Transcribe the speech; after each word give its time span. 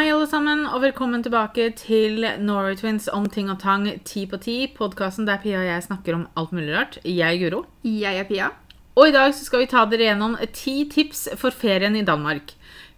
Hei, 0.00 0.06
alle 0.08 0.24
sammen, 0.24 0.62
og 0.64 0.80
velkommen 0.80 1.20
tilbake 1.20 1.66
til 1.76 2.22
Norway 2.40 2.72
Twins 2.78 3.04
om 3.12 3.26
ting 3.28 3.50
og 3.52 3.58
tang 3.60 3.82
ti 4.08 4.22
på 4.24 4.38
ti. 4.40 4.54
Podkasten 4.72 5.26
der 5.28 5.42
Pia 5.42 5.58
og 5.58 5.66
jeg 5.66 5.82
snakker 5.84 6.16
om 6.16 6.22
alt 6.40 6.54
mulig 6.56 6.70
rart. 6.72 6.96
Jeg 7.04 7.34
er 7.34 7.36
Guro. 7.42 7.58
Jeg 7.84 8.16
er 8.16 8.24
Pia. 8.24 8.46
Og 8.96 9.10
i 9.10 9.12
dag 9.12 9.34
så 9.36 9.44
skal 9.44 9.60
vi 9.60 9.68
ta 9.68 9.82
dere 9.90 10.06
gjennom 10.06 10.38
ti 10.56 10.86
tips 10.88 11.26
for 11.36 11.52
ferien 11.52 11.98
i 12.00 12.06
Danmark. 12.08 12.54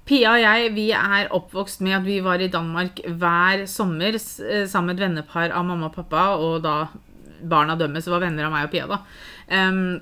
Pia 0.07 0.37
og 0.37 0.45
jeg 0.45 0.71
vi 0.77 0.87
er 0.95 1.35
oppvokst 1.35 1.83
med 1.83 1.97
at 1.99 2.07
vi 2.07 2.21
var 2.23 2.39
i 2.39 2.53
Danmark 2.55 3.03
hver 3.03 3.67
sommer 3.67 4.15
eh, 4.15 4.69
sammen 4.71 4.93
med 4.93 5.01
et 5.01 5.07
vennepar 5.09 5.51
av 5.51 5.67
mamma 5.67 5.91
og 5.91 5.99
pappa, 5.99 6.29
og 6.39 6.63
da 6.63 6.85
barna 7.43 7.75
dømmes 7.75 8.07
var 8.15 8.23
venner 8.29 8.47
av 8.47 8.55
meg 8.55 8.71
og 8.71 8.77
Pia. 8.77 8.87
da. 8.87 9.03
Em, 9.51 9.99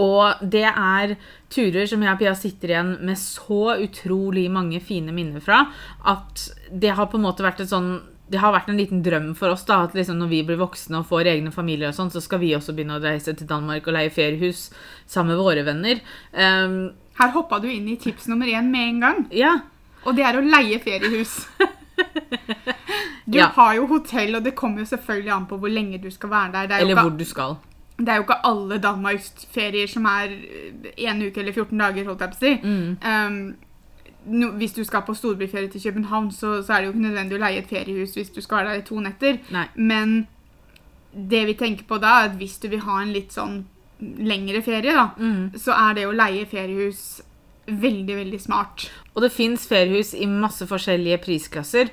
og 0.00 0.40
det 0.52 0.64
er 0.70 1.16
turer 1.52 1.86
som 1.90 2.00
jeg 2.04 2.14
og 2.14 2.20
Pia 2.22 2.32
sitter 2.38 2.72
igjen 2.72 2.92
med 3.04 3.18
så 3.20 3.74
utrolig 3.84 4.46
mange 4.52 4.80
fine 4.80 5.12
minner 5.12 5.42
fra, 5.44 5.66
at 6.08 6.46
det 6.72 6.94
har 6.96 7.10
på 7.12 7.18
en 7.20 7.26
måte 7.28 7.44
vært 7.44 7.60
et 7.66 7.70
sånn 7.72 7.98
det 8.30 8.38
har 8.38 8.52
vært 8.54 8.68
en 8.70 8.76
liten 8.78 9.00
drøm 9.02 9.32
for 9.34 9.50
oss 9.50 9.64
da, 9.66 9.80
at 9.88 9.94
liksom 9.98 10.20
når 10.20 10.28
vi 10.30 10.38
blir 10.46 10.58
voksne 10.60 11.00
og 11.00 11.08
får 11.08 11.26
egne 11.32 11.50
familier, 11.50 11.90
og 11.90 11.96
sånn, 11.96 12.12
så 12.14 12.20
skal 12.22 12.38
vi 12.38 12.52
også 12.54 12.70
begynne 12.76 13.00
å 13.00 13.02
reise 13.02 13.34
til 13.34 13.48
Danmark 13.50 13.88
og 13.90 13.96
leie 13.96 14.12
feriehus 14.14 14.68
sammen 15.10 15.34
med 15.34 15.40
våre 15.42 15.64
venner. 15.66 15.98
Um, 16.30 16.76
Her 17.18 17.32
hoppa 17.34 17.58
du 17.58 17.66
inn 17.66 17.88
i 17.90 17.96
tips 17.98 18.28
nummer 18.30 18.46
én 18.46 18.70
med 18.70 18.86
en 18.86 19.00
gang. 19.02 19.18
ja, 19.34 19.56
Og 20.06 20.14
det 20.14 20.22
er 20.28 20.38
å 20.38 20.46
leie 20.46 20.78
feriehus. 20.78 21.40
Du 23.26 23.38
Ja. 23.38 23.46
har 23.54 23.74
jo 23.76 23.86
hotell, 23.86 24.34
og 24.36 24.42
det 24.44 24.54
kommer 24.56 24.80
jo 24.82 24.86
selvfølgelig 24.90 25.32
an 25.34 25.46
på 25.46 25.58
hvor 25.60 25.70
lenge 25.70 25.98
du 26.02 26.08
skal 26.10 26.30
være 26.30 26.52
der. 26.52 26.70
Er 26.76 26.80
eller 26.80 26.94
ikke, 26.96 27.02
hvor 27.02 27.18
du 27.18 27.24
skal. 27.24 27.56
Det 28.06 28.12
er 28.12 28.16
jo 28.20 28.22
ikke 28.26 28.40
alle 28.48 28.78
danmarksferier 28.82 29.86
som 29.90 30.04
er 30.10 30.32
én 30.96 31.22
uke 31.26 31.40
eller 31.42 31.52
14 31.52 31.78
dager, 31.78 32.04
holdt 32.08 32.20
jeg 32.20 32.30
på 32.30 32.38
å 32.38 32.44
si. 32.44 32.52
Mm. 32.62 32.96
Um, 33.04 33.56
no, 34.40 34.50
hvis 34.60 34.72
du 34.76 34.82
skal 34.84 35.02
på 35.06 35.14
storbyferie 35.14 35.68
til 35.72 35.82
København, 35.82 36.30
så, 36.32 36.62
så 36.62 36.72
er 36.72 36.80
det 36.80 36.86
jo 36.90 36.92
ikke 36.94 37.06
nødvendig 37.08 37.38
å 37.38 37.42
leie 37.44 37.58
et 37.62 37.68
feriehus 37.70 38.14
hvis 38.16 38.30
du 38.34 38.40
skal 38.40 38.60
være 38.62 38.74
der 38.76 38.82
i 38.84 38.86
to 38.88 39.00
netter. 39.00 39.40
Nei. 39.54 39.66
Men 39.76 40.14
det 41.12 41.42
vi 41.48 41.54
tenker 41.58 41.84
på 41.90 41.98
da, 41.98 42.20
er 42.22 42.30
at 42.30 42.36
hvis 42.38 42.58
du 42.62 42.68
vil 42.72 42.84
ha 42.86 43.00
en 43.02 43.12
litt 43.12 43.32
sånn 43.34 43.64
lengre 44.00 44.62
ferie, 44.64 44.94
da, 44.96 45.10
Mm. 45.18 45.50
så 45.60 45.74
er 45.76 45.94
det 45.98 46.06
å 46.08 46.14
leie 46.16 46.46
feriehus 46.48 47.20
veldig, 47.66 48.14
veldig 48.16 48.38
smart. 48.40 48.86
Og 49.14 49.22
det 49.22 49.32
fins 49.32 49.66
feriehus 49.68 50.14
i 50.14 50.26
masse 50.26 50.64
forskjellige 50.66 51.18
prisklasser. 51.22 51.90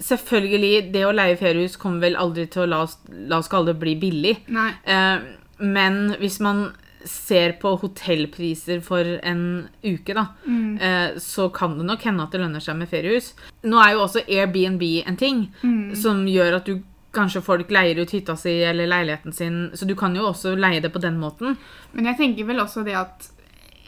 Selvfølgelig, 0.00 0.92
det 0.94 1.02
å 1.04 1.12
leie 1.12 1.36
feriehus 1.36 1.76
kommer 1.76 2.00
vel 2.06 2.16
aldri 2.16 2.46
til 2.50 2.62
å 2.64 2.68
la 2.70 2.78
oss, 2.86 2.96
la 3.10 3.38
oss 3.42 3.50
kalle 3.52 3.72
det 3.74 3.80
bli 3.82 3.94
billig. 4.00 4.36
Nei. 4.48 4.70
Eh, 4.84 5.18
men 5.60 6.16
hvis 6.20 6.40
man 6.40 6.72
ser 7.04 7.54
på 7.60 7.78
hotellpriser 7.80 8.82
for 8.84 9.00
en 9.24 9.68
uke, 9.82 10.12
da, 10.14 10.26
Mm. 10.46 10.78
eh, 10.80 11.14
så 11.18 11.48
kan 11.52 11.78
det 11.78 11.86
nok 11.86 12.02
hende 12.02 12.22
at 12.22 12.30
det 12.32 12.40
lønner 12.40 12.60
seg 12.60 12.76
med 12.76 12.88
feriehus. 12.90 13.32
Nå 13.64 13.78
er 13.80 13.92
jo 13.94 14.00
også 14.04 14.24
Airbnb 14.28 14.82
en 15.06 15.16
ting 15.16 15.48
Mm. 15.62 15.94
som 15.96 16.26
gjør 16.26 16.56
at 16.56 16.64
du 16.66 16.82
Kanskje 17.12 17.42
folk 17.42 17.68
leier 17.70 17.98
ut 17.98 18.10
hytta 18.12 18.36
si 18.38 18.62
eller 18.62 18.86
leiligheten 18.86 19.32
sin, 19.34 19.70
så 19.74 19.84
du 19.84 19.96
kan 19.96 20.14
jo 20.14 20.22
også 20.30 20.54
leie 20.56 20.80
det 20.80 20.92
på 20.92 21.00
den 21.00 21.18
måten. 21.18 21.56
Men 21.92 22.04
jeg 22.04 22.16
tenker 22.18 22.46
vel 22.46 22.60
også 22.60 22.84
det 22.84 22.94
at 22.94 23.28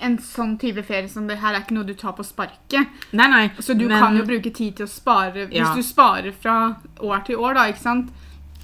en 0.01 0.19
sånn 0.19 0.59
type 0.59 0.83
ferie 0.83 1.09
som 1.09 1.29
det 1.29 1.39
her 1.39 1.55
er 1.55 1.61
ikke 1.61 1.71
noe 1.77 1.85
du 1.87 1.95
tar 1.95 2.15
på 2.15 2.25
sparket. 2.25 2.85
Nei, 3.13 3.29
nei. 3.29 3.49
Så 3.61 3.79
du 3.79 3.87
men 3.87 4.01
kan 4.03 4.17
jo 4.17 4.25
bruke 4.25 4.53
tid 4.53 4.75
til 4.75 4.87
å 4.87 4.89
spare 4.89 5.47
Hvis 5.47 5.55
Ja. 5.55 5.73
du 5.73 5.83
sparer 5.83 6.33
fra 6.35 6.77
år 6.99 7.25
til 7.25 7.37
år, 7.37 7.55
da, 7.55 7.69
ikke 7.71 7.79
sant? 7.79 8.11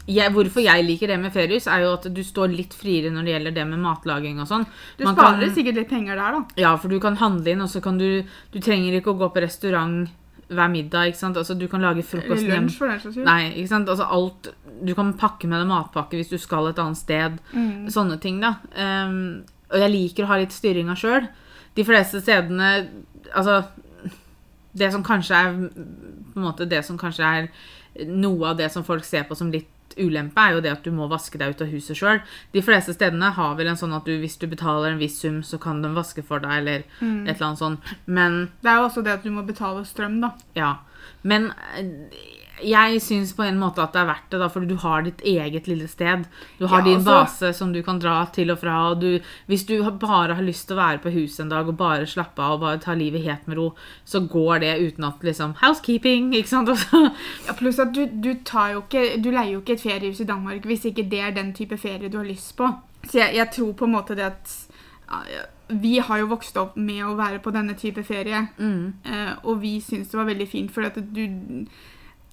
Jeg, 0.08 0.32
hvorfor 0.32 0.62
jeg 0.64 0.84
liker 0.86 1.10
det 1.12 1.18
med 1.20 1.32
feriehus, 1.34 1.66
er 1.68 1.82
jo 1.84 1.90
at 1.98 2.06
du 2.14 2.20
står 2.24 2.48
litt 2.56 2.72
friere 2.74 3.10
når 3.12 3.26
det 3.26 3.32
gjelder 3.34 3.54
det 3.58 3.66
med 3.68 3.82
matlaging 3.82 4.38
og 4.40 4.48
sånn. 4.48 4.64
Du 4.96 5.04
Man 5.04 5.14
sparer 5.16 5.42
kan- 5.44 5.54
sikkert 5.54 5.74
litt 5.76 5.88
penger 5.90 6.16
der, 6.16 6.32
da. 6.38 6.44
Ja, 6.56 6.76
for 6.76 6.88
du 6.88 6.98
kan 7.00 7.16
handle 7.20 7.52
inn, 7.52 7.60
og 7.60 7.68
så 7.68 7.82
kan 7.84 7.98
du 7.98 8.24
Du 8.52 8.58
trenger 8.60 8.96
ikke 9.00 9.12
å 9.12 9.18
gå 9.18 9.28
på 9.34 9.42
restaurant 9.44 10.08
hver 10.48 10.70
middag, 10.72 11.08
ikke 11.12 11.16
sant. 11.20 11.36
Altså, 11.36 11.58
du 11.58 11.66
kan 11.68 11.82
lage 11.82 12.02
frokost 12.02 12.40
hjem. 12.46 12.64
lunsj, 12.64 12.78
for 12.78 12.88
den 12.88 13.00
saks 13.00 13.14
skyld. 13.14 13.24
Nei, 13.26 13.52
ikke 13.52 13.68
sant. 13.68 13.88
Altså 13.88 14.06
alt 14.10 14.48
Du 14.84 14.94
kan 14.94 15.12
pakke 15.12 15.44
med 15.46 15.60
deg 15.60 15.68
matpakke 15.68 16.16
hvis 16.16 16.30
du 16.30 16.38
skal 16.38 16.68
et 16.68 16.78
annet 16.78 16.96
sted. 16.96 17.38
Mm. 17.52 17.86
Sånne 17.90 18.18
ting, 18.20 18.40
da. 18.40 18.54
Um, 18.74 19.44
og 19.70 19.76
jeg 19.78 19.90
liker 19.92 20.24
å 20.24 20.28
ha 20.28 20.36
litt 20.38 20.52
styringa 20.56 20.96
sjøl. 20.96 21.28
De 21.74 21.84
fleste 21.84 22.22
stedene 22.22 22.88
Altså 23.36 23.66
Det 24.74 24.90
som 24.92 25.02
kanskje 25.04 25.34
er 25.36 25.52
på 25.52 26.36
en 26.36 26.42
måte 26.44 26.66
det 26.68 26.84
som 26.84 26.96
kanskje 26.96 27.24
er 27.24 27.48
noe 28.06 28.46
av 28.52 28.56
det 28.56 28.70
som 28.72 28.84
folk 28.84 29.04
ser 29.04 29.24
på 29.24 29.36
som 29.36 29.50
litt 29.50 29.66
ulempe, 29.96 30.38
er 30.40 30.52
jo 30.54 30.60
det 30.60 30.72
at 30.72 30.82
du 30.84 30.90
må 30.92 31.08
vaske 31.08 31.38
deg 31.38 31.50
ut 31.54 31.62
av 31.62 31.68
huset 31.72 31.96
sjøl. 31.96 32.20
De 32.52 32.62
fleste 32.62 32.92
stedene 32.94 33.30
har 33.34 33.54
vel 33.56 33.66
en 33.68 33.76
sånn 33.76 33.94
at 33.96 34.04
du, 34.04 34.18
hvis 34.20 34.36
du 34.38 34.46
betaler 34.46 34.90
en 34.92 34.98
viss 34.98 35.20
sum, 35.20 35.40
så 35.42 35.58
kan 35.60 35.80
de 35.82 35.88
vaske 35.94 36.22
for 36.24 36.38
deg, 36.40 36.50
eller 36.58 36.82
Mm. 37.00 37.26
et 37.28 37.36
eller 37.36 37.46
annet 37.46 37.58
sånt. 37.58 37.80
Men 38.06 38.50
Det 38.62 38.68
er 38.70 38.76
jo 38.76 38.88
også 38.88 39.02
det 39.04 39.12
at 39.12 39.22
du 39.22 39.30
må 39.30 39.46
betale 39.46 39.84
strøm, 39.84 40.20
da. 40.20 40.32
ja. 40.54 40.76
Men 41.22 41.52
jeg 42.64 43.00
syns 43.02 43.32
på 43.36 43.42
en 43.46 43.58
måte 43.60 43.82
at 43.82 43.92
det 43.94 44.00
er 44.02 44.08
verdt 44.10 44.30
det, 44.30 44.40
da, 44.40 44.48
fordi 44.52 44.68
du 44.70 44.76
har 44.82 45.02
ditt 45.06 45.20
eget 45.26 45.68
lille 45.68 45.88
sted. 45.88 46.24
Du 46.58 46.66
har 46.66 46.78
Ja, 46.80 46.84
din 46.84 46.98
altså- 46.98 47.10
base 47.10 47.52
som 47.52 47.72
du 47.72 47.82
kan 47.82 47.98
dra 47.98 48.24
til 48.32 48.50
og 48.50 48.58
fra. 48.58 48.90
Og 48.90 49.00
du, 49.00 49.20
hvis 49.46 49.64
du 49.66 49.82
bare 49.90 50.34
har 50.34 50.42
lyst 50.42 50.68
til 50.68 50.76
å 50.76 50.80
være 50.80 50.98
på 50.98 51.12
huset 51.12 51.40
en 51.40 51.48
dag 51.50 51.68
og 51.68 51.76
bare 51.76 52.06
slappe 52.06 52.38
av 52.42 52.52
og 52.52 52.60
bare 52.60 52.78
ta 52.78 52.94
livet 52.94 53.22
helt 53.24 53.48
med 53.48 53.58
ro, 53.58 53.74
så 54.04 54.20
går 54.20 54.60
det 54.60 54.92
uten 54.92 55.04
at 55.04 55.22
liksom 55.22 55.54
Housekeeping, 55.62 56.34
ikke 56.34 56.48
sant? 56.48 56.68
Ja, 57.46 57.52
pluss 57.52 57.78
at 57.78 57.94
du, 57.94 58.06
du 58.06 58.34
tar 58.44 58.72
jo 58.72 58.82
ikke 58.82 59.22
Du 59.22 59.30
leier 59.30 59.52
jo 59.52 59.60
ikke 59.60 59.72
et 59.72 59.80
feriehus 59.80 60.20
i 60.20 60.24
Danmark 60.24 60.64
hvis 60.64 60.84
ikke 60.84 61.08
det 61.10 61.20
er 61.20 61.30
den 61.30 61.52
type 61.54 61.76
ferie 61.76 62.08
du 62.08 62.18
har 62.18 62.26
lyst 62.26 62.56
på. 62.56 62.68
Så 63.10 63.18
jeg, 63.18 63.34
jeg 63.34 63.50
tror 63.54 63.72
på 63.72 63.84
en 63.84 63.92
måte 63.92 64.14
det 64.14 64.24
at 64.24 64.56
Vi 65.68 65.98
har 65.98 66.18
jo 66.18 66.26
vokst 66.26 66.56
opp 66.56 66.76
med 66.76 67.04
å 67.04 67.14
være 67.16 67.38
på 67.44 67.50
denne 67.50 67.74
type 67.74 68.02
ferie, 68.04 68.46
mm. 68.58 68.92
eh, 69.04 69.32
og 69.44 69.60
vi 69.60 69.80
syns 69.80 70.08
det 70.08 70.18
var 70.18 70.24
veldig 70.24 70.48
fint, 70.48 70.70
for 70.72 70.82
at 70.82 70.96
du 70.96 71.66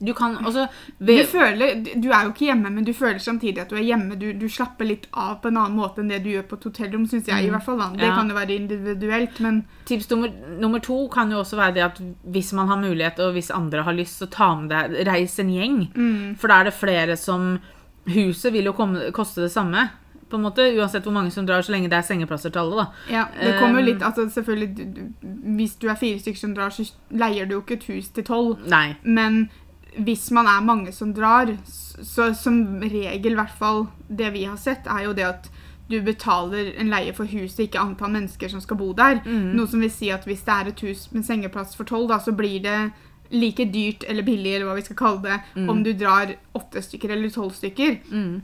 Du 0.04 0.14
kan 0.14 0.34
også 0.46 0.66
Du 1.00 1.14
føler 1.32 1.78
Du 2.02 2.10
er 2.12 2.24
jo 2.26 2.32
ikke 2.34 2.46
hjemme, 2.50 2.70
men 2.70 2.84
du 2.84 2.92
føler 2.94 3.20
samtidig 3.24 3.62
at 3.62 3.70
du 3.70 3.76
er 3.78 3.86
hjemme. 3.88 4.18
Du, 4.20 4.34
du 4.34 4.48
slapper 4.52 4.86
litt 4.86 5.06
av 5.14 5.38
på 5.42 5.48
en 5.48 5.58
annen 5.62 5.78
måte 5.80 6.02
enn 6.04 6.10
det 6.12 6.20
du 6.26 6.30
gjør 6.34 6.44
på 6.50 6.58
et 6.60 6.64
hotellrom, 6.68 7.06
syns 7.08 7.28
jeg. 7.32 7.46
i 7.46 7.48
Mm. 7.48 7.52
hvert 7.56 7.64
fall 7.64 7.78
da. 7.80 7.90
Det 7.96 8.02
Ja. 8.10 8.16
kan 8.16 8.28
jo 8.30 8.36
være 8.36 8.56
individuelt, 8.60 9.40
men 9.40 9.66
Tips 9.86 10.10
nummer, 10.10 10.30
nummer 10.60 10.80
to 10.80 11.08
kan 11.08 11.32
jo 11.32 11.40
også 11.40 11.56
være 11.56 11.74
det 11.74 11.84
at 11.84 12.02
hvis 12.28 12.52
man 12.54 12.68
har 12.68 12.78
mulighet, 12.82 13.20
og 13.20 13.34
hvis 13.34 13.52
andre 13.56 13.84
har 13.84 13.94
lyst, 13.94 14.20
så 14.20 14.26
ta 14.30 14.54
med 14.56 14.70
deg 14.70 15.08
Reis 15.08 15.40
en 15.40 15.50
gjeng. 15.50 15.92
mm, 15.96 16.36
For 16.38 16.48
da 16.48 16.60
er 16.60 16.64
det 16.66 16.74
flere 16.74 17.16
som 17.18 17.60
Huset 18.08 18.54
vil 18.54 18.66
jo 18.66 18.72
komme, 18.74 19.12
koste 19.12 19.42
det 19.42 19.52
samme, 19.52 19.90
på 20.30 20.36
en 20.38 20.44
måte, 20.44 20.62
uansett 20.78 21.04
hvor 21.04 21.14
mange 21.14 21.32
som 21.32 21.46
drar, 21.46 21.62
så 21.62 21.72
lenge 21.72 21.90
det 21.90 21.98
er 21.98 22.02
sengeplasser 22.06 22.52
til 22.52 22.60
alle. 22.60 22.76
da. 22.76 22.86
ja, 23.10 23.26
det 23.42 23.60
kommer 23.60 23.80
jo 23.80 23.86
litt 23.86 24.02
altså 24.04 24.28
selvfølgelig, 24.30 25.14
Hvis 25.58 25.76
du 25.82 25.88
er 25.90 25.96
fire 25.96 26.20
stykker 26.20 26.38
som 26.40 26.54
drar, 26.56 26.70
så 26.70 26.86
leier 27.12 27.46
du 27.48 27.56
jo 27.56 27.62
ikke 27.62 27.74
et 27.80 27.84
hus 27.96 28.10
til 28.10 28.24
tolv. 28.24 28.58
Men 29.04 29.50
hvis 29.98 30.32
man 30.32 30.48
er 30.48 30.62
mange 30.66 30.92
som 30.92 31.14
drar, 31.14 31.54
så 31.66 32.34
som 32.36 32.82
regel, 32.82 33.32
i 33.32 33.36
hvert 33.40 33.54
fall 33.58 33.88
det 34.10 34.34
vi 34.34 34.44
har 34.46 34.58
sett, 34.58 34.88
er 34.88 35.06
jo 35.06 35.14
det 35.14 35.24
at 35.26 35.50
du 35.88 36.00
betaler 36.02 36.74
en 36.82 36.90
leie 36.90 37.14
for 37.14 37.26
huset, 37.30 37.68
ikke 37.68 37.80
antall 37.80 38.12
mennesker 38.12 38.50
som 38.50 38.60
skal 38.62 38.78
bo 38.78 38.92
der. 38.98 39.20
Mm. 39.26 39.54
Noe 39.56 39.68
som 39.70 39.80
vil 39.80 39.92
si 39.94 40.10
at 40.12 40.26
hvis 40.26 40.42
det 40.48 40.54
er 40.56 40.68
et 40.72 40.82
hus 40.82 41.08
med 41.14 41.24
sengeplass 41.28 41.76
for 41.78 41.86
tolv, 41.86 42.10
da, 42.10 42.18
så 42.20 42.34
blir 42.36 42.60
det 42.64 42.92
like 43.32 43.66
dyrt 43.74 44.04
eller 44.10 44.26
billig, 44.26 44.56
eller 44.56 44.66
hva 44.70 44.76
vi 44.80 44.86
skal 44.86 44.96
kalle 45.00 45.22
det, 45.22 45.40
Mm. 45.56 45.70
om 45.70 45.84
du 45.84 45.94
drar 45.94 46.36
åtte 46.56 46.82
stykker 46.82 47.10
eller 47.14 47.30
tolv 47.30 47.54
stykker. 47.54 48.00
Mm. 48.12 48.42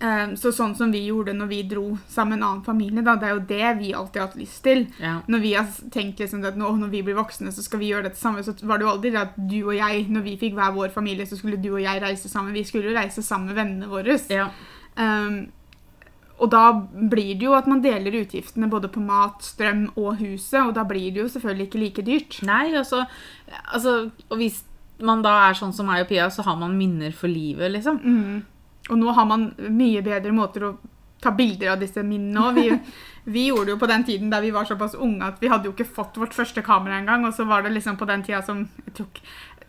Eh, 0.00 0.34
Så 0.34 0.52
sånn 0.54 0.74
som 0.76 0.92
vi 0.92 1.06
gjorde 1.06 1.34
når 1.36 1.48
vi 1.50 1.62
dro 1.68 1.98
sammen 2.08 2.38
med 2.38 2.38
en 2.38 2.48
annen 2.48 2.64
familie, 2.64 3.02
da, 3.04 3.16
det 3.16 3.28
er 3.28 3.34
jo 3.34 3.46
det 3.48 3.78
vi 3.78 3.92
alltid 3.94 4.20
har 4.20 4.28
hatt 4.28 4.38
lyst 4.40 4.62
til. 4.64 4.86
Ja. 5.00 5.20
Når 5.28 5.40
vi 5.42 5.54
har 5.54 5.66
tenkt 5.94 6.18
liksom 6.22 6.44
at 6.48 6.56
nå, 6.56 6.70
når 6.78 6.90
vi 6.90 7.02
blir 7.02 7.18
voksne, 7.18 7.52
så 7.52 7.62
skal 7.62 7.82
vi 7.82 7.90
gjøre 7.92 8.08
dette 8.08 8.20
samme, 8.20 8.42
så 8.42 8.54
var 8.62 8.78
det 8.78 8.86
jo 8.86 8.92
aldri 8.92 9.10
det 9.10 9.20
at 9.22 9.34
du 9.36 9.58
og 9.62 9.74
jeg, 9.76 10.06
når 10.08 10.22
vi 10.22 10.36
fikk 10.40 10.54
hver 10.54 10.72
vår 10.76 10.94
familie, 10.94 11.26
så 11.26 11.36
skulle 11.38 11.60
du 11.62 11.72
og 11.74 11.82
jeg 11.82 12.02
reise 12.02 12.28
sammen. 12.28 12.54
Vi 12.54 12.64
skulle 12.64 12.90
jo 12.90 12.96
reise 12.98 13.22
sammen 13.22 13.52
med 13.52 13.60
vennene 13.60 13.90
våre. 13.90 14.18
ja. 14.30 14.48
Um, 14.96 15.50
og 16.42 16.50
da 16.50 16.72
blir 16.74 17.36
det 17.38 17.46
jo 17.46 17.52
at 17.54 17.68
man 17.70 17.82
deler 17.84 18.16
utgiftene 18.18 18.66
både 18.68 18.88
på 18.90 19.00
mat, 19.00 19.44
strøm 19.46 19.92
og 19.94 20.16
huset, 20.18 20.58
og 20.64 20.74
da 20.74 20.82
blir 20.82 21.12
det 21.14 21.22
jo 21.22 21.28
selvfølgelig 21.28 21.66
ikke 21.68 21.78
like 21.78 22.02
dyrt. 22.02 22.38
Nei, 22.42 22.74
altså, 22.74 23.04
altså 23.72 24.10
Og 24.28 24.36
hvis 24.40 24.64
man 25.00 25.22
da 25.22 25.48
er 25.48 25.54
sånn 25.54 25.72
som 25.72 25.86
meg 25.86 26.02
og 26.02 26.08
Pia, 26.08 26.26
så 26.30 26.42
har 26.42 26.56
man 26.58 26.74
minner 26.78 27.12
for 27.14 27.30
livet, 27.30 27.70
liksom. 27.76 28.00
Mm. 28.02 28.42
Og 28.90 28.98
nå 28.98 29.12
har 29.14 29.28
man 29.30 29.52
mye 29.70 30.02
bedre 30.02 30.32
måter 30.34 30.64
å 30.66 30.72
ta 31.22 31.30
bilder 31.30 31.76
av 31.76 31.78
disse 31.82 32.02
minnene 32.02 32.48
òg. 32.48 32.58
Vi, 32.58 32.72
vi 33.36 33.46
gjorde 33.46 33.68
det 33.70 33.76
jo 33.76 33.78
på 33.78 33.90
den 33.90 34.04
tiden 34.08 34.32
der 34.32 34.42
vi 34.42 34.50
var 34.50 34.66
såpass 34.66 34.96
unge 34.98 35.28
at 35.28 35.38
vi 35.42 35.50
hadde 35.52 35.70
jo 35.70 35.74
ikke 35.76 35.86
fått 35.86 36.18
vårt 36.18 36.34
første 36.34 36.64
kamera 36.66 36.98
engang. 36.98 37.24
Og 37.28 37.34
så 37.36 37.46
var 37.46 37.62
det 37.62 37.74
liksom 37.76 37.96
på 38.00 38.08
den 38.10 38.24
tida 38.26 38.42
som 38.42 38.66
tror 38.96 39.08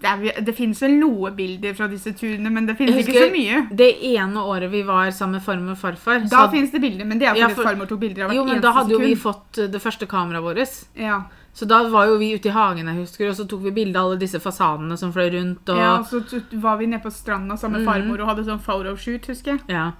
Det, 0.04 0.10
er, 0.10 0.42
det 0.44 0.52
finnes 0.58 0.82
vel 0.84 0.98
noe 1.00 1.30
bilder 1.32 1.76
fra 1.78 1.86
disse 1.88 2.12
turene, 2.20 2.50
men 2.52 2.66
det 2.68 2.74
finnes 2.76 2.98
ikke 3.00 3.22
så 3.22 3.30
mye. 3.32 3.62
Det 3.72 3.92
ene 4.10 4.42
året 4.42 4.68
vi 4.74 4.82
var 4.84 5.14
sammen 5.16 5.38
med 5.38 5.46
farmor 5.46 5.78
og 5.78 5.80
farfar 5.80 6.26
Da 6.26 6.42
så- 6.42 6.52
finnes 6.52 6.74
det 6.74 6.82
bilder, 6.84 7.06
men 7.08 7.22
det 7.22 7.30
er 7.30 7.38
fordi 7.38 7.46
Ja, 7.46 7.54
for- 7.56 7.70
farmor 7.70 7.88
tok 7.88 8.02
bilder 8.02 8.26
av 8.26 8.30
hvert 8.34 8.36
Jo, 8.36 8.44
men 8.50 8.60
da 8.66 8.74
hadde 8.76 8.92
jo 8.92 9.00
vi 9.00 9.14
fått 9.16 9.62
uh, 9.62 9.68
det 9.72 9.80
første 9.80 10.10
kameraet 10.10 10.44
vårt. 10.44 10.84
Ja. 11.00 11.22
Så 11.54 11.66
da 11.70 11.84
var 11.90 12.08
jo 12.10 12.18
vi 12.18 12.32
ute 12.34 12.50
i 12.50 12.52
hagen, 12.52 12.88
jeg 12.90 12.96
husker, 12.98 13.30
og 13.30 13.36
så 13.38 13.46
tok 13.48 13.62
vi 13.68 13.72
bilde 13.72 14.00
av 14.00 14.08
alle 14.10 14.20
disse 14.20 14.40
fasanene 14.42 14.98
som 14.98 15.12
fløy 15.14 15.30
rundt. 15.36 15.70
Og, 15.70 15.78
ja, 15.78 15.92
så 16.04 16.24
var 16.64 16.78
vi 16.80 16.88
nede 16.88 17.04
på 17.04 17.12
stranda 17.14 17.58
sammen 17.58 17.82
med 17.84 17.88
Mhm. 17.88 17.94
farmor 17.94 18.22
og 18.22 18.28
hadde 18.32 18.46
sånn 18.48 18.60
photoshoot, 18.64 19.28
husker 19.30 19.52
jeg. 19.52 19.62
Ja. 19.70 19.92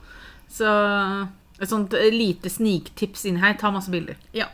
Så 0.50 1.28
et 1.62 1.70
sånt 1.70 1.92
lite 2.12 2.50
sniktips 2.50 3.26
inn 3.26 3.38
her. 3.38 3.54
Ta 3.54 3.70
masse 3.72 3.92
bilder. 3.92 4.16
Ja. 4.34 4.46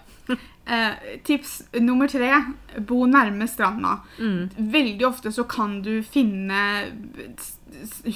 Eh, 0.67 0.93
tips 1.23 1.63
nummer 1.79 2.07
tre 2.07 2.29
bo 2.85 3.05
nærme 3.07 3.47
stranda. 3.47 4.01
Mm. 4.19 4.49
Veldig 4.71 5.05
ofte 5.07 5.31
så 5.31 5.43
kan 5.47 5.81
du 5.81 6.03
finne 6.03 6.85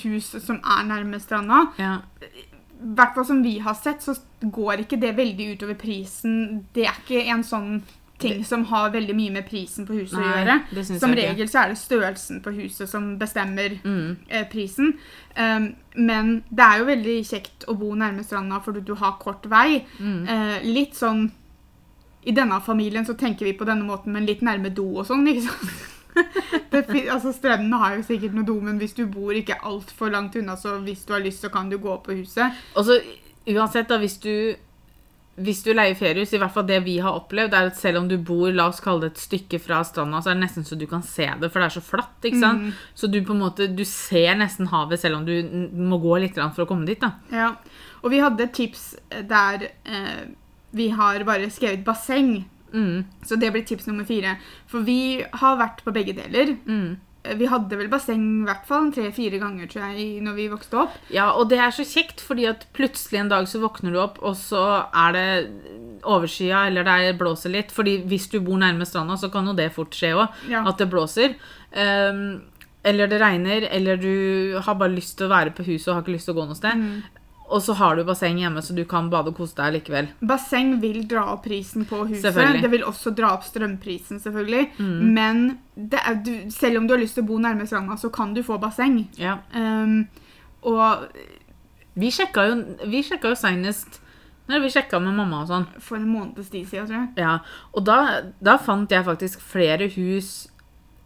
hus 0.03 0.35
som 0.45 0.59
er 0.63 0.83
nærme 0.87 1.19
stranda. 1.21 1.63
Ja. 1.79 1.95
I 2.21 2.45
hvert 2.97 3.15
fall 3.15 3.25
som 3.25 3.41
vi 3.43 3.57
har 3.63 3.73
sett, 3.79 4.03
så 4.03 4.15
går 4.43 4.83
ikke 4.83 4.99
det 4.99 5.15
veldig 5.17 5.53
utover 5.55 5.77
prisen. 5.79 6.65
Det 6.75 6.85
er 6.89 6.97
ikke 6.99 7.25
en 7.31 7.43
sånn 7.47 7.81
ting 8.23 8.43
som 8.47 8.63
har 8.71 8.89
veldig 8.93 9.15
mye 9.15 9.31
med 9.35 9.45
prisen 9.49 9.85
på 9.87 9.93
huset 9.99 10.17
å 10.19 10.23
gjøre. 10.25 10.55
Som 10.99 11.13
regel 11.19 11.47
så 11.51 11.61
er 11.63 11.69
det 11.73 11.77
størrelsen 11.81 12.41
på 12.45 12.53
huset 12.57 12.89
som 12.89 13.13
bestemmer 13.19 13.79
Mm. 13.83 14.17
eh, 14.29 14.43
prisen. 14.51 14.93
Um, 15.37 15.75
men 15.95 16.43
det 16.49 16.63
er 16.65 16.79
jo 16.79 16.85
veldig 16.89 17.17
kjekt 17.25 17.65
å 17.67 17.77
bo 17.77 17.93
nærme 17.95 18.23
stranda 18.23 18.59
fordi 18.63 18.83
du 18.85 18.93
har 18.95 19.17
kort 19.19 19.45
vei. 19.49 19.83
Mm. 19.99 20.27
Eh, 20.27 20.59
litt 20.63 20.93
sånn 20.95 21.31
I 22.25 22.31
denne 22.31 22.61
familien 22.63 23.03
så 23.05 23.13
tenker 23.19 23.43
vi 23.45 23.51
på 23.53 23.65
denne 23.65 23.83
måten, 23.83 24.13
men 24.13 24.25
litt 24.25 24.41
nærme 24.41 24.69
do 24.73 24.85
og 25.01 25.05
sånn, 25.05 25.25
ikke 25.31 25.41
sant? 25.43 25.89
Det, 26.71 26.85
altså 27.09 27.33
Strendene 27.33 27.79
har 27.81 27.95
jo 27.97 28.03
sikkert 28.07 28.33
noe 28.37 28.45
do, 28.45 28.55
men 28.61 28.77
hvis 28.79 28.93
du 28.95 29.05
bor 29.11 29.33
ikke 29.35 29.57
altfor 29.65 30.11
langt 30.13 30.35
unna, 30.39 30.55
så 30.55 30.77
hvis 30.85 31.03
du 31.05 31.11
har 31.13 31.19
lyst, 31.25 31.41
så 31.41 31.49
kan 31.51 31.69
du 31.69 31.77
gå 31.81 31.97
på 32.05 32.15
huset. 32.21 32.53
Og 32.77 32.85
så 32.85 32.99
uansett, 33.49 33.89
da, 33.89 33.97
hvis 33.99 34.17
du 34.23 34.55
hvis 35.35 35.63
du 35.65 35.71
leier 35.73 35.95
feriehus, 35.97 36.33
i 36.35 36.37
hvert 36.37 36.53
fall 36.53 36.67
det 36.69 36.77
vi 36.85 36.99
har 37.01 37.15
opplevd, 37.17 37.55
er 37.57 37.71
at 37.71 37.77
selv 37.79 38.03
om 38.03 38.07
du 38.09 38.19
bor 38.21 38.51
la 38.53 38.67
oss 38.69 38.81
kalle 38.83 39.07
det 39.07 39.15
et 39.15 39.23
stykke 39.23 39.57
fra 39.63 39.79
stranda, 39.87 40.19
så 40.21 40.29
er 40.29 40.37
det 40.37 40.43
nesten 40.43 40.67
så 40.67 40.77
du 40.77 40.85
kan 40.89 41.01
se 41.01 41.25
det, 41.25 41.49
for 41.49 41.57
det 41.63 41.65
er 41.71 41.75
så 41.79 41.81
flatt. 41.81 42.19
ikke 42.21 42.41
sant? 42.41 42.67
Mm. 42.67 42.75
Så 42.93 43.09
du 43.09 43.17
på 43.25 43.33
en 43.33 43.41
måte, 43.41 43.67
du 43.73 43.81
ser 43.89 44.37
nesten 44.37 44.69
havet 44.69 45.01
selv 45.01 45.17
om 45.21 45.25
du 45.25 45.33
må 45.73 45.97
gå 46.03 46.19
litt 46.21 46.37
for 46.37 46.65
å 46.65 46.69
komme 46.69 46.85
dit. 46.85 47.01
da. 47.01 47.15
Ja. 47.33 47.55
Og 48.03 48.13
vi 48.13 48.21
hadde 48.21 48.51
tips 48.53 48.95
der 49.09 49.69
eh, 49.85 50.25
vi 50.73 50.89
har 50.93 51.23
bare 51.25 51.49
skrevet 51.53 51.85
basseng. 51.85 52.43
Mm, 52.73 53.05
Så 53.25 53.35
det 53.37 53.51
blir 53.53 53.65
tips 53.65 53.87
nummer 53.87 54.05
fire. 54.05 54.37
For 54.67 54.81
vi 54.85 55.23
har 55.33 55.57
vært 55.57 55.83
på 55.85 55.93
begge 55.93 56.13
deler. 56.17 56.57
mm. 56.65 56.97
Vi 57.23 57.45
hadde 57.47 57.77
vel 57.79 57.87
basseng 57.87 58.23
i 58.41 58.45
hvert 58.49 58.65
fall 58.67 58.89
tre-fire 58.91 59.39
ganger 59.39 59.69
tror 59.71 59.93
jeg, 59.95 60.21
når 60.25 60.33
vi 60.35 60.47
vokste 60.51 60.73
opp. 60.81 60.97
Ja, 61.09 61.29
og 61.39 61.47
det 61.49 61.57
er 61.63 61.71
så 61.71 61.85
kjekt, 61.87 62.19
fordi 62.19 62.45
at 62.49 62.65
plutselig 62.75 63.19
en 63.21 63.29
dag 63.31 63.45
så 63.47 63.61
våkner 63.63 63.93
du 63.95 63.99
opp, 64.03 64.17
og 64.21 64.35
så 64.35 64.63
er 64.91 65.15
det 65.15 65.51
overskya, 66.03 66.65
eller 66.67 66.83
det 66.83 66.91
er- 67.13 67.17
blåser 67.17 67.49
litt. 67.53 67.71
Fordi 67.71 68.03
hvis 68.03 68.27
du 68.29 68.39
bor 68.41 68.57
nærme 68.59 68.83
stranda, 68.85 69.15
så 69.15 69.31
kan 69.31 69.45
jo 69.47 69.53
det 69.53 69.71
fort 69.71 69.91
skje 69.91 70.11
òg, 70.19 70.29
Ja. 70.49 70.67
at 70.67 70.77
det 70.77 70.89
blåser. 70.91 71.35
Um, 71.75 72.41
eller 72.83 73.07
det 73.07 73.21
regner, 73.21 73.67
eller 73.71 73.95
du 73.95 74.59
har 74.59 74.75
bare 74.75 74.91
lyst 74.95 75.15
til 75.17 75.27
å 75.27 75.29
være 75.31 75.55
på 75.55 75.63
huset 75.63 75.87
og 75.87 75.95
har 75.95 76.01
ikke 76.03 76.15
lyst 76.17 76.25
til 76.25 76.35
å 76.35 76.41
gå 76.41 76.47
noe 76.47 76.55
sted. 76.55 76.75
Mm. 76.75 77.03
Og 77.53 77.61
så 77.61 77.75
har 77.77 77.95
du 77.95 78.03
basseng 78.07 78.39
hjemme, 78.41 78.63
så 78.65 78.73
du 78.73 78.81
kan 78.89 79.11
bade 79.13 79.29
og 79.29 79.37
kose 79.37 79.53
deg 79.59 79.75
likevel. 79.77 80.09
Basseng 80.25 80.75
vil 80.81 81.03
dra 81.09 81.27
opp 81.35 81.43
prisen 81.45 81.85
på 81.89 82.01
huset. 82.09 82.33
Mm. 82.33 82.61
Det 82.65 82.71
vil 82.73 82.85
også 82.89 83.13
dra 83.13 83.33
opp 83.35 83.45
strømprisen, 83.45 84.21
selvfølgelig. 84.23 84.63
Men 84.79 85.43
det 85.75 86.01
er, 86.01 86.17
du, 86.25 86.33
selv 86.53 86.81
om 86.81 86.87
du 86.89 86.95
har 86.95 87.03
lyst 87.03 87.19
til 87.19 87.25
å 87.25 87.29
bo 87.29 87.37
nærme 87.41 87.67
stranda, 87.69 87.97
så 88.01 88.09
kan 88.13 88.33
du 88.33 88.41
få 88.45 88.57
basseng. 88.61 89.03
Ja. 89.21 89.37
Um, 89.53 90.07
og 90.65 91.07
Vi 91.93 92.09
sjekka 92.09 92.47
jo, 92.49 92.53
vi 92.89 93.03
sjekka 93.05 93.29
jo 93.29 93.37
senest 93.37 93.99
når 94.49 94.63
vi 94.65 94.69
sjekka 94.73 94.99
med 94.99 95.13
mamma 95.15 95.43
og 95.43 95.51
sånn. 95.51 95.67
for 95.79 95.95
en 95.95 96.09
måneds 96.09 96.49
tid 96.51 96.65
siden, 96.67 96.87
tror 96.89 96.97
jeg. 96.97 97.11
Ja, 97.21 97.35
og 97.71 97.85
da, 97.87 97.97
da 98.43 98.57
fant 98.59 98.91
jeg 98.91 99.05
faktisk 99.05 99.43
flere 99.53 99.87
hus 99.93 100.49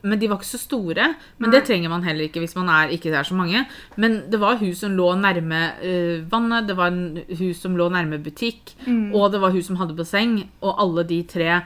Men 0.04 0.20
de 0.20 0.28
var 0.30 0.38
ikke 0.38 0.46
så 0.52 0.60
store. 0.62 1.16
Men 1.40 1.50
Nei. 1.50 1.58
det 1.60 1.66
trenger 1.68 1.90
man 1.90 2.04
heller 2.06 2.28
ikke 2.30 2.40
hvis 2.44 2.56
man 2.56 2.70
er, 2.70 2.90
ikke 2.94 3.10
er 3.18 3.24
så 3.26 3.34
mange. 3.36 3.66
Men 3.98 4.30
det 4.30 4.40
var 4.40 4.58
hus 4.62 4.80
som 4.84 4.94
lå 4.96 5.08
nærme 5.18 5.62
uh, 5.82 6.22
vannet, 6.32 6.68
det 6.68 6.78
var 6.78 6.88
en 6.94 7.24
hus 7.40 7.58
som 7.64 7.76
lå 7.76 7.90
nærme 7.90 8.20
butikk, 8.24 8.76
Mm. 8.86 9.12
og 9.16 9.32
det 9.32 9.42
var 9.42 9.52
hus 9.52 9.66
som 9.68 9.76
hadde 9.82 9.96
basseng. 9.98 10.48
Og 10.62 10.76
alle 10.80 11.04
de 11.10 11.24
tre 11.24 11.48
eh, 11.50 11.64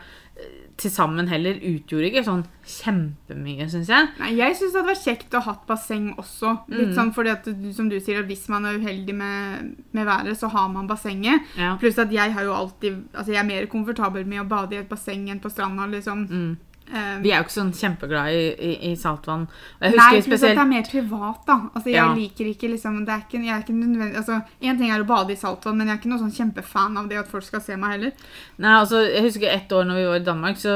til 0.77 0.89
sammen 0.89 1.27
heller 1.27 1.59
utgjorde 1.59 2.07
ikke 2.09 2.23
sånn 2.25 2.45
kjempemye, 2.65 3.67
syns 3.69 3.89
jeg. 3.91 4.07
Nei, 4.19 4.31
jeg 4.39 4.55
syns 4.57 4.71
det 4.73 4.79
hadde 4.81 4.91
vært 4.93 5.03
kjekt 5.05 5.35
å 5.37 5.41
ha 5.43 5.51
hatt 5.51 5.67
basseng 5.69 6.07
også. 6.17 6.53
Litt 6.71 6.89
Mm. 6.89 6.95
sånn 6.97 7.13
fordi 7.13 7.29
at, 7.31 7.45
som 7.75 7.89
du 7.89 7.99
sier, 7.99 8.19
at 8.23 8.25
hvis 8.31 8.47
man 8.49 8.65
er 8.65 8.79
uheldig 8.79 9.13
med, 9.15 9.75
med 9.93 10.05
været, 10.07 10.37
så 10.39 10.49
har 10.49 10.69
man 10.69 10.87
bassenget. 10.87 11.41
Ja. 11.57 11.75
Pluss 11.77 11.99
at 11.99 12.11
jeg 12.11 12.33
har 12.33 12.43
jo 12.43 12.53
alltid 12.53 13.03
Altså, 13.13 13.31
jeg 13.33 13.39
er 13.43 13.47
mer 13.47 13.65
komfortabel 13.67 14.25
med 14.25 14.41
å 14.41 14.47
bade 14.47 14.73
i 14.73 14.77
et 14.81 14.89
basseng 14.89 15.29
enn 15.29 15.39
på 15.39 15.51
stranda, 15.51 15.85
liksom. 15.91 16.27
Mm. 16.29 16.57
Eh, 16.93 17.19
Vi 17.23 17.31
er 17.31 17.37
jo 17.39 17.43
ikke 17.45 17.53
sånn 17.55 17.71
kjempeglad 17.71 18.33
i, 18.35 18.41
i, 18.59 18.71
i 18.91 18.95
saltvann. 18.99 19.47
Jeg 19.81 19.95
Nei, 19.95 20.07
husker 20.17 20.29
pluss 20.31 20.43
at 20.43 20.55
det 20.57 20.63
er 20.65 20.69
mer 20.73 20.83
privat, 20.89 21.45
da. 21.47 21.55
Altså, 21.73 21.85
jeg 21.87 21.95
Ja. 21.95 22.13
liker 22.13 22.45
ikke 22.51 22.69
liksom 22.73 23.05
det 23.05 23.13
er 23.15 23.21
ikke, 23.25 23.39
jeg 23.45 23.55
er 23.55 23.61
ikke 23.63 23.77
nødvendig, 23.79 24.15
altså, 24.17 24.41
En 24.61 24.77
ting 24.77 24.91
er 24.91 25.03
å 25.03 25.07
bade 25.07 25.31
i 25.31 25.35
saltvann, 25.39 25.77
men 25.77 25.87
jeg 25.87 25.95
er 25.95 25.99
ikke 26.01 26.09
noen 26.11 26.25
sånn 26.29 26.35
kjempefan 26.39 26.97
av 26.97 27.07
det 27.09 27.17
at 27.19 27.27
folk 27.31 27.43
skal 27.43 27.61
se 27.61 27.75
meg 27.77 27.91
heller. 27.95 28.11
Nei, 28.59 28.73
altså, 28.81 28.99
jeg 29.07 29.23
husker 29.23 29.47
ett 29.49 29.69
år 29.71 29.85
når 29.87 29.95
vi 30.01 30.05
var 30.11 30.15
i 30.19 30.25
Danmark, 30.31 30.57
så 30.57 30.75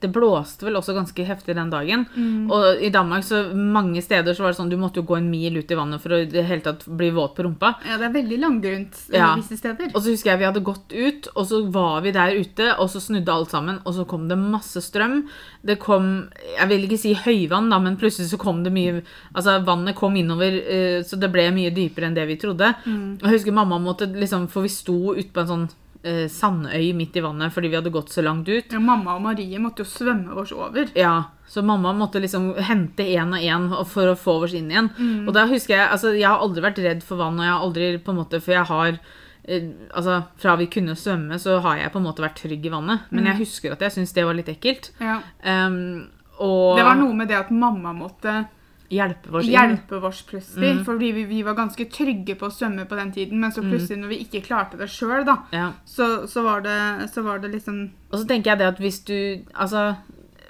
det 0.00 0.10
blåste 0.12 0.66
vel 0.66 0.76
også 0.76 0.92
ganske 0.92 1.24
heftig 1.24 1.54
den 1.56 1.70
dagen. 1.72 2.04
Mm. 2.14 2.50
Og 2.52 2.82
i 2.84 2.90
Danmark 2.92 3.24
så 3.24 3.38
mange 3.56 4.02
steder 4.04 4.36
så 4.36 4.44
var 4.44 4.52
det 4.52 4.58
sånn 4.58 4.68
du 4.72 4.76
måtte 4.76 5.00
jo 5.00 5.06
gå 5.08 5.16
en 5.16 5.30
mil 5.32 5.56
ut 5.56 5.70
i 5.72 5.78
vannet 5.78 6.02
for 6.02 6.12
å 6.12 6.18
i 6.20 6.28
det 6.28 6.44
hele 6.44 6.64
tatt 6.66 6.84
bli 6.84 7.08
våt 7.16 7.32
på 7.36 7.46
rumpa. 7.46 7.72
Ja, 7.88 7.96
det 8.00 8.10
er 8.10 8.16
veldig 8.18 8.38
langgrunt 8.42 9.00
Ja. 9.14 9.34
visse 9.40 9.56
steder. 9.56 9.94
Og 9.94 10.02
så 10.02 10.12
husker 10.12 10.32
jeg 10.32 10.42
vi 10.42 10.48
hadde 10.50 10.64
gått 10.66 10.92
ut, 10.92 11.28
og 11.34 11.46
så 11.48 11.62
var 11.72 12.02
vi 12.02 12.12
der 12.12 12.36
ute, 12.36 12.68
og 12.78 12.90
så 12.92 13.00
snudde 13.00 13.32
alt 13.32 13.50
sammen, 13.50 13.80
og 13.86 13.94
så 13.94 14.06
kom 14.06 14.28
det 14.28 14.36
masse 14.36 14.82
strøm. 14.84 15.28
Det 15.64 15.78
kom 15.80 16.28
Jeg 16.58 16.68
vil 16.68 16.84
ikke 16.84 16.98
si 17.00 17.14
høyvann, 17.14 17.70
da, 17.70 17.78
men 17.78 17.96
plutselig 17.96 18.28
så 18.30 18.38
kom 18.38 18.62
det 18.64 18.72
mye 18.72 19.02
Altså, 19.34 19.64
vannet 19.64 19.96
kom 19.96 20.14
innover, 20.16 20.52
eh, 20.52 21.02
så 21.02 21.18
det 21.18 21.32
ble 21.32 21.50
mye 21.52 21.72
dypere 21.74 22.06
enn 22.06 22.14
det 22.14 22.26
vi 22.28 22.36
trodde. 22.36 22.74
Mm. 22.84 23.18
Og 23.22 23.22
jeg 23.22 23.38
husker 23.40 23.52
mamma 23.52 23.78
måtte 23.78 24.06
liksom 24.12 24.48
For 24.48 24.62
vi 24.62 24.68
sto 24.68 25.14
ute 25.16 25.32
på 25.32 25.40
en 25.40 25.46
sånn 25.46 25.68
eh, 26.06 26.26
sandøy 26.30 26.92
midt 26.96 27.16
i 27.18 27.22
vannet 27.24 27.52
fordi 27.54 27.68
vi 27.72 27.76
hadde 27.80 27.92
gått 27.94 28.12
så 28.14 28.22
langt 28.24 28.48
ut. 28.48 28.72
Ja, 28.72 28.78
mamma 28.80 29.16
og 29.18 29.24
Marie 29.26 29.58
måtte 29.62 29.82
jo 29.84 29.88
svømme 29.90 30.36
oss 30.38 30.52
over. 30.54 30.88
Ja, 30.94 31.16
så 31.50 31.62
mamma 31.66 31.92
måtte 31.94 32.22
liksom 32.22 32.52
hente 32.68 33.04
én 33.06 33.34
og 33.34 33.42
én 33.42 33.68
for 33.90 34.12
å 34.12 34.16
få 34.18 34.38
oss 34.46 34.54
inn 34.58 34.70
igjen. 34.70 34.88
Mm. 34.98 35.28
Og 35.28 35.34
da 35.36 35.44
husker 35.50 35.76
jeg 35.76 35.88
Altså, 35.92 36.14
jeg 36.16 36.26
har 36.28 36.42
aldri 36.42 36.62
vært 36.64 36.78
redd 36.82 37.02
for 37.06 37.20
vann, 37.20 37.38
og 37.38 37.44
jeg 37.46 37.52
har 37.54 37.66
aldri 37.68 37.90
på 38.02 38.10
en 38.14 38.20
måte 38.22 38.40
For 38.42 38.52
jeg 38.56 38.66
har 38.70 38.98
eh, 39.46 39.68
Altså, 39.94 40.16
fra 40.42 40.56
vi 40.58 40.66
kunne 40.66 40.96
svømme, 40.98 41.38
så 41.38 41.60
har 41.62 41.76
jeg 41.78 41.92
på 41.94 41.98
en 42.02 42.06
måte 42.08 42.24
vært 42.24 42.40
trygg 42.42 42.66
i 42.66 42.72
vannet. 42.74 43.06
Men 43.10 43.24
Mm. 43.24 43.30
jeg 43.32 43.40
husker 43.44 43.72
at 43.76 43.80
jeg 43.86 43.92
syntes 43.98 44.12
det 44.14 44.24
var 44.26 44.34
litt 44.34 44.48
ekkelt. 44.50 44.90
Ja. 45.00 45.20
Um, 45.44 46.08
og 46.38 46.76
Det 46.76 46.84
var 46.84 46.96
noe 46.98 47.14
med 47.14 47.28
det 47.28 47.36
at 47.38 47.50
mamma 47.50 47.92
måtte 47.96 48.46
hjelpe 48.90 49.32
oss 49.32 49.44
inn. 49.46 49.52
hjelpe 49.52 50.00
oss 50.06 50.22
plutselig. 50.28 50.72
Mm. 50.76 50.84
Fordi 50.84 51.12
vi, 51.12 51.24
vi 51.24 51.42
var 51.42 51.54
ganske 51.58 51.86
trygge 51.90 52.36
på 52.38 52.46
å 52.46 52.52
svømme 52.54 52.86
på 52.86 52.98
den 52.98 53.12
tiden, 53.12 53.40
men 53.40 53.52
så 53.52 53.64
plutselig 53.64 53.98
når 54.02 54.12
vi 54.14 54.18
ikke 54.24 54.44
klarte 54.46 54.78
det 54.80 54.88
sjøl, 54.92 55.24
da, 55.26 55.38
Ja. 55.52 55.72
så, 55.84 56.26
så, 56.28 56.42
var 56.42 56.60
det, 56.66 57.10
så 57.12 57.22
var 57.22 57.38
det 57.42 57.52
liksom 57.54 57.90
Og 58.12 58.18
så 58.20 58.26
tenker 58.26 58.50
jeg 58.52 58.58
det 58.58 58.66
at 58.74 58.78
hvis 58.78 59.00
du 59.08 59.16
Altså, 59.54 59.96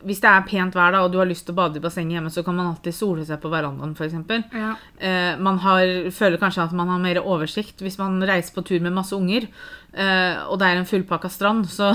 hvis 0.07 0.21
det 0.23 0.31
er 0.31 0.45
pent 0.47 0.77
vær 0.77 0.95
da, 0.95 1.03
og 1.03 1.11
du 1.11 1.19
har 1.19 1.27
lyst 1.27 1.49
til 1.49 1.55
å 1.57 1.59
bade 1.59 1.81
i 1.81 1.83
bassenget 1.83 2.19
hjemme, 2.19 2.31
så 2.31 2.45
kan 2.47 2.55
man 2.55 2.69
alltid 2.71 2.95
sole 2.95 3.25
seg 3.27 3.41
på 3.43 3.51
verandaen, 3.51 3.97
f.eks. 3.99 4.15
Ja. 4.55 4.75
Eh, 5.03 5.33
man 5.43 5.59
har, 5.65 5.83
føler 6.15 6.39
kanskje 6.41 6.69
at 6.69 6.77
man 6.79 6.93
har 6.93 7.03
mer 7.03 7.21
oversikt 7.25 7.83
hvis 7.83 7.99
man 7.99 8.21
reiser 8.23 8.55
på 8.55 8.65
tur 8.69 8.85
med 8.85 8.95
masse 8.95 9.17
unger, 9.17 9.49
eh, 9.93 10.39
og 10.47 10.61
det 10.63 10.69
er 10.69 10.81
en 10.81 10.87
fullpakka 10.87 11.31
strand, 11.33 11.67
så, 11.73 11.91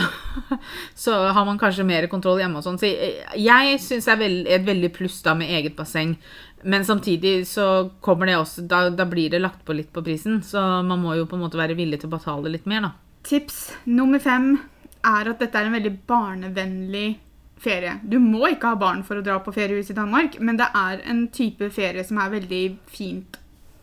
så 1.05 1.15
har 1.31 1.47
man 1.47 1.61
kanskje 1.61 1.87
mer 1.87 2.09
kontroll 2.11 2.43
hjemme 2.43 2.59
og 2.59 2.67
sånn. 2.67 2.81
Så 2.81 2.91
jeg, 2.91 3.23
jeg 3.39 3.79
syns 3.85 4.09
det 4.09 4.15
er 4.17 4.21
veld, 4.25 4.53
et 4.59 4.67
veldig 4.67 4.91
pluss 4.99 5.21
da 5.23 5.37
med 5.37 5.55
eget 5.61 5.79
basseng. 5.79 6.17
Men 6.67 6.85
samtidig 6.85 7.47
så 7.47 7.89
kommer 8.03 8.27
det 8.27 8.37
også 8.37 8.67
da, 8.69 8.83
da 8.93 9.07
blir 9.09 9.31
det 9.33 9.41
lagt 9.41 9.63
på 9.65 9.73
litt 9.73 9.89
på 9.95 10.03
prisen, 10.05 10.43
så 10.45 10.83
man 10.83 10.99
må 11.01 11.15
jo 11.17 11.25
på 11.29 11.39
en 11.39 11.47
måte 11.47 11.59
være 11.59 11.79
villig 11.79 12.03
til 12.03 12.11
å 12.11 12.17
betale 12.17 12.51
litt 12.53 12.67
mer, 12.69 12.89
da. 12.89 12.93
Tips 13.25 13.63
nummer 13.87 14.19
fem 14.19 14.57
er 15.05 15.31
at 15.31 15.41
dette 15.41 15.57
er 15.57 15.69
en 15.69 15.77
veldig 15.79 15.97
barnevennlig 16.09 17.09
ferie. 17.61 17.97
Du 18.03 18.17
må 18.21 18.47
ikke 18.51 18.73
ha 18.73 18.79
barn 18.79 19.03
for 19.07 19.19
å 19.19 19.25
dra 19.25 19.37
på 19.43 19.53
feriehus 19.55 19.91
i 19.93 19.97
Danmark, 19.97 20.39
men 20.39 20.57
det 20.59 20.67
er 20.77 21.03
en 21.09 21.27
type 21.33 21.69
ferie 21.73 22.03
som 22.07 22.19
er 22.21 22.33
veldig 22.33 22.63
fint 22.91 23.37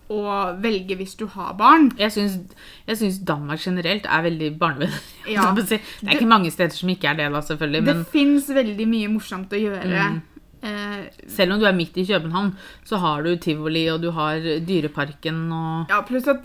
å 0.08 0.22
velge 0.62 0.96
hvis 0.96 1.14
du 1.20 1.26
har 1.34 1.52
barn. 1.58 1.90
Jeg 2.00 2.14
syns, 2.16 3.18
Danmark 3.28 3.60
generelt 3.60 4.08
er 4.08 4.24
veldig 4.24 4.52
barnevennlig. 4.60 5.04
Ja. 5.28 5.50
Det 5.52 5.76
er 5.76 6.14
ikke 6.14 6.30
mange 6.30 6.48
steder 6.50 6.72
som 6.72 6.88
ikke 6.88 7.10
er 7.10 7.18
det, 7.18 7.26
da, 7.34 7.42
selvfølgelig. 7.44 7.82
Det 7.84 7.94
Men 7.98 8.06
fins 8.08 8.46
veldig 8.48 8.86
mye 8.88 9.10
morsomt 9.12 9.52
å 9.52 9.60
gjøre. 9.60 10.06
Mm. 10.14 10.37
Eh, 10.62 11.04
selv 11.30 11.52
om 11.54 11.60
du 11.60 11.66
er 11.68 11.72
midt 11.76 11.96
i 12.00 12.04
København, 12.08 12.48
så 12.84 12.98
har 12.98 13.22
du 13.22 13.36
tivoli, 13.38 13.84
og 13.92 14.00
du 14.02 14.10
har 14.10 14.40
Dyreparken 14.66 15.52
og 15.54 15.86
Ja, 15.92 16.00
pluss 16.02 16.26
at 16.28 16.42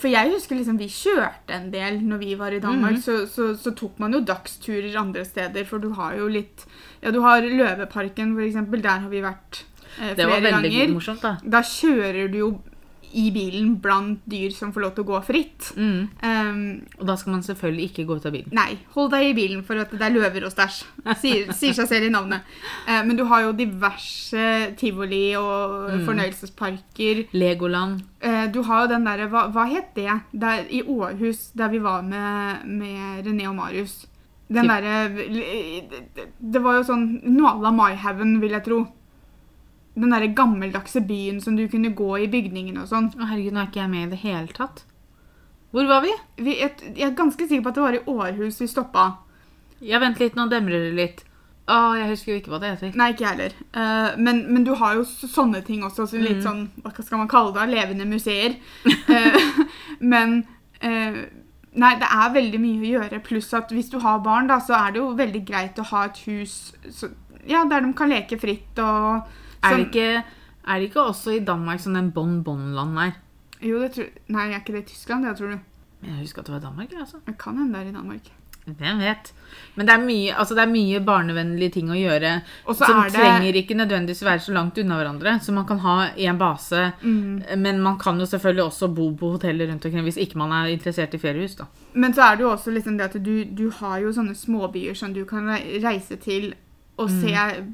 For 0.00 0.08
jeg 0.08 0.30
husker 0.32 0.56
liksom 0.56 0.78
vi 0.80 0.88
kjørte 0.88 1.52
en 1.58 1.70
del 1.74 2.00
når 2.00 2.18
vi 2.22 2.34
var 2.40 2.52
i 2.56 2.60
Danmark. 2.64 2.92
Mhm. 2.96 3.02
så, 3.02 3.26
så, 3.28 3.50
så 3.60 3.74
tok 3.76 3.98
man 4.00 4.12
jo 4.16 4.20
dagsturer 4.24 4.96
andre 4.96 5.24
steder, 5.28 5.64
for 5.68 5.78
du 5.78 5.90
har 5.98 6.16
jo 6.16 6.28
litt 6.28 6.64
Ja, 7.02 7.10
du 7.10 7.20
har 7.20 7.42
Løveparken, 7.42 8.34
for 8.34 8.42
eksempel. 8.46 8.80
Der 8.82 9.04
har 9.04 9.08
vi 9.12 9.20
vært 9.20 9.64
eh, 10.00 10.14
Det 10.16 10.24
var 10.26 10.38
flere 10.40 10.52
veldig 10.52 10.70
ganger. 10.72 10.92
morsomt, 10.94 11.22
da. 11.22 11.36
Da 11.44 11.60
kjører 11.62 12.30
du 12.32 12.38
jo 12.38 12.50
i 13.14 13.30
bilen 13.34 13.74
blant 13.82 14.20
dyr 14.30 14.50
som 14.54 14.72
får 14.72 14.80
lov 14.84 14.92
til 14.96 15.04
å 15.04 15.08
gå 15.12 15.18
fritt. 15.26 15.68
Mm. 15.76 16.08
Um, 16.22 16.60
Og 16.98 17.06
da 17.06 17.16
skal 17.16 17.32
man 17.32 17.42
selvfølgelig 17.42 17.90
ikke 17.90 18.06
gå 18.08 18.16
ut 18.16 18.26
av 18.26 18.32
bilen. 18.32 18.52
nei, 18.56 18.78
hold 18.94 19.10
deg 19.12 19.26
i 19.30 19.34
bilen, 19.34 19.62
for 19.64 19.76
at 19.82 19.90
det 19.90 20.00
er 20.02 20.14
løver 20.14 20.44
og 20.48 20.52
stæsj. 20.54 20.78
Sier, 21.20 21.52
sier 21.60 21.72
seg 21.76 21.88
selv 21.90 22.06
i 22.08 22.12
navnet. 22.14 22.42
Uh, 22.88 23.02
men 23.06 23.16
du 23.16 23.24
har 23.28 23.42
jo 23.46 23.52
diverse 23.52 24.46
tivoli 24.80 25.34
og 25.36 25.90
Mm. 25.92 26.06
fornøyelsesparker. 26.06 27.26
Legoland. 27.32 28.02
Uh, 28.24 28.46
Du 28.52 28.62
har 28.62 28.82
jo 28.86 28.88
den 28.94 29.04
derre 29.04 29.28
hva, 29.28 29.48
hva 29.52 29.66
het 29.68 29.94
det? 29.94 30.20
Der, 30.32 30.64
I 30.70 30.82
Århus, 30.82 31.50
der 31.54 31.68
vi 31.68 31.78
var 31.78 32.02
med, 32.02 32.64
med 32.66 33.26
René 33.26 33.48
og 33.48 33.56
Marius. 33.56 34.06
Den 34.52 34.68
derre 34.68 35.08
Det 36.40 36.60
var 36.62 36.76
jo 36.80 36.82
sånn 36.88 37.06
noe 37.24 37.52
à 37.54 37.60
la 37.62 37.70
Maihaugen, 37.72 38.38
vil 38.42 38.50
jeg 38.56 38.64
tro. 38.66 38.80
Den 39.94 40.10
derre 40.14 40.30
gammeldagse 40.32 41.02
byen 41.04 41.40
som 41.44 41.56
du 41.58 41.66
kunne 41.68 41.90
gå 41.96 42.10
i 42.24 42.28
bygningene 42.32 42.80
og 42.84 42.88
sånn. 42.88 43.10
Å, 43.18 43.26
herregud, 43.28 43.52
nå 43.52 43.60
er 43.64 43.68
ikke 43.68 43.82
jeg 43.82 43.90
med 43.92 44.06
i 44.06 44.10
det 44.14 44.20
hele 44.22 44.54
tatt. 44.56 44.84
Hvor 45.72 45.86
var 45.88 46.00
vi? 46.04 46.12
Vi, 46.44 46.54
jeg, 46.60 46.72
jeg 46.96 47.10
er 47.10 47.16
ganske 47.16 47.44
sikker 47.48 47.62
på 47.64 47.70
at 47.72 47.76
det 47.78 47.84
var 47.84 47.98
i 47.98 48.06
Århus 48.12 48.60
vi 48.60 48.68
stoppa. 48.68 49.04
Ja, 49.84 49.98
vent 50.02 50.20
litt, 50.20 50.34
nå 50.38 50.46
demrer 50.52 50.88
det 50.88 50.94
litt. 50.96 51.22
Å, 51.72 51.76
jeg 51.96 52.08
husker 52.10 52.32
jo 52.32 52.38
ikke 52.40 52.50
hva 52.52 52.58
det 52.62 52.72
heter. 52.74 52.96
Nei, 52.98 53.10
ikke 53.14 53.24
jeg 53.24 53.32
heller. 53.36 53.52
Uh, 53.76 54.16
men, 54.20 54.42
men 54.52 54.64
du 54.66 54.72
har 54.80 54.96
jo 54.98 55.04
sånne 55.06 55.60
ting 55.66 55.84
også. 55.86 56.08
Så 56.10 56.20
litt 56.20 56.40
Mm. 56.40 56.44
sånn, 56.44 56.62
hva 56.84 56.92
skal 57.04 57.20
man 57.22 57.30
kalle 57.30 57.52
det? 57.56 57.68
Levende 57.72 58.08
museer. 58.08 58.56
uh, 58.88 59.62
men 60.14 60.42
uh, 60.82 61.22
Nei, 61.72 61.94
det 61.96 62.04
er 62.12 62.32
veldig 62.34 62.58
mye 62.60 62.80
å 62.82 62.88
gjøre. 62.98 63.20
Pluss 63.24 63.46
at 63.56 63.70
hvis 63.72 63.88
du 63.88 63.94
har 64.04 64.18
barn, 64.20 64.50
da, 64.50 64.58
så 64.60 64.74
er 64.76 64.90
det 64.92 65.00
jo 65.00 65.12
veldig 65.16 65.40
greit 65.48 65.78
å 65.80 65.86
ha 65.88 66.02
et 66.10 66.18
hus 66.26 66.56
så, 66.92 67.08
ja, 67.48 67.62
der 67.64 67.80
de 67.86 67.94
kan 67.96 68.12
leke 68.12 68.36
fritt 68.36 68.76
og 68.84 69.22
Er 69.62 69.76
det 69.76 69.86
ikke, 69.86 70.24
er 70.68 70.78
det 70.78 70.88
ikke 70.90 71.02
også 71.02 71.30
i 71.36 71.44
Danmark 71.44 71.80
som 71.80 71.94
den 71.94 72.12
bon-bon-land 72.12 72.98
er? 72.98 73.12
Jo, 73.62 73.78
det 73.82 73.92
tror 73.94 74.08
Nei, 74.28 74.48
er 74.50 74.58
ikke 74.60 74.72
det 74.72 74.84
i 74.84 74.88
Tyskland, 74.94 75.24
det, 75.26 75.36
tror 75.38 75.50
du? 75.54 75.58
Men 76.02 76.10
Jeg 76.16 76.20
husker 76.24 76.40
at 76.42 76.46
det 76.46 76.54
var 76.54 76.60
i 76.60 76.64
Danmark, 76.68 76.94
altså. 76.98 77.16
Det 77.26 77.38
kan 77.38 77.56
hende 77.58 77.78
det 77.78 77.86
er 77.86 77.90
i 77.90 77.94
Danmark. 77.94 78.30
Hvem 78.62 78.98
vet? 79.02 79.32
Men 79.74 79.86
det 79.88 79.92
er 79.94 80.02
mye, 80.06 80.34
altså 80.38 80.54
det 80.54 80.62
er 80.62 80.70
mye 80.70 81.00
barnevennlige 81.02 81.72
ting 81.74 81.88
å 81.90 81.96
gjøre 81.98 82.28
som 82.78 83.00
det 83.02 83.12
trenger 83.16 83.56
ikke 83.58 83.74
nødvendigvis 83.74 84.22
være 84.22 84.38
så 84.44 84.52
langt 84.54 84.78
unna 84.78 84.98
hverandre. 85.00 85.32
Så 85.42 85.50
man 85.52 85.66
kan 85.66 85.80
ha 85.82 85.96
én 86.14 86.38
base, 86.38 86.92
mm, 87.02 87.58
men 87.58 87.80
man 87.82 87.98
kan 87.98 88.18
jo 88.22 88.26
selvfølgelig 88.26 88.64
også 88.64 88.88
bo 88.94 89.08
på 89.18 89.32
hoteller 89.34 89.66
rundt 89.66 89.84
omkring 89.84 90.06
hvis 90.06 90.16
ikke 90.22 90.38
man 90.38 90.52
er 90.52 90.70
interessert 90.76 91.14
i 91.14 91.18
feriehus. 91.18 91.56
da. 91.58 91.64
Men 91.94 92.14
så 92.14 92.22
er 92.22 92.36
det 92.36 92.42
jo 92.46 92.50
også 92.52 92.70
liksom 92.70 92.98
det 92.98 93.04
at 93.10 93.18
du, 93.24 93.44
du 93.44 93.70
har 93.70 93.98
jo 93.98 94.12
sånne 94.14 94.34
småbyer 94.38 94.94
som 94.94 95.12
du 95.14 95.24
kan 95.24 95.46
reise 95.82 96.16
til 96.16 96.54
og 96.98 97.10
Mm. 97.10 97.20
se 97.20 97.64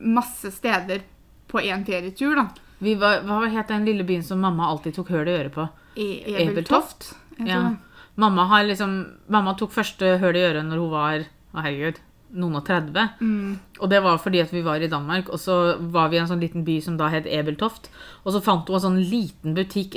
masse 0.00 0.50
steder 0.54 1.00
på 1.48 1.62
én 1.64 1.84
ferietur, 1.86 2.36
da. 2.38 2.48
Vi 2.78 2.94
var, 2.98 3.24
hva 3.26 3.42
het 3.50 3.72
den 3.72 3.86
lille 3.88 4.06
byen 4.06 4.22
som 4.22 4.42
mamma 4.42 4.68
alltid 4.70 4.94
tok 4.98 5.10
høl 5.10 5.26
i 5.26 5.34
øret 5.34 5.54
på? 5.54 5.64
I 5.98 6.08
Ebeltoft. 6.44 7.12
Ja. 7.42 7.74
Mamma, 8.18 8.44
har 8.50 8.66
liksom, 8.66 9.00
mamma 9.30 9.54
tok 9.58 9.72
første 9.74 10.16
høl 10.22 10.36
i 10.38 10.44
øret 10.46 10.66
når 10.66 10.82
hun 10.82 10.92
var 10.92 11.24
å 11.54 11.64
herregud, 11.64 11.98
noen 12.38 12.58
og 12.60 12.66
30. 12.66 13.16
Mm. 13.24 13.56
Og 13.80 13.90
det 13.90 14.00
var 14.04 14.20
fordi 14.22 14.42
at 14.42 14.52
vi 14.52 14.62
var 14.66 14.82
i 14.82 14.90
Danmark, 14.90 15.30
og 15.32 15.40
så 15.42 15.78
var 15.94 16.10
vi 16.12 16.18
i 16.18 16.22
en 16.22 16.30
sånn 16.30 16.42
liten 16.42 16.66
by 16.66 16.76
som 16.84 16.98
da 17.00 17.08
het 17.12 17.26
Ebeltoft. 17.30 17.88
Og 18.24 18.34
så 18.34 18.42
fant 18.44 18.68
hun 18.68 18.78
en 18.78 18.84
sånn 18.84 19.00
liten 19.00 19.56
butikk 19.56 19.96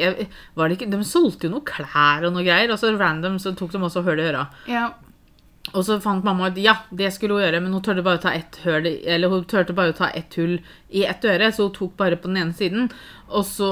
var 0.55 0.69
det 0.69 0.79
ikke, 0.79 0.89
De 0.93 1.03
solgte 1.05 1.49
jo 1.49 1.55
noe 1.57 1.67
klær 1.67 2.25
og 2.27 2.33
noe 2.33 2.45
greier, 2.47 2.71
og 2.71 2.81
så 2.81 2.93
random 2.95 3.37
så 3.41 3.53
tok 3.57 3.75
de 3.75 3.83
også 3.83 4.05
høl 4.07 4.21
i 4.21 4.29
øra. 4.31 4.47
Ja. 4.71 4.85
Og 5.73 5.83
så 5.85 5.99
fant 6.01 6.23
mamma 6.25 6.49
ut 6.49 6.57
ja, 6.57 6.73
det 6.89 7.11
skulle 7.13 7.35
hun 7.37 7.43
gjøre, 7.43 7.59
men 7.61 7.71
hun 7.73 7.81
turte 7.85 8.01
bare 8.03 8.17
å 8.17 8.21
ta 8.23 8.31
ett 8.33 8.57
hull, 8.65 8.87
eller 9.05 9.29
hun 9.29 9.43
turte 9.45 9.73
bare 9.77 9.93
å 9.93 9.97
ta 9.97 10.07
ett 10.09 10.33
hull 10.35 10.55
i 10.89 11.03
ett 11.05 11.21
øre, 11.29 11.51
så 11.53 11.67
hun 11.69 11.75
tok 11.75 11.93
bare 11.97 12.17
på 12.17 12.27
den 12.31 12.37
ene 12.41 12.53
siden. 12.57 12.89
Og 13.29 13.45
så 13.45 13.69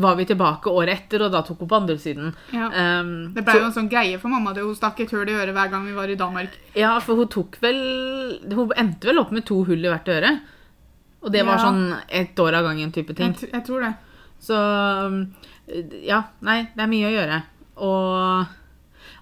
var 0.00 0.16
vi 0.16 0.24
tilbake 0.24 0.72
året 0.72 1.02
etter, 1.04 1.26
og 1.26 1.32
da 1.34 1.42
tok 1.44 1.60
hun 1.60 1.68
på 1.68 1.76
andre 1.76 1.98
siden. 2.00 2.32
ja. 2.50 2.70
Um, 3.00 3.34
Det 3.34 3.44
ble 3.44 3.52
så- 3.52 3.60
jo 3.60 3.66
en 3.66 3.72
sånn 3.76 3.90
greie 3.92 4.18
for 4.18 4.28
mamma. 4.28 4.54
Det 4.54 4.62
hun 4.64 4.74
stakk 4.74 5.00
et 5.00 5.10
hull 5.10 5.28
i 5.28 5.32
øret 5.36 5.52
hver 5.52 5.70
gang 5.70 5.84
vi 5.84 5.92
var 5.92 6.08
i 6.08 6.16
Danmark. 6.16 6.48
Ja, 6.74 6.98
for 6.98 7.14
hun 7.16 7.28
tok 7.28 7.58
vel 7.60 8.40
Hun 8.50 8.72
endte 8.76 9.04
vel 9.04 9.18
opp 9.18 9.30
med 9.32 9.44
to 9.44 9.64
hull 9.64 9.84
i 9.84 9.88
hvert 9.88 10.08
øre. 10.08 10.40
Og 11.22 11.30
det 11.32 11.44
var 11.44 11.58
sånn 11.58 12.00
ett 12.08 12.36
år 12.36 12.54
av 12.54 12.64
gangen 12.64 12.90
type 12.92 13.14
ting. 13.14 13.34
Jeg, 13.34 13.50
jeg 13.52 13.64
tror 13.66 13.80
det. 13.82 13.94
Så 14.40 14.56
ja, 16.06 16.22
nei, 16.40 16.68
det 16.74 16.82
er 16.84 16.90
mye 16.90 17.08
å 17.08 17.14
gjøre. 17.16 17.42
Og 17.84 18.46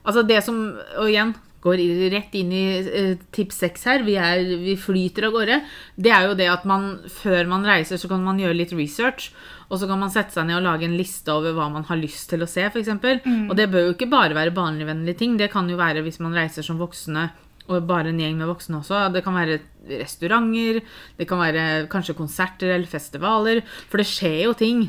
altså 0.06 0.26
det 0.26 0.42
som 0.44 0.58
Og 0.98 1.08
igjen 1.08 1.34
går 1.64 1.80
rett 2.12 2.34
inn 2.36 2.52
i 2.52 2.64
eh, 2.84 3.12
tips 3.34 3.62
seks 3.64 3.86
her. 3.88 4.04
Vi, 4.04 4.18
er, 4.20 4.44
vi 4.60 4.76
flyter 4.80 5.28
av 5.28 5.36
gårde. 5.36 5.60
Det 5.96 6.12
er 6.12 6.28
jo 6.28 6.38
det 6.38 6.48
at 6.52 6.66
man 6.68 6.90
før 7.10 7.48
man 7.50 7.64
reiser, 7.66 8.00
så 8.00 8.10
kan 8.10 8.24
man 8.24 8.40
gjøre 8.40 8.58
litt 8.58 8.74
research. 8.76 9.30
Og 9.70 9.80
så 9.80 9.88
kan 9.88 10.00
man 10.00 10.12
sette 10.12 10.36
seg 10.36 10.46
ned 10.48 10.60
og 10.60 10.66
lage 10.66 10.84
en 10.86 10.98
liste 10.98 11.32
over 11.32 11.56
hva 11.56 11.70
man 11.72 11.86
har 11.88 11.98
lyst 12.00 12.28
til 12.30 12.44
å 12.44 12.50
se, 12.50 12.66
f.eks. 12.68 12.92
Mm. 13.24 13.48
Og 13.48 13.56
det 13.58 13.70
bør 13.72 13.88
jo 13.88 13.94
ikke 13.96 14.12
bare 14.12 14.36
være 14.36 14.54
barnevennlige 14.54 15.22
ting. 15.22 15.38
Det 15.40 15.48
kan 15.52 15.70
jo 15.70 15.80
være 15.80 16.04
hvis 16.04 16.20
man 16.22 16.36
reiser 16.36 16.66
som 16.66 16.80
voksne 16.82 17.30
og 17.64 17.86
bare 17.88 18.10
en 18.12 18.20
gjeng 18.20 18.36
med 18.36 18.50
voksne 18.50 18.82
også. 18.82 19.06
Det 19.14 19.22
kan 19.24 19.36
være 19.38 19.62
restauranter, 20.02 20.82
det 21.16 21.28
kan 21.28 21.40
være 21.40 21.64
kanskje 21.92 22.16
konserter 22.18 22.74
eller 22.74 22.90
festivaler. 22.90 23.62
For 23.88 24.02
det 24.02 24.08
skjer 24.10 24.42
jo 24.44 24.52
ting. 24.58 24.84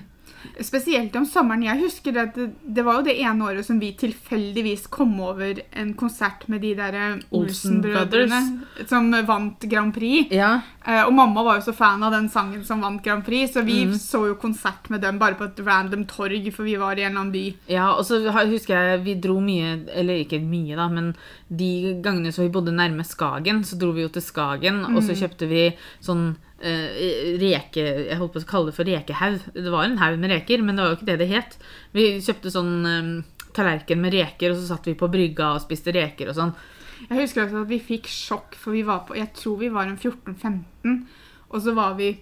Spesielt 0.64 1.16
om 1.16 1.26
sommeren. 1.30 1.66
Jeg 1.66 1.82
husker 1.82 2.20
at 2.22 2.38
det, 2.38 2.50
det 2.62 2.86
var 2.86 3.00
jo 3.00 3.08
det 3.08 3.18
ene 3.22 3.48
året 3.48 3.68
som 3.68 3.80
vi 3.82 3.94
tilfeldigvis 3.98 4.88
kom 4.94 5.14
over 5.24 5.62
en 5.72 5.94
konsert 5.98 6.48
med 6.52 6.64
de 6.66 6.74
der 6.78 7.00
eh, 7.00 7.18
Olsen 7.36 7.80
Olsen-brødrene 7.82 8.88
som 8.90 9.12
vant 9.28 9.68
Grand 9.70 9.94
Prix. 9.96 10.34
Ja, 10.36 10.60
Eh, 10.88 11.02
og 11.02 11.14
mamma 11.18 11.42
var 11.42 11.58
jo 11.58 11.64
så 11.66 11.74
fan 11.74 12.04
av 12.06 12.14
den 12.14 12.28
sangen 12.30 12.62
som 12.66 12.84
vant 12.86 13.02
Grand 13.04 13.26
Prix, 13.26 13.56
så 13.56 13.64
vi 13.66 13.80
mm. 13.90 13.96
så 13.98 14.22
jo 14.30 14.36
konsert 14.38 14.90
med 14.94 15.02
dem 15.02 15.18
bare 15.18 15.38
på 15.40 15.48
et 15.48 15.62
random 15.66 16.04
torg, 16.10 16.46
for 16.54 16.68
vi 16.68 16.76
var 16.78 17.00
i 17.00 17.08
en 17.08 17.10
eller 17.10 17.24
annen 17.24 17.34
by. 17.34 17.46
Ja, 17.74 17.88
og 17.96 18.06
så 18.06 18.20
husker 18.22 18.78
jeg 18.78 19.02
vi 19.08 19.16
dro 19.22 19.40
mye, 19.42 19.80
eller 19.98 20.22
ikke 20.22 20.44
mye 20.46 20.78
da, 20.78 20.86
men 20.94 21.16
de 21.50 21.96
gangene 22.06 22.34
så 22.36 22.46
vi 22.46 22.54
bodde 22.54 22.76
nærme 22.76 23.06
Skagen, 23.06 23.64
så 23.66 23.80
dro 23.82 23.96
vi 23.98 24.06
jo 24.06 24.14
til 24.14 24.26
Skagen, 24.26 24.84
og 24.92 25.02
så 25.06 25.18
kjøpte 25.18 25.50
vi 25.50 25.72
sånn 26.06 26.36
reke, 26.60 27.84
jeg 28.08 28.18
holdt 28.20 28.34
på 28.34 28.42
å 28.42 28.48
kalle 28.50 28.72
det 28.72 28.78
for 28.78 28.88
rekehaug. 28.88 29.40
Det 29.54 29.72
var 29.74 29.86
en 29.86 29.98
haug 30.00 30.20
med 30.22 30.32
reker, 30.32 30.64
men 30.64 30.76
det 30.76 30.86
var 30.86 30.94
jo 30.94 31.00
ikke 31.00 31.10
det 31.12 31.18
det 31.22 31.32
het. 31.34 31.58
Vi 31.96 32.06
kjøpte 32.24 32.54
sånn 32.54 32.74
eh, 32.90 33.10
tallerken 33.56 34.02
med 34.02 34.16
reker, 34.16 34.54
og 34.54 34.60
så 34.60 34.74
satt 34.74 34.88
vi 34.90 34.96
på 35.00 35.12
brygga 35.12 35.54
og 35.56 35.64
spiste 35.66 35.94
reker 35.96 36.32
og 36.32 36.40
sånn. 36.40 36.56
Jeg 37.10 37.20
husker 37.20 37.44
også 37.44 37.66
at 37.66 37.70
vi 37.70 37.82
fikk 37.84 38.08
sjokk, 38.10 38.56
for 38.58 38.76
vi 38.76 38.86
var 38.88 39.04
på, 39.08 39.18
jeg 39.20 39.34
tror 39.36 39.60
vi 39.60 39.72
var 39.74 39.90
en 39.90 40.00
14-15, 40.00 40.96
og 41.52 41.62
så 41.62 41.76
var 41.78 41.98
vi 42.00 42.14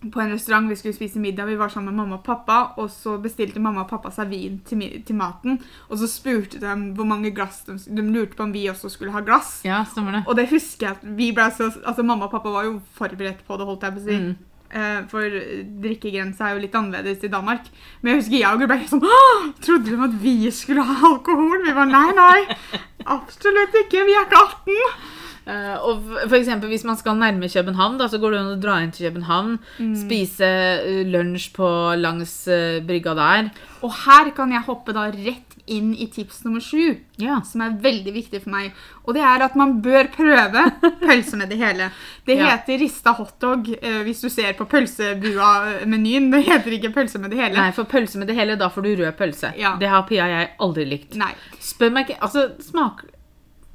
på 0.00 0.20
en 0.22 0.32
restaurant, 0.32 0.68
vi 0.70 0.76
skulle 0.76 0.96
spise 0.96 1.20
middag, 1.20 1.44
vi 1.50 1.58
var 1.60 1.68
sammen 1.68 1.92
med 1.92 2.00
mamma 2.00 2.16
og 2.16 2.24
pappa, 2.24 2.58
og 2.80 2.88
så 2.92 3.18
bestilte 3.20 3.60
mamma 3.60 3.84
og 3.84 3.90
pappa 3.90 4.12
seg 4.14 4.30
vin 4.32 4.60
til, 4.64 4.84
til 5.04 5.18
maten, 5.18 5.58
og 5.88 6.00
så 6.00 6.08
spurte 6.08 6.60
de 6.62 6.76
hvor 6.96 7.08
mange 7.08 7.34
glass 7.36 7.62
de, 7.66 7.76
de 7.76 8.04
lurte 8.06 8.38
på 8.38 8.46
om 8.46 8.54
vi 8.54 8.64
også 8.72 8.88
skulle 8.92 9.12
ha 9.12 9.20
glass. 9.24 9.58
Ja, 9.68 9.82
stemmer 9.88 10.16
det. 10.16 10.22
Og 10.26 10.38
det 10.40 10.48
husker 10.52 10.88
jeg 10.88 10.96
at 10.96 11.10
vi 11.18 11.32
ble 11.36 11.50
så, 11.52 11.68
altså 11.84 12.06
mamma 12.06 12.30
og 12.30 12.32
pappa 12.32 12.54
var 12.54 12.70
jo 12.70 12.78
forberedt 12.96 13.44
på 13.44 13.60
det, 13.60 13.68
holdt 13.68 13.84
jeg 13.84 13.98
på 13.98 14.02
å 14.02 14.06
si. 14.06 14.22
Mm. 14.24 14.38
Eh, 14.70 14.98
for 15.10 15.38
drikkegrensa 15.82 16.46
er 16.46 16.54
jo 16.54 16.62
litt 16.62 16.74
annerledes 16.78 17.24
i 17.26 17.32
Danmark. 17.32 17.64
Men 18.00 18.12
jeg 18.12 18.20
husker 18.22 18.36
jeg 18.38 18.50
og 18.54 18.60
Gud 18.62 18.70
ble 18.70 18.76
helt 18.78 18.92
sånn 18.92 19.56
Trodde 19.66 19.88
de 19.88 20.04
at 20.06 20.18
vi 20.22 20.34
skulle 20.54 20.84
ha 20.86 20.98
alkohol? 21.10 21.56
Vi 21.64 21.74
var 21.74 21.90
nei, 21.90 22.06
nei. 22.14 22.78
Absolutt 23.10 23.74
ikke. 23.82 24.04
Vi 24.06 24.14
er 24.14 24.28
ikke 24.28 24.44
18. 24.44 25.09
Eh, 25.50 25.76
og 25.82 26.34
eksempel 26.36 26.70
hvis 26.70 26.84
man 26.86 26.98
skal 27.00 27.16
nærme 27.18 27.48
København, 27.50 27.98
da, 27.98 28.06
så 28.12 28.20
går 28.22 28.34
det 28.36 28.40
an 28.44 28.52
å 28.54 28.58
dra 28.62 28.76
inn 28.84 28.92
til 28.94 29.08
København, 29.08 29.56
spise 29.98 30.46
eh, 30.46 31.00
lunsj 31.10 31.48
på 31.56 31.68
langs 31.98 32.34
uh, 32.50 32.78
brygga 32.86 33.14
der. 33.18 33.48
Og 33.82 33.94
her 34.04 34.30
kan 34.36 34.52
jeg 34.54 34.62
hoppe 34.68 34.94
da 34.94 35.08
rett 35.10 35.56
inn 35.70 35.92
i 35.94 36.06
tips 36.10 36.42
nummer 36.44 36.62
sju, 36.62 36.96
Ja. 37.22 37.40
som 37.46 37.62
er 37.62 37.76
veldig 37.82 38.12
viktig 38.14 38.40
for 38.42 38.50
meg. 38.50 38.72
Og 39.06 39.14
det 39.14 39.22
er 39.22 39.42
at 39.44 39.54
man 39.58 39.76
bør 39.84 40.08
prøve 40.14 40.64
pølse 41.04 41.38
med 41.40 41.50
det 41.52 41.58
hele. 41.60 41.90
Det 42.26 42.36
Ja. 42.38 42.50
heter 42.54 42.78
rista 42.82 43.14
hotdog 43.18 43.68
uh, 43.76 44.00
hvis 44.06 44.20
du 44.24 44.28
ser 44.32 44.52
på 44.58 44.66
pølsebua-menyen. 44.70 46.30
Det 46.32 46.42
heter 46.46 46.76
ikke 46.78 46.92
pølse 46.94 47.18
med 47.22 47.30
det 47.34 47.40
hele. 47.40 47.56
Nei, 47.58 47.70
for 47.76 47.84
pølse 47.90 48.18
med 48.20 48.30
det 48.30 48.36
hele, 48.38 48.56
da 48.60 48.68
får 48.72 48.86
du 48.86 48.92
rød 49.02 49.12
pølse. 49.18 49.52
Ja. 49.58 49.76
Det 49.80 49.88
har 49.90 50.06
Pia 50.08 50.26
og 50.26 50.34
jeg 50.36 50.50
aldri 50.66 50.84
likt. 50.90 51.16
Nei. 51.20 51.32
Spør 51.60 51.90
meg 51.94 52.08
ikke 52.10 52.20
Altså, 52.26 52.48
smak 52.62 53.04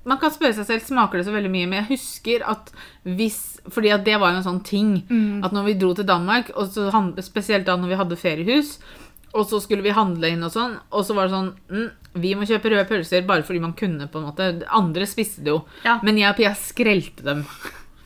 Man 0.05 0.19
kan 0.21 0.29
spørre 0.33 0.53
seg 0.53 0.67
selv 0.69 0.83
smaker 0.85 1.17
det 1.17 1.25
så 1.25 1.33
veldig 1.33 1.49
mye, 1.49 1.67
men 1.69 1.79
jeg 1.83 1.95
husker 1.95 2.43
at 2.45 2.71
hvis 3.03 3.39
Fordi 3.73 3.89
at 3.89 4.03
det 4.05 4.19
var 4.21 4.31
jo 4.31 4.37
en 4.37 4.45
sånn 4.45 4.63
ting 4.63 4.91
Mm. 5.09 5.43
at 5.43 5.51
når 5.51 5.65
vi 5.65 5.73
dro 5.81 5.93
til 5.97 6.05
Danmark, 6.05 6.51
og 6.55 6.67
så 6.69 6.91
spesielt 7.25 7.65
da 7.65 7.75
når 7.75 7.87
vi 7.89 7.95
hadde 7.97 8.15
feriehus, 8.21 8.75
og 9.33 9.47
så 9.49 9.59
skulle 9.59 9.81
vi 9.83 9.89
handle 9.91 10.29
inn 10.29 10.43
og 10.43 10.51
sånn, 10.53 10.77
og 10.91 11.03
så 11.03 11.15
var 11.15 11.27
det 11.27 11.33
sånn 11.33 11.49
mm, 11.69 11.89
Vi 12.21 12.35
må 12.35 12.45
kjøpe 12.47 12.69
røde 12.71 12.85
pølser 12.87 13.25
bare 13.27 13.43
fordi 13.43 13.59
man 13.59 13.73
kunne, 13.73 14.07
på 14.07 14.19
en 14.21 14.27
måte. 14.29 14.63
Andre 14.71 15.03
spiste 15.09 15.41
det 15.43 15.51
jo. 15.51 15.65
Ja. 15.83 15.97
Men 16.03 16.17
jeg 16.17 16.29
og 16.29 16.37
Pia 16.37 16.53
skrelte 16.55 17.25
dem. 17.25 17.41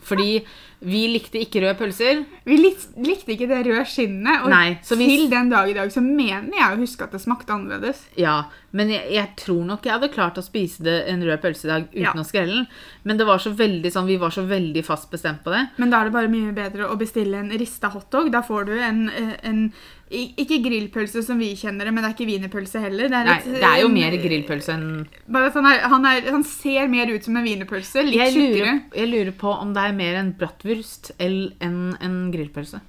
Fordi 0.02 0.40
vi 0.80 1.02
likte 1.12 1.36
ikke 1.42 1.60
røde 1.60 1.76
pølser. 1.76 2.22
Vi 2.48 2.56
lik, 2.56 2.78
likte 2.96 3.34
ikke 3.34 3.48
det 3.50 3.58
røde 3.66 3.84
skinnet, 3.84 4.44
og 4.44 4.48
Nei, 4.50 4.78
så 4.82 4.96
vi- 4.96 5.08
til 5.08 5.28
den 5.30 5.50
dag 5.50 5.68
i 5.68 5.74
dag 5.76 5.90
så 5.92 6.00
mener 6.00 6.50
jeg 6.56 6.72
å 6.72 6.80
huske 6.80 7.02
at 7.04 7.12
det 7.12 7.20
smakte 7.20 7.52
annerledes. 7.52 8.00
Ja, 8.16 8.44
men 8.72 8.88
jeg, 8.88 9.10
jeg 9.12 9.28
tror 9.36 9.64
nok 9.66 9.82
jeg 9.84 9.92
hadde 9.92 10.12
klart 10.14 10.38
å 10.40 10.42
spise 10.42 10.82
det 10.82 11.06
en 11.08 11.20
rød 11.22 11.40
pølse 11.42 11.64
i 11.64 11.68
dag 11.68 11.84
uten 11.92 12.02
Ja. 12.02 12.12
å 12.12 12.24
skrelle 12.24 12.54
den. 12.62 12.66
Men 13.04 13.16
det 13.18 13.26
var 13.26 13.38
så 13.38 13.52
veldig 13.54 13.92
sånn, 13.92 14.06
vi 14.06 14.16
var 14.16 14.30
så 14.30 14.46
veldig 14.48 14.84
fast 14.84 15.10
bestemt 15.10 15.42
på 15.44 15.50
det. 15.52 15.68
Men 15.76 15.90
da 15.90 16.00
er 16.00 16.04
det 16.04 16.12
bare 16.12 16.28
mye 16.32 16.54
bedre 16.54 16.88
å 16.88 16.96
bestille 16.98 17.34
en 17.38 17.50
rista 17.50 17.90
hotdog. 17.90 18.30
Da 18.32 18.40
får 18.42 18.66
du 18.66 18.78
en, 18.80 19.08
eh, 19.10 19.36
en 19.42 19.72
Ikke 20.10 20.56
grillpølse 20.64 21.22
som 21.22 21.38
vi 21.38 21.52
kjenner 21.54 21.86
det, 21.86 21.92
men 21.94 22.02
det 22.02 22.08
er 22.10 22.14
ikke 22.16 22.26
wienerpølse 22.26 22.80
heller. 22.82 23.06
Det 23.12 23.14
er, 23.20 23.24
Nei, 23.28 23.36
et- 23.38 23.44
det 23.60 23.62
er 23.68 23.80
jo 23.84 23.88
mer 23.94 24.16
grillpølse 24.18 24.72
enn 24.74 24.86
han, 25.30 25.66
er, 25.70 25.78
han, 25.92 26.04
er, 26.10 26.30
han 26.34 26.42
ser 26.44 26.88
mer 26.90 27.06
ut 27.14 27.22
som 27.28 27.36
en 27.38 27.44
wienerpølse. 27.46 28.02
Litt 28.08 28.16
jeg 28.18 28.32
tjukkere. 28.34 28.56
lurer, 28.58 28.80
jeg 28.98 29.08
lurer 29.12 29.30
på 29.38 29.52
om 29.60 29.72
det 29.76 29.84
er 29.86 29.92
mer 29.94 30.14
en 30.18 30.32
bratwurst 30.40 31.12
enn 31.22 31.52
en, 31.62 31.76
en 32.02 32.16
grillpølse. 32.34 32.80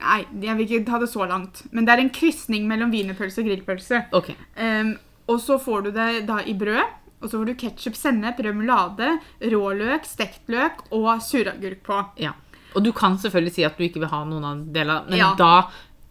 Nei, 0.00 0.22
jeg 0.40 0.56
vil 0.56 0.64
ikke 0.70 0.86
ta 0.88 0.98
det 1.02 1.10
så 1.12 1.26
langt. 1.28 1.60
Men 1.76 1.84
det 1.84 1.92
er 1.92 2.00
en 2.06 2.12
krysning 2.16 2.64
mellom 2.70 2.90
wienerpølse 2.94 3.42
og 3.42 3.50
grillpølse. 3.50 4.00
Ok. 4.16 4.30
Um, 4.56 4.94
og 5.28 5.42
så 5.44 5.58
får 5.60 5.82
du 5.84 5.90
det 5.92 6.08
da 6.30 6.38
i 6.48 6.54
brød. 6.56 6.96
Og 7.20 7.28
så 7.28 7.36
får 7.36 7.50
du 7.50 7.54
ketsjup, 7.60 7.96
sennep, 8.00 8.38
remulade, 8.40 9.10
råløk, 9.44 10.06
stekt 10.08 10.48
løk 10.48 10.86
og 10.96 11.20
suragurk 11.20 11.82
på. 11.84 11.98
Ja. 12.16 12.32
Og 12.72 12.84
du 12.86 12.92
kan 12.96 13.18
selvfølgelig 13.20 13.52
si 13.58 13.64
at 13.66 13.76
du 13.76 13.84
ikke 13.84 14.00
vil 14.00 14.08
ha 14.08 14.22
noen 14.24 14.44
av 14.46 14.64
delene, 14.72 15.04
men 15.10 15.18
Ja. 15.18 15.34
da 15.36 15.68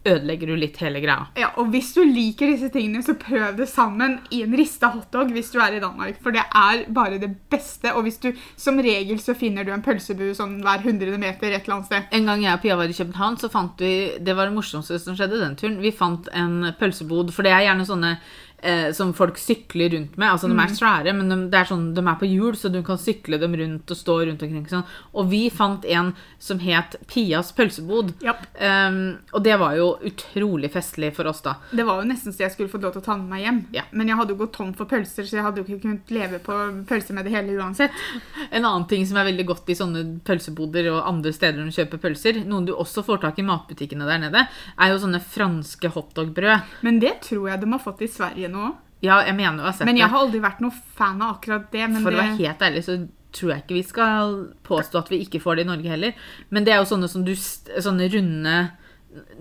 ødelegger 0.07 0.47
du 0.47 0.55
litt 0.55 0.77
hele 0.79 1.01
greia. 1.03 1.27
Ja, 1.39 1.49
og 1.59 1.71
hvis 1.73 1.91
du 1.95 2.01
liker 2.07 2.49
disse 2.53 2.69
tingene, 2.71 3.01
så 3.03 3.15
prøv 3.19 3.57
det 3.57 3.67
sammen 3.71 4.17
i 4.31 4.41
en 4.45 4.55
rista 4.57 4.91
hotdog 4.93 5.33
hvis 5.35 5.51
du 5.53 5.59
er 5.63 5.75
i 5.75 5.81
Danmark. 5.83 6.21
For 6.23 6.35
det 6.35 6.45
er 6.45 6.85
bare 6.95 7.19
det 7.21 7.31
beste. 7.51 7.91
Og 7.95 8.05
hvis 8.07 8.19
du, 8.23 8.31
som 8.59 8.79
regel 8.79 9.19
så 9.21 9.35
finner 9.37 9.67
du 9.67 9.73
en 9.75 9.83
pølsebu 9.85 10.29
sånn 10.37 10.59
hver 10.63 10.83
hundrede 10.85 11.19
meter 11.21 11.51
et 11.51 11.63
eller 11.63 11.79
annet 11.79 11.91
sted. 11.91 12.11
En 12.15 12.29
gang 12.31 12.45
jeg 12.45 12.55
og 12.55 12.63
Pia 12.63 12.79
var 12.79 12.91
i 12.91 12.99
København, 12.99 13.39
så 13.41 13.51
fant 13.51 13.79
vi 13.83 13.93
Det 14.23 14.35
var 14.35 14.49
det 14.49 14.55
morsomste 14.55 14.99
som 15.01 15.17
skjedde 15.17 15.41
den 15.41 15.57
turen. 15.59 15.79
Vi 15.83 15.95
fant 15.95 16.29
en 16.33 16.71
pølsebod, 16.79 17.33
for 17.35 17.45
det 17.45 17.53
er 17.55 17.67
gjerne 17.67 17.87
sånne 17.87 18.15
eh, 18.61 18.91
som 18.95 19.11
folk 19.17 19.39
sykler 19.41 19.89
rundt 19.95 20.17
med. 20.17 20.29
Altså, 20.31 20.47
De 20.47 20.59
er 20.59 20.75
svære, 20.75 21.13
men 21.17 21.31
de, 21.31 21.39
det 21.51 21.59
er 21.59 21.69
sånn, 21.71 21.89
de 21.97 22.03
er 22.05 22.19
på 22.19 22.29
hjul, 22.29 22.55
så 22.59 22.71
du 22.71 22.79
kan 22.85 22.99
sykle 23.01 23.39
dem 23.41 23.55
rundt 23.59 23.91
og 23.91 23.97
stå 23.97 24.19
rundt 24.29 24.45
omkring. 24.45 24.67
Sånn. 24.69 24.85
Og 25.17 25.31
vi 25.33 25.47
fant 25.49 25.85
en 25.89 26.13
som 26.37 26.61
het 26.61 26.95
Pias 27.09 27.51
pølsebod. 27.57 28.13
Yep. 28.23 28.45
Um, 28.61 29.01
og 29.33 29.43
det 29.47 29.57
var 29.59 29.75
jo 29.79 29.89
utrolig 30.05 30.71
festlig 30.73 31.11
for 31.17 31.29
oss, 31.31 31.41
da. 31.45 31.57
Det 31.73 31.85
var 31.87 32.03
jo 32.03 32.09
nesten 32.11 32.35
så 32.35 32.45
jeg 32.45 32.55
skulle 32.55 32.71
fått 32.71 32.85
lov 32.85 32.93
til 32.95 33.03
å 33.03 33.07
ta 33.09 33.17
med 33.17 33.33
meg 33.33 33.45
hjem. 33.47 33.59
Ja. 33.75 33.85
Men 33.91 34.11
jeg 34.11 34.19
hadde 34.21 34.35
jo 34.35 34.41
gått 34.43 34.55
tom 34.59 34.71
for 34.77 34.89
pølser, 34.89 35.27
så 35.27 35.39
jeg 35.39 35.47
hadde 35.47 35.63
jo 35.63 35.67
ikke 35.67 35.87
kunnet 35.87 36.13
leve 36.13 36.41
på 36.43 36.57
pølser 36.89 37.17
med 37.17 37.27
det 37.27 37.35
hele 37.35 37.57
uansett. 37.57 37.95
En 38.49 38.65
annen 38.65 38.87
ting 38.89 39.03
som 39.05 39.19
er 39.19 39.27
veldig 39.27 39.43
godt 39.45 39.69
i 39.71 39.75
sånne 39.77 40.01
pølseboder 40.25 40.87
og 40.91 41.05
andre 41.07 41.31
steder 41.35 41.59
når 41.59 41.69
du 41.69 41.75
kjøper 41.75 42.01
pølser, 42.01 42.39
noen 42.49 42.65
du 42.65 42.71
også 42.73 43.03
får 43.05 43.21
tak 43.23 43.39
i 43.39 43.39
i 43.39 43.47
matbutikkene 43.47 44.07
der 44.07 44.21
nede, 44.25 44.45
er 44.77 44.91
jo 44.91 44.99
sånne 45.01 45.21
franske 45.23 45.91
hotdogbrød. 45.95 46.75
Men 46.85 46.99
det 47.01 47.15
tror 47.25 47.49
jeg 47.51 47.61
de 47.61 47.71
har 47.71 47.83
fått 47.83 48.03
i 48.05 48.11
Sverige 48.11 48.48
nå. 48.51 48.71
Ja, 49.05 49.21
jeg 49.23 49.35
mener 49.37 49.61
jeg 49.61 49.69
har 49.69 49.77
sett 49.77 49.87
Men 49.87 49.99
jeg 49.99 50.11
har 50.11 50.19
aldri 50.19 50.41
vært 50.43 50.59
noe 50.59 50.75
fan 50.97 51.21
av 51.23 51.37
akkurat 51.37 51.69
det. 51.71 51.85
Men 51.87 52.03
For 52.03 52.11
å 52.11 52.17
det, 52.17 52.23
være 52.25 52.39
helt 52.41 52.65
ærlig 52.67 52.83
så 52.83 52.97
tror 53.31 53.51
jeg 53.53 53.63
ikke 53.63 53.77
vi 53.77 53.83
skal 53.85 54.35
påstå 54.65 54.99
at 55.03 55.11
vi 55.13 55.21
ikke 55.23 55.39
får 55.43 55.59
det 55.59 55.65
i 55.67 55.69
Norge 55.69 55.91
heller. 55.93 56.23
Men 56.49 56.65
det 56.65 56.73
er 56.73 56.81
jo 56.81 56.89
sånne 56.89 57.09
som 57.11 57.23
du 57.25 57.35
Sånne 57.37 58.09
runde 58.11 58.55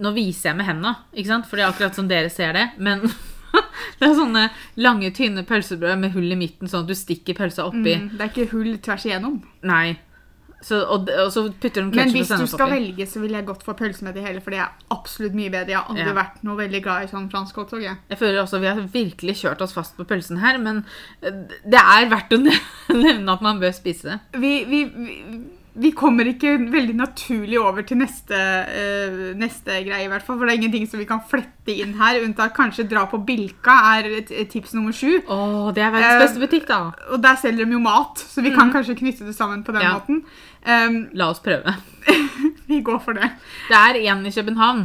Nå 0.01 0.13
viser 0.17 0.51
jeg 0.51 0.57
med 0.57 0.65
henda, 0.69 0.95
ikke 1.13 1.29
sant? 1.29 1.49
For 1.49 1.59
det 1.59 1.67
er 1.67 1.73
akkurat 1.75 1.97
som 1.97 2.07
dere 2.09 2.31
ser 2.33 2.55
det. 2.57 2.63
Men 2.81 3.03
det 3.99 4.07
er 4.07 4.15
sånne 4.17 4.47
lange, 4.81 5.11
tynne 5.13 5.45
pølsebrød 5.45 6.01
med 6.01 6.15
hull 6.15 6.33
i 6.33 6.39
midten, 6.41 6.71
sånn 6.71 6.87
at 6.87 6.89
du 6.89 6.97
stikker 6.97 7.37
pølsa 7.37 7.67
oppi. 7.69 7.99
mm, 7.99 8.07
det 8.15 8.23
er 8.25 8.31
ikke 8.33 8.47
hull 8.55 8.79
tvers 8.85 9.05
igjennom. 9.05 9.43
Nei. 9.69 9.99
Så, 10.61 10.81
og, 10.91 11.07
og 11.23 11.29
så 11.31 11.45
putter 11.63 11.85
de 11.87 11.95
Men 11.95 12.11
hvis 12.11 12.29
du 12.35 12.47
skal 12.51 12.71
velge, 12.73 13.05
så 13.07 13.21
ville 13.23 13.39
jeg 13.39 13.47
gått 13.47 13.63
for 13.63 13.79
pølse 13.79 14.03
med 14.03 14.17
det 14.19 14.25
hele, 14.25 14.41
for 14.43 14.51
det 14.51 14.59
er 14.59 14.73
absolutt 14.91 15.37
mye 15.39 15.53
bedre. 15.55 15.71
Jeg 15.71 15.79
har 15.79 15.93
aldri 15.93 16.07
Ja. 16.09 16.15
vært 16.17 16.41
noe 16.43 16.57
veldig 16.59 16.81
glad 16.83 17.05
i 17.05 17.11
sånn 17.13 17.29
fransk 17.31 17.55
hotdog. 17.61 17.83
jeg. 17.83 17.97
Jeg 18.11 18.19
føler 18.19 18.41
også 18.43 18.59
Vi 18.61 18.67
har 18.67 18.81
virkelig 18.93 19.37
kjørt 19.45 19.63
oss 19.63 19.73
fast 19.73 19.97
på 19.97 20.05
pølsen 20.05 20.39
her, 20.43 20.59
men 20.59 20.85
det 21.23 21.79
er 21.79 22.11
verdt 22.11 22.35
å 22.35 22.41
nevne 23.07 23.33
at 23.33 23.41
man 23.47 23.61
bør 23.63 23.71
spise 23.77 24.03
det. 24.11 24.19
Vi, 24.41 24.65
vi, 24.65 24.85
vi, 24.85 25.19
vi 25.79 25.93
kommer 25.95 26.27
ikke 26.27 26.57
veldig 26.73 26.95
naturlig 26.99 27.59
over 27.61 27.85
til 27.87 28.01
neste, 28.01 28.35
eh, 28.35 29.19
neste 29.39 29.77
greie, 29.87 30.05
i 30.05 30.09
hvert 30.11 30.25
fall. 30.27 30.37
For 30.39 30.47
det 30.49 30.55
er 30.57 30.61
ingenting 30.61 30.89
som 30.91 30.99
vi 30.99 31.07
kan 31.07 31.21
flette 31.31 31.71
inn 31.75 31.93
her, 32.01 32.19
unntatt 32.25 32.55
kanskje 32.57 32.87
dra 32.91 33.05
på 33.07 33.21
Bilka 33.25 33.77
er 33.99 34.09
et, 34.19 34.31
et 34.33 34.51
tips 34.51 34.75
nummer 34.75 34.93
sju. 34.93 35.21
Oh, 35.31 35.71
det 35.73 35.85
er 35.85 35.93
verdens 35.95 36.17
Eh, 36.17 36.25
beste 36.27 36.43
butikk, 36.43 36.67
da. 36.67 36.81
Og 37.15 37.23
der 37.23 37.37
selger 37.39 37.65
de 37.65 37.77
jo 37.77 37.83
mat, 37.85 38.19
så 38.19 38.43
vi 38.43 38.51
kan 38.55 38.73
kanskje 38.75 38.97
knytte 38.99 39.25
det 39.29 39.37
sammen 39.39 39.63
på 39.65 39.73
den 39.73 39.83
Mhm. 39.83 39.89
Ja. 39.89 39.99
måten. 39.99 40.25
Um, 40.67 41.09
La 41.15 41.31
oss 41.31 41.39
prøve. 41.41 41.77
vi 42.69 42.81
går 42.83 42.99
for 43.05 43.13
det. 43.15 43.31
Det 43.69 43.77
er 43.79 44.01
én 44.11 44.27
i 44.27 44.31
København, 44.35 44.83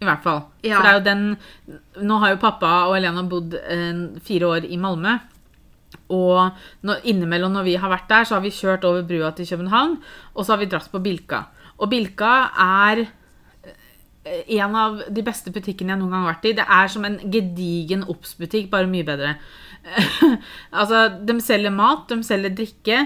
i 0.00 0.04
hvert 0.08 0.22
fall. 0.24 0.40
Ja. 0.64 0.76
For 0.78 0.82
det 0.82 0.90
er 0.92 0.98
jo 0.98 1.04
den 1.04 2.06
Nå 2.08 2.18
har 2.18 2.30
jo 2.32 2.40
pappa 2.40 2.88
og 2.88 2.96
Elena 2.96 3.22
bodd 3.22 3.52
eh, 3.54 4.18
fire 4.24 4.48
år 4.56 4.64
i 4.64 4.78
Malmö. 4.80 5.18
Og 6.12 6.60
når, 6.86 7.02
innimellom 7.08 7.56
når 7.56 7.66
vi 7.70 7.78
har 7.80 7.92
vært 7.92 8.10
der, 8.10 8.28
så 8.28 8.36
har 8.36 8.44
vi 8.44 8.54
kjørt 8.54 8.86
over 8.88 9.06
brua 9.08 9.32
til 9.36 9.48
København, 9.48 9.98
og 10.34 10.44
så 10.44 10.54
har 10.54 10.62
vi 10.62 10.70
dratt 10.70 10.92
på 10.92 11.02
Bilka. 11.02 11.44
Og 11.80 11.90
Bilka 11.90 12.32
er 12.62 13.04
eh, 13.06 14.44
en 14.58 14.78
av 14.78 15.02
de 15.08 15.24
beste 15.26 15.52
butikkene 15.54 15.94
jeg 15.94 16.02
noen 16.02 16.14
gang 16.14 16.26
har 16.26 16.34
vært 16.34 16.48
i. 16.50 16.54
Det 16.60 16.68
er 16.78 16.92
som 16.92 17.08
en 17.08 17.18
gedigen 17.32 18.06
Obs-butikk, 18.12 18.70
bare 18.72 18.90
mye 18.90 19.08
bedre. 19.08 19.36
altså, 20.78 21.08
de 21.18 21.38
selger 21.42 21.74
mat, 21.74 22.06
de 22.10 22.22
selger 22.26 22.56
drikke. 22.62 23.04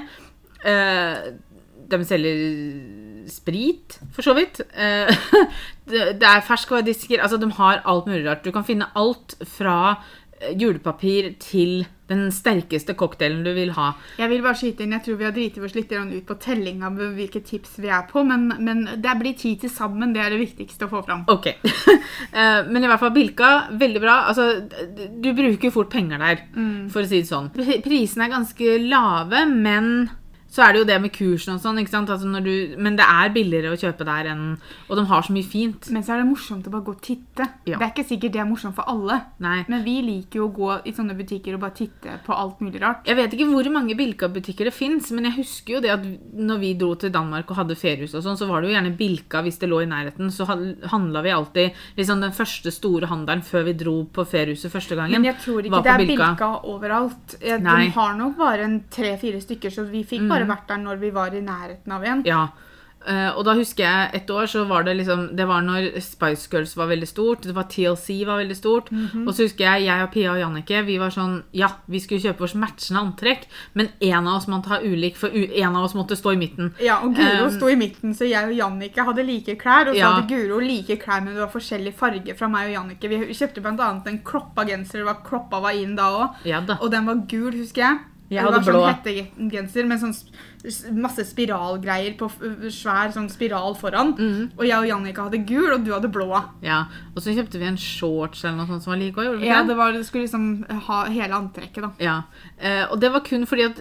eh, 0.66 1.34
de 1.86 2.02
selger 2.02 2.38
sprit, 3.30 3.98
for 4.14 4.26
så 4.26 4.34
vidt. 4.36 4.60
Eh, 4.74 5.10
det, 5.90 6.26
er 6.26 6.44
ferskvaredisker. 6.46 7.22
Altså, 7.22 7.38
de 7.38 7.50
har 7.58 7.82
alt 7.84 8.06
mulig 8.06 8.26
rart. 8.26 8.44
Du 8.44 8.52
kan 8.54 8.66
finne 8.66 8.90
alt 8.98 9.36
fra 9.46 9.96
julepapir 10.58 11.34
til 11.40 11.86
den 12.06 12.28
sterkeste 12.30 12.94
cocktailen 12.94 13.40
du 13.42 13.50
vil 13.56 13.72
ha. 13.74 13.88
Jeg 14.20 14.30
vil 14.30 14.42
bare 14.44 14.58
skyte 14.58 14.84
inn, 14.84 14.92
jeg 14.94 15.02
tror 15.02 15.16
vi 15.18 15.26
har 15.26 15.32
driti 15.34 15.62
oss 15.64 15.74
litt 15.74 15.90
ut 15.90 16.26
på 16.28 16.36
telling 16.42 16.84
av 16.86 17.00
hvilke 17.16 17.40
tips 17.42 17.78
vi 17.82 17.90
er 17.90 18.04
på, 18.10 18.22
men, 18.28 18.46
men 18.62 18.84
det 19.02 19.14
blir 19.18 19.34
ti 19.38 19.56
til 19.58 19.72
sammen. 19.72 20.12
Det 20.14 20.22
er 20.22 20.30
det 20.36 20.38
viktigste 20.44 20.86
å 20.86 20.92
få 20.92 21.02
fram. 21.06 21.26
Ok. 21.32 21.52
Eh, 22.36 22.66
Men 22.68 22.84
i 22.84 22.88
hvert 22.88 23.00
fall 23.00 23.12
Bilka, 23.14 23.48
veldig 23.80 24.00
bra. 24.02 24.14
Altså, 24.28 24.60
du 25.22 25.28
bruker 25.36 25.72
fort 25.72 25.88
penger 25.92 26.20
der, 26.20 26.40
for 26.92 27.00
å 27.04 27.08
si 27.08 27.22
det 27.22 27.28
sånn. 27.30 27.48
Prisene 27.54 28.26
er 28.26 28.32
ganske 28.34 28.76
lave, 28.82 29.44
men 29.48 30.08
så 30.56 30.64
er 30.64 30.72
det 30.72 30.80
jo 30.80 30.88
det 30.88 30.96
med 31.04 31.12
kursen 31.12 31.52
og 31.52 31.60
sånn, 31.60 31.82
ikke 31.82 31.92
sant? 31.92 32.10
Altså 32.12 32.40
du, 32.40 32.76
men 32.80 32.96
det 32.96 33.04
er 33.04 33.32
billigere 33.34 33.74
å 33.74 33.78
kjøpe 33.80 34.06
der 34.08 34.30
enn 34.32 34.44
Og 34.88 34.94
de 34.96 35.04
har 35.10 35.26
så 35.26 35.34
mye 35.34 35.44
fint. 35.44 35.90
Men 35.92 36.04
så 36.06 36.14
er 36.14 36.22
det 36.22 36.28
morsomt 36.30 36.66
å 36.68 36.72
bare 36.72 36.86
gå 36.86 36.94
og 36.94 37.02
titte. 37.04 37.44
Ja. 37.68 37.76
Det 37.76 37.84
er 37.84 37.92
ikke 37.92 38.06
sikkert 38.08 38.32
det 38.36 38.40
er 38.40 38.48
morsomt 38.48 38.76
for 38.78 38.88
alle. 38.88 39.18
Nei. 39.44 39.58
Men 39.68 39.84
vi 39.84 39.98
liker 40.06 40.40
jo 40.40 40.46
å 40.48 40.54
gå 40.56 40.70
i 40.88 40.94
sånne 40.96 41.16
butikker 41.18 41.58
og 41.58 41.62
bare 41.66 41.76
titte 41.76 42.16
på 42.24 42.36
alt 42.36 42.62
mulig 42.64 42.80
rart. 42.80 43.04
Jeg 43.08 43.18
vet 43.18 43.36
ikke 43.36 43.48
hvor 43.50 43.68
mange 43.74 43.96
Bilka-butikker 43.98 44.70
det 44.70 44.74
fins, 44.76 45.10
men 45.12 45.28
jeg 45.28 45.36
husker 45.42 45.76
jo 45.76 45.82
det 45.84 45.92
at 45.92 46.06
når 46.06 46.62
vi 46.62 46.72
dro 46.80 46.92
til 46.96 47.12
Danmark 47.12 47.52
og 47.52 47.60
hadde 47.60 47.76
feriehus 47.78 48.16
og 48.16 48.24
sånn, 48.24 48.40
så 48.40 48.48
var 48.48 48.62
det 48.62 48.70
jo 48.70 48.76
gjerne 48.78 48.94
Bilka 48.96 49.44
hvis 49.44 49.60
det 49.60 49.70
lå 49.70 49.82
i 49.84 49.90
nærheten. 49.90 50.32
Så 50.32 50.48
handla 50.48 51.24
vi 51.26 51.34
alltid 51.36 51.82
liksom 52.00 52.24
den 52.24 52.34
første 52.36 52.72
store 52.72 53.10
handelen 53.12 53.44
før 53.44 53.68
vi 53.68 53.76
dro 53.84 53.96
på 54.08 54.24
feriehuset 54.24 54.72
første 54.72 54.96
gangen. 54.96 55.20
Men 55.20 55.34
jeg 55.34 55.40
tror 55.44 55.60
ikke 55.68 55.82
det 55.84 55.92
er 55.92 56.04
Bilka. 56.06 56.32
Bilka, 56.32 56.50
overalt. 56.72 57.36
Eh, 57.42 57.60
Nei. 57.60 57.78
De 57.84 57.94
har 57.98 58.16
nok 58.16 58.40
bare 58.40 58.70
tre-fire 58.92 59.42
stykker, 59.42 59.74
så 59.74 59.84
vi 59.90 60.06
fikk 60.06 60.24
bare 60.30 60.45
vært 60.48 60.68
der 60.68 60.78
når 60.78 60.96
vi 61.02 61.10
var 61.10 61.34
i 61.34 61.40
nærheten 61.40 61.92
av 61.92 62.04
en. 62.04 62.24
Ja. 62.26 62.46
Uh, 63.06 63.30
og 63.38 63.44
da 63.46 63.52
husker 63.54 63.84
jeg 63.84 64.10
et 64.18 64.30
år 64.34 64.48
så 64.50 64.64
var 64.66 64.82
det 64.82 64.96
liksom 64.98 65.36
Det 65.38 65.44
var 65.46 65.60
når 65.62 66.00
Spice 66.02 66.48
Girls 66.50 66.72
var 66.74 66.88
veldig 66.90 67.06
stort. 67.06 67.44
Det 67.46 67.54
var 67.54 67.68
TLC 67.70 68.24
var 68.26 68.40
veldig 68.40 68.56
stort. 68.56 68.88
Og 68.90 69.28
så 69.30 69.44
husker 69.46 69.62
jeg 69.62 69.84
jeg 69.86 70.02
og 70.02 70.10
Pia 70.10 70.32
og 70.32 70.40
Jannicke 70.40 70.80
vi 70.88 70.96
var 70.98 71.12
sånn 71.14 71.36
Ja, 71.54 71.68
vi 71.86 72.00
skulle 72.02 72.24
kjøpe 72.24 72.42
oss 72.48 72.56
matchende 72.58 73.04
antrekk, 73.04 73.44
men 73.78 73.92
en 74.00 74.26
av 74.26 74.40
oss 74.40 74.48
måtte 74.50 74.72
ha 74.72 74.80
ulik, 74.82 75.14
for 75.20 75.28
én 75.30 75.70
av 75.76 75.84
oss 75.84 75.94
måtte 75.94 76.18
stå 76.18 76.32
i 76.34 76.40
midten. 76.40 76.72
Ja, 76.82 76.98
og 77.04 77.14
Guro 77.14 77.46
Um, 77.46 77.54
sto 77.54 77.68
i 77.70 77.76
midten, 77.78 78.10
så 78.16 78.26
jeg 78.26 78.42
og 78.48 78.56
Jannicke 78.56 79.06
hadde 79.06 79.22
like 79.28 79.54
klær. 79.60 79.86
Og 79.86 79.94
så 79.94 80.00
Ja. 80.00 80.10
hadde 80.16 80.26
Guro 80.32 80.58
like 80.58 80.96
klær, 80.98 81.22
men 81.22 81.34
det 81.34 81.44
var 81.44 81.52
forskjellig 81.54 81.94
farge 81.94 82.34
fra 82.34 82.48
meg 82.48 82.72
og 82.72 82.74
Jannicke. 82.80 83.08
Vi 83.08 83.22
kjøpte 83.30 83.62
bl.a. 83.62 84.02
en 84.06 84.18
kroppa 84.24 84.66
genser. 84.66 84.98
Det 85.04 85.06
var 85.06 85.22
kroppa 85.22 85.60
var 85.62 85.78
inn 85.78 85.94
da 85.94 86.10
òg. 86.10 86.34
Ja. 86.44 86.60
Og 86.80 86.90
den 86.90 87.06
var 87.06 87.22
gul, 87.28 87.52
husker 87.52 87.82
jeg. 87.86 87.98
Jeg 88.30 88.42
hadde 88.42 88.58
blå. 88.66 88.80
sånn 88.82 88.90
hettegenser 88.90 89.86
med 89.86 90.00
sånn 90.02 90.14
masse 90.98 91.22
spiralgreier 91.28 92.16
på 92.18 92.26
svær 92.74 93.12
sånn 93.14 93.28
spiral 93.30 93.76
foran. 93.78 94.14
Mm. 94.18 94.48
Og 94.58 94.64
jeg 94.66 94.76
og 94.80 94.86
Jannika 94.88 95.26
hadde 95.28 95.38
gul, 95.46 95.68
og 95.76 95.84
du 95.86 95.92
hadde 95.94 96.10
blå. 96.10 96.40
Ja. 96.64 96.80
Og 97.14 97.22
så 97.22 97.34
kjøpte 97.36 97.60
vi 97.60 97.68
en 97.68 97.76
shorts 97.78 98.42
eller 98.44 98.56
noe 98.58 98.66
sånt 98.66 98.82
som 98.82 98.92
var 98.94 98.98
like 98.98 99.22
òg, 99.22 99.44
Ja, 99.46 99.62
det, 99.62 99.76
var, 99.78 99.92
det 99.94 100.04
skulle 100.08 100.26
liksom 100.26 100.64
ha 100.88 101.04
hele 101.12 101.38
antrekket, 101.38 101.82
da. 101.86 101.90
Ja. 102.02 102.16
Eh, 102.58 102.84
og 102.90 102.98
det 103.00 103.12
var 103.14 103.22
kun 103.26 103.46
fordi 103.46 103.66
at 103.68 103.78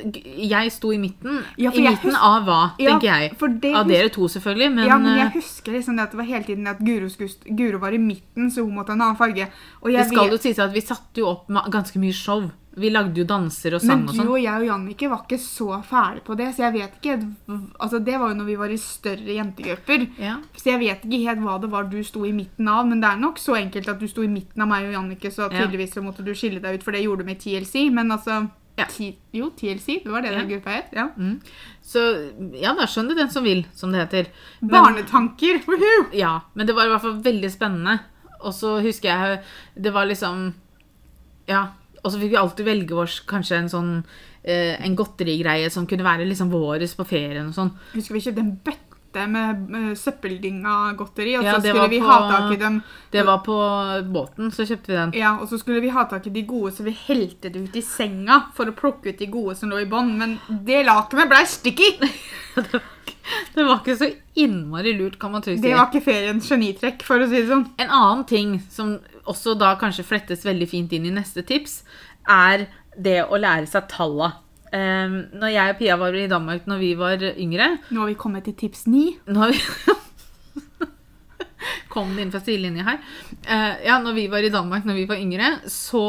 jeg 0.51 0.73
sto 0.75 0.91
i 0.93 0.99
midten. 1.01 1.41
Ja, 1.57 1.71
I 1.73 1.81
midten 1.87 2.15
av 2.15 2.45
hva, 2.45 2.59
Ja, 2.77 2.91
tenker 2.99 3.09
jeg. 3.09 3.37
for 3.39 3.47
det 3.49 3.73
Av 3.75 3.87
dere 3.89 4.09
to, 4.13 4.27
selvfølgelig, 4.29 4.69
men, 4.75 4.85
ja, 4.87 4.97
men 5.01 5.17
jeg 5.17 5.31
eh, 5.31 5.39
husker 5.39 5.71
liksom 5.79 5.97
det 5.97 6.05
at 6.05 6.11
det 6.13 6.21
var 6.21 6.29
hele 6.29 6.43
tiden 6.43 6.67
at 6.67 6.83
Guro, 6.85 7.09
Guro 7.55 7.79
var 7.81 7.97
i 7.97 7.97
midten, 7.97 8.51
så 8.51 8.61
hun 8.61 8.75
måtte 8.77 8.93
ha 8.93 8.99
en 8.99 9.01
annen 9.09 9.17
farge. 9.17 9.49
Og 9.81 9.89
det 9.91 10.05
skal 10.05 10.29
vet- 10.29 10.37
jo 10.37 10.37
sies 10.37 10.59
at 10.59 10.73
vi 10.73 10.81
satte 10.85 11.23
jo 11.23 11.31
opp 11.33 11.49
ganske 11.73 11.97
mye 11.97 12.13
show. 12.13 12.51
Vi 12.75 12.89
lagde 12.91 13.15
jo 13.21 13.23
danser 13.23 13.73
og 13.77 13.81
sang 13.81 14.01
Men 14.03 14.07
du 14.07 14.13
sånn. 14.19 14.27
og 14.27 14.41
jeg 14.43 14.51
og 14.61 14.65
Jannicke 14.67 15.09
var 15.09 15.21
ikke 15.23 15.39
så 15.39 15.77
fæle 15.87 16.19
på 16.27 16.35
det, 16.35 16.49
så 16.55 16.65
jeg 16.65 16.73
vet 16.73 16.97
ikke 16.99 17.13
Altså, 17.79 17.99
det 18.03 18.17
var 18.19 18.29
jo 18.33 18.35
når 18.35 18.45
vi 18.49 18.55
var 18.59 18.69
i 18.69 18.77
større 18.77 19.35
jentegrupper. 19.37 20.07
Ja. 20.19 20.35
Så 20.57 20.71
jeg 20.73 20.79
vet 20.79 21.05
ikke 21.07 21.21
helt 21.23 21.39
hva 21.45 21.55
det 21.61 21.69
var 21.71 21.83
du 21.87 22.03
sto 22.03 22.25
i 22.25 22.33
midten 22.35 22.67
av, 22.67 22.85
men 22.87 22.99
det 22.99 23.07
er 23.09 23.17
nok 23.21 23.37
så 23.39 23.55
enkelt 23.55 23.87
at 23.87 23.99
du 23.99 24.07
sto 24.07 24.23
i 24.23 24.27
midten 24.27 24.61
av 24.61 24.67
meg 24.67 24.85
og 24.89 24.93
Jannicke, 24.97 25.31
så 25.31 25.47
tydeligvis 25.49 25.93
så 25.95 26.03
måtte 26.03 26.23
du 26.25 26.33
skille 26.35 26.59
deg 26.59 26.75
ut, 26.75 26.83
for 26.83 26.91
det 26.91 27.03
gjorde 27.05 27.23
du 27.23 27.25
med 27.31 27.39
TLC. 27.39 27.89
Men 27.91 28.11
altså 28.11 28.49
Ja. 28.77 28.85
Jo, 29.31 29.51
TLC, 29.55 30.03
det 30.03 30.11
var 30.11 30.21
det 30.21 30.33
Ja. 30.33 30.39
den 30.41 30.49
gruppa 30.49 30.69
het. 30.75 30.89
Ja. 30.91 31.07
Så 31.81 32.01
ja 32.59 32.73
da, 32.75 32.83
skjønn 32.85 33.07
det 33.07 33.15
den 33.15 33.29
som 33.31 33.43
vil, 33.45 33.65
som 33.73 33.91
det 33.93 34.01
heter. 34.09 34.27
Men- 34.59 34.71
Barnetanker! 34.71 35.61
Woohoo! 35.65 36.09
Ja, 36.13 36.41
men 36.55 36.67
det 36.67 36.75
var 36.75 36.83
i 36.85 36.89
hvert 36.89 37.01
fall 37.01 37.21
veldig 37.23 37.51
spennende. 37.51 37.99
Og 38.41 38.51
så 38.53 38.81
husker 38.83 39.07
jeg 39.09 39.43
Det 39.81 39.93
var 39.93 40.05
liksom 40.05 40.53
Ja. 41.47 41.67
Og 42.05 42.11
så 42.13 42.19
fikk 42.21 42.35
vi 42.35 42.37
alltid 42.39 42.67
velge 42.69 42.97
oss 43.01 43.19
kanskje 43.25 43.57
en 43.63 43.69
sånn 43.71 43.91
eh, 44.45 44.75
En 44.85 44.95
godterigreie 44.95 45.71
som 45.73 45.87
kunne 45.89 46.05
være 46.05 46.27
liksom 46.29 46.51
våres 46.53 46.93
på 46.95 47.05
ferien 47.09 47.47
og 47.49 47.55
sånn. 47.57 47.71
Husker 47.95 48.13
vi 48.13 48.21
kjøpte 48.27 48.43
en 48.45 48.51
bøtte 48.67 49.23
med, 49.31 49.61
med 49.71 49.95
søppeldinga 49.97 50.75
godteri, 50.99 51.37
og 51.39 51.45
Ja, 51.47 51.53
så 51.55 51.61
skulle 51.63 51.87
vi 51.89 52.01
på- 52.03 52.09
ha 52.09 52.17
tak 52.29 52.51
i 52.51 52.57
dem. 52.59 52.81
Det 53.15 53.23
var 53.25 53.39
på 53.45 53.55
båten, 54.11 54.51
så 54.51 54.65
kjøpte 54.67 54.91
vi 54.91 54.97
den. 54.99 55.13
Ja, 55.15 55.37
og 55.39 55.47
så 55.49 55.57
skulle 55.57 55.79
vi 55.81 55.89
ha 55.95 56.03
tak 56.11 56.27
i 56.27 56.33
de 56.35 56.43
gode, 56.43 56.73
så 56.75 56.83
vi 56.83 56.91
helte 57.07 57.49
det 57.49 57.63
ut 57.69 57.75
i 57.79 57.81
senga 57.81 58.41
for 58.53 58.67
å 58.67 58.75
plukke 58.75 59.13
ut 59.13 59.17
de 59.23 59.29
gode 59.31 59.55
som 59.55 59.71
lå 59.71 59.79
i 59.81 59.87
bånn. 59.89 60.17
Men 60.19 60.37
det 60.67 60.83
lakenet 60.85 61.31
blei 61.31 61.45
sticky! 61.47 61.93
Det 63.55 63.63
var 63.65 63.79
ikke 63.81 63.95
så 63.97 64.07
innmari 64.37 64.91
lurt, 64.97 65.15
kan 65.19 65.31
man 65.33 65.41
trygt 65.41 65.57
si. 65.61 65.65
Det 65.67 65.75
var 65.75 65.87
ikke 65.89 66.03
feriens 66.05 66.45
genitrekk, 66.51 67.01
for 67.07 67.23
å 67.23 67.27
si 67.29 67.39
det 67.41 67.47
sånn. 67.49 67.63
En 67.81 67.89
annen 67.89 68.25
ting 68.29 68.51
som 68.69 68.99
også 69.29 69.55
da 69.59 69.73
kanskje 69.79 70.05
flettes 70.07 70.45
veldig 70.45 70.67
fint 70.69 70.93
inn 70.95 71.07
i 71.09 71.13
neste 71.13 71.43
tips, 71.47 71.81
er 72.29 72.67
det 72.95 73.21
å 73.25 73.39
lære 73.39 73.67
seg 73.69 73.87
talla. 73.91 74.31
Um, 74.75 75.21
når 75.37 75.53
jeg 75.53 75.73
og 75.73 75.77
Pia 75.79 75.95
var 75.99 76.15
i 76.17 76.27
Danmark 76.27 76.65
når 76.67 76.79
vi 76.81 76.87
var 76.99 77.21
yngre 77.21 77.67
Nå 77.93 78.01
har 78.01 78.09
vi 78.09 78.15
kommet 78.19 78.47
til 78.47 78.55
tips 78.59 78.87
ni. 78.89 79.03
Nå 79.29 79.39
har 79.39 79.53
vi 79.53 79.59
Kom 81.93 82.11
det 82.15 82.25
inn 82.25 82.33
fra 82.33 82.41
sidelinja 82.43 82.83
her. 82.87 82.97
Uh, 83.45 83.75
ja, 83.85 83.99
når 84.03 84.17
vi 84.17 84.25
var 84.33 84.43
i 84.43 84.51
Danmark 84.51 84.87
når 84.89 84.97
vi 84.97 85.05
var 85.07 85.21
yngre, 85.21 85.51
så 85.71 86.03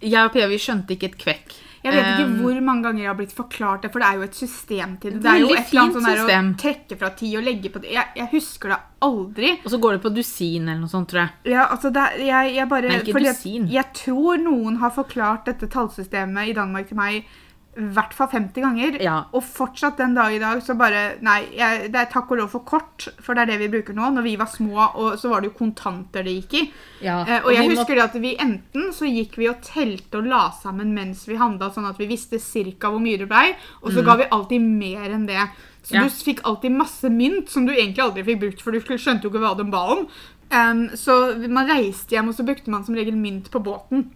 Jeg 0.00 0.22
og 0.22 0.32
Pia 0.32 0.46
vi 0.48 0.60
skjønte 0.62 0.94
ikke 0.94 1.10
et 1.10 1.18
kvekk. 1.20 1.52
Jeg 1.82 1.94
vet 1.96 2.08
ikke 2.12 2.28
Um, 2.32 2.34
hvor 2.38 2.58
mange 2.62 2.86
ganger 2.86 3.02
jeg 3.02 3.10
har 3.10 3.16
blitt 3.18 3.32
forklart 3.34 3.82
det, 3.82 3.90
for 3.92 4.02
det 4.02 4.08
er 4.08 4.18
jo 4.20 4.26
et 4.28 4.36
system 4.38 4.94
til 5.02 5.16
det. 5.16 5.22
Det 5.24 5.30
er 5.32 5.40
jo 5.42 5.48
et 5.50 5.72
eller 5.72 5.82
annet 5.82 5.96
sånn 5.96 6.06
der 6.06 6.22
å 6.22 6.42
trekke 6.62 6.98
fra 7.00 7.10
ti 7.18 7.30
og 7.38 7.46
legge 7.46 7.72
på 7.74 7.82
det. 7.82 7.90
Jeg, 7.96 8.12
jeg 8.20 8.28
husker 8.36 8.74
det 8.74 8.78
aldri. 9.02 9.52
Og 9.64 9.72
så 9.74 9.80
går 9.82 9.96
det 9.96 10.02
på 10.04 10.12
dusin 10.14 10.68
eller 10.68 10.82
noe 10.84 10.92
sånt, 10.92 11.10
tror 11.10 11.24
jeg. 11.24 11.54
Ja, 11.56 11.66
altså 11.74 11.90
det, 11.94 12.04
jeg, 12.22 12.54
jeg 12.56 12.68
bare 12.70 12.92
Men 12.92 13.02
ikke 13.02 13.24
dusin. 13.26 13.66
Jeg 13.72 13.90
tror 13.98 14.42
noen 14.42 14.78
har 14.82 14.94
forklart 14.94 15.50
dette 15.50 15.70
tallsystemet 15.72 16.52
i 16.52 16.56
Danmark 16.56 16.90
til 16.90 17.00
meg 17.00 17.32
i 17.74 17.80
hvert 17.96 18.12
fall 18.12 18.28
50 18.28 18.60
ganger. 18.60 18.96
Ja. 19.00 19.14
Og 19.32 19.42
fortsatt 19.48 19.96
den 19.96 20.12
dag 20.14 20.34
i 20.34 20.38
dag 20.38 20.60
så 20.62 20.74
bare 20.76 21.16
Nei, 21.24 21.38
jeg, 21.56 21.86
det 21.92 22.00
er 22.02 22.10
takk 22.12 22.30
og 22.30 22.38
lov 22.42 22.50
for 22.52 22.60
kort, 22.68 23.06
for 23.24 23.32
det 23.34 23.42
er 23.46 23.52
det 23.54 23.60
vi 23.62 23.68
bruker 23.78 23.94
nå. 23.96 24.10
Når 24.12 24.22
vi 24.26 24.34
var 24.36 24.50
små, 24.52 24.90
og 24.94 25.16
så 25.18 25.30
var 25.32 25.40
det 25.40 25.52
jo 25.52 25.56
kontanter 25.64 26.22
det 26.26 26.34
gikk 26.42 26.54
i. 26.60 26.62
Ja, 27.06 27.22
Eh, 27.24 27.40
og 27.46 27.52
jeg 27.54 27.70
husker 27.70 27.96
må- 27.96 28.04
at 28.04 28.14
vi 28.20 28.36
enten 28.36 28.92
så 28.92 29.08
gikk 29.08 29.36
vi 29.40 29.48
og 29.48 29.62
telte 29.62 30.18
og 30.20 30.26
la 30.26 30.50
sammen 30.50 30.92
mens 30.94 31.24
vi 31.26 31.36
handla, 31.40 31.70
sånn 31.72 31.88
at 31.88 31.96
vi 31.98 32.06
visste 32.12 32.38
cirka 32.38 32.90
hvor 32.92 33.00
mye 33.00 33.16
det 33.18 33.28
blei, 33.28 33.54
og 33.82 33.92
så 33.92 34.04
ga 34.04 34.16
vi 34.16 34.24
alltid 34.30 34.60
mer 34.60 35.08
enn 35.10 35.26
det. 35.26 35.48
Så 35.82 35.94
Mm. 35.94 35.96
Ja. 35.96 36.02
du 36.02 36.08
fikk 36.10 36.40
alltid 36.44 36.70
masse 36.70 37.08
mynt 37.10 37.48
som 37.50 37.64
du 37.66 37.72
egentlig 37.72 37.98
aldri 38.04 38.22
fikk 38.22 38.38
brukt, 38.40 38.60
for 38.62 38.70
du 38.70 38.78
skjønte 38.80 39.22
jo 39.24 39.30
ikke 39.30 39.40
hva 39.42 39.56
de 39.56 39.64
ba 39.64 39.78
om. 39.96 40.06
Em, 40.52 40.90
så 40.96 41.14
man 41.48 41.68
reiste 41.70 42.12
hjem, 42.12 42.28
og 42.28 42.36
så 42.36 42.44
brukte 42.44 42.70
man 42.70 42.84
som 42.84 42.96
regel 42.96 43.16
mynt 43.16 43.46
på 43.50 43.60
båten. 43.64 44.10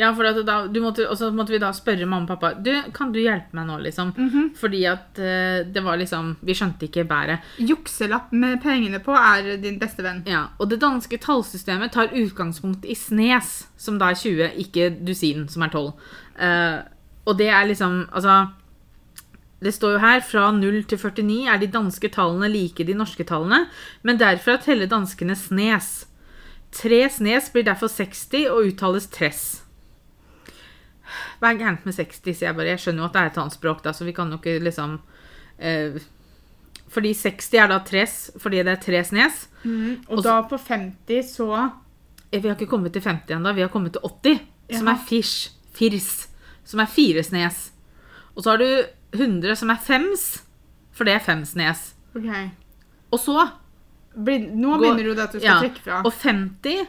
Ja, 0.00 0.08
for 0.16 0.24
da, 0.24 0.54
du 0.72 0.78
måtte, 0.80 1.04
og 1.04 1.18
så 1.20 1.28
måtte 1.34 1.52
vi 1.52 1.60
da 1.60 1.68
spørre 1.76 2.06
mamma 2.08 2.24
og 2.24 2.30
pappa 2.30 2.54
Du, 2.64 2.70
kan 2.96 3.10
du 3.12 3.18
hjelpe 3.20 3.52
meg 3.58 3.66
nå, 3.68 3.76
liksom? 3.84 4.14
Mhm. 4.16 4.46
Fordi 4.56 4.80
at 4.88 5.20
uh, 5.20 5.58
det 5.68 5.82
var 5.84 6.00
liksom 6.00 6.30
Vi 6.40 6.56
skjønte 6.56 6.88
ikke 6.88 7.04
bæret. 7.08 7.44
Jukselapp 7.60 8.32
med 8.32 8.62
pengene 8.64 9.02
på 9.04 9.12
er 9.18 9.58
din 9.60 9.76
beste 9.82 10.04
venn. 10.06 10.22
Ja, 10.28 10.46
Og 10.58 10.70
det 10.72 10.80
danske 10.80 11.20
tallsystemet 11.20 11.92
tar 11.92 12.14
utgangspunkt 12.16 12.88
i 12.88 12.96
snes, 12.96 13.66
som 13.76 14.00
da 14.00 14.10
er 14.12 14.16
20, 14.22 14.56
ikke 14.64 14.88
dusin, 15.04 15.44
som 15.52 15.66
er 15.66 15.76
12. 15.76 15.92
Uh, 16.40 16.80
og 17.28 17.38
det 17.38 17.52
er 17.52 17.68
liksom 17.68 18.06
Altså 18.10 18.46
Det 19.62 19.72
står 19.74 19.96
jo 19.96 20.02
her 20.02 20.22
fra 20.26 20.48
0 20.50 20.80
til 20.90 20.98
49 20.98 21.48
er 21.52 21.58
de 21.62 21.68
danske 21.70 22.08
tallene 22.10 22.48
like 22.50 22.84
de 22.84 22.96
norske 22.98 23.24
tallene, 23.28 23.66
men 24.02 24.18
derfra 24.18 24.56
teller 24.62 24.90
danskene 24.90 25.36
snes. 25.38 26.06
Tre 26.72 27.02
snes 27.12 27.50
blir 27.52 27.66
derfor 27.68 27.92
60 27.92 28.48
og 28.50 28.66
uttales 28.72 29.06
tress. 29.12 29.42
Hva 31.38 31.52
er 31.52 31.60
gærent 31.60 31.84
med 31.86 31.94
60, 31.94 32.22
sier 32.32 32.48
jeg 32.48 32.56
bare. 32.56 32.72
Jeg 32.72 32.80
skjønner 32.82 33.04
jo 33.04 33.06
at 33.10 33.14
det 33.14 33.22
er 33.22 33.30
et 33.30 33.38
annet 33.42 33.56
språk, 33.58 33.82
da, 33.84 33.92
så 33.94 34.06
vi 34.08 34.14
kan 34.16 34.30
jo 34.32 34.38
ikke 34.40 34.56
liksom 34.64 34.96
eh, 35.58 36.00
Fordi 36.92 37.12
60 37.14 37.54
er 37.60 37.68
da 37.70 37.78
tres, 37.84 38.16
fordi 38.40 38.62
det 38.64 38.72
er 38.72 38.82
tre 38.82 39.04
snes. 39.04 39.46
Og 40.08 40.18
Og 40.18 40.24
da 40.24 40.40
på 40.48 40.58
50 40.58 41.34
så 41.36 41.48
Eh, 42.32 42.40
Vi 42.40 42.48
har 42.48 42.56
ikke 42.56 42.70
kommet 42.70 42.92
til 42.92 43.02
50 43.04 43.36
ennå, 43.36 43.52
vi 43.52 43.60
har 43.60 43.68
kommet 43.68 43.92
til 43.92 44.00
80, 44.02 44.40
som 44.78 44.88
er 44.88 45.00
fish, 45.08 45.50
firs, 45.76 46.28
som 46.64 46.80
er 46.80 46.86
fire 46.88 47.22
snes. 47.22 47.70
Og 48.36 48.42
så 48.44 48.50
har 48.54 48.62
du 48.62 48.68
100, 49.12 49.56
som 49.56 49.70
er 49.70 49.80
fems, 49.84 50.42
for 50.92 51.04
det 51.08 51.14
er 51.14 51.24
femsnes. 51.24 51.92
Okay. 52.16 52.28
OK. 52.28 52.50
Og 53.12 53.20
så 53.20 53.48
Blir- 54.12 54.50
Nå 54.52 54.76
går, 54.76 54.82
begynner 54.82 55.04
du 55.08 55.14
det 55.16 55.22
at 55.24 55.32
du 55.32 55.38
skal 55.40 55.48
ja, 55.48 55.58
trekke 55.60 55.80
fra. 55.84 56.02
Og 56.04 56.12
50, 56.12 56.86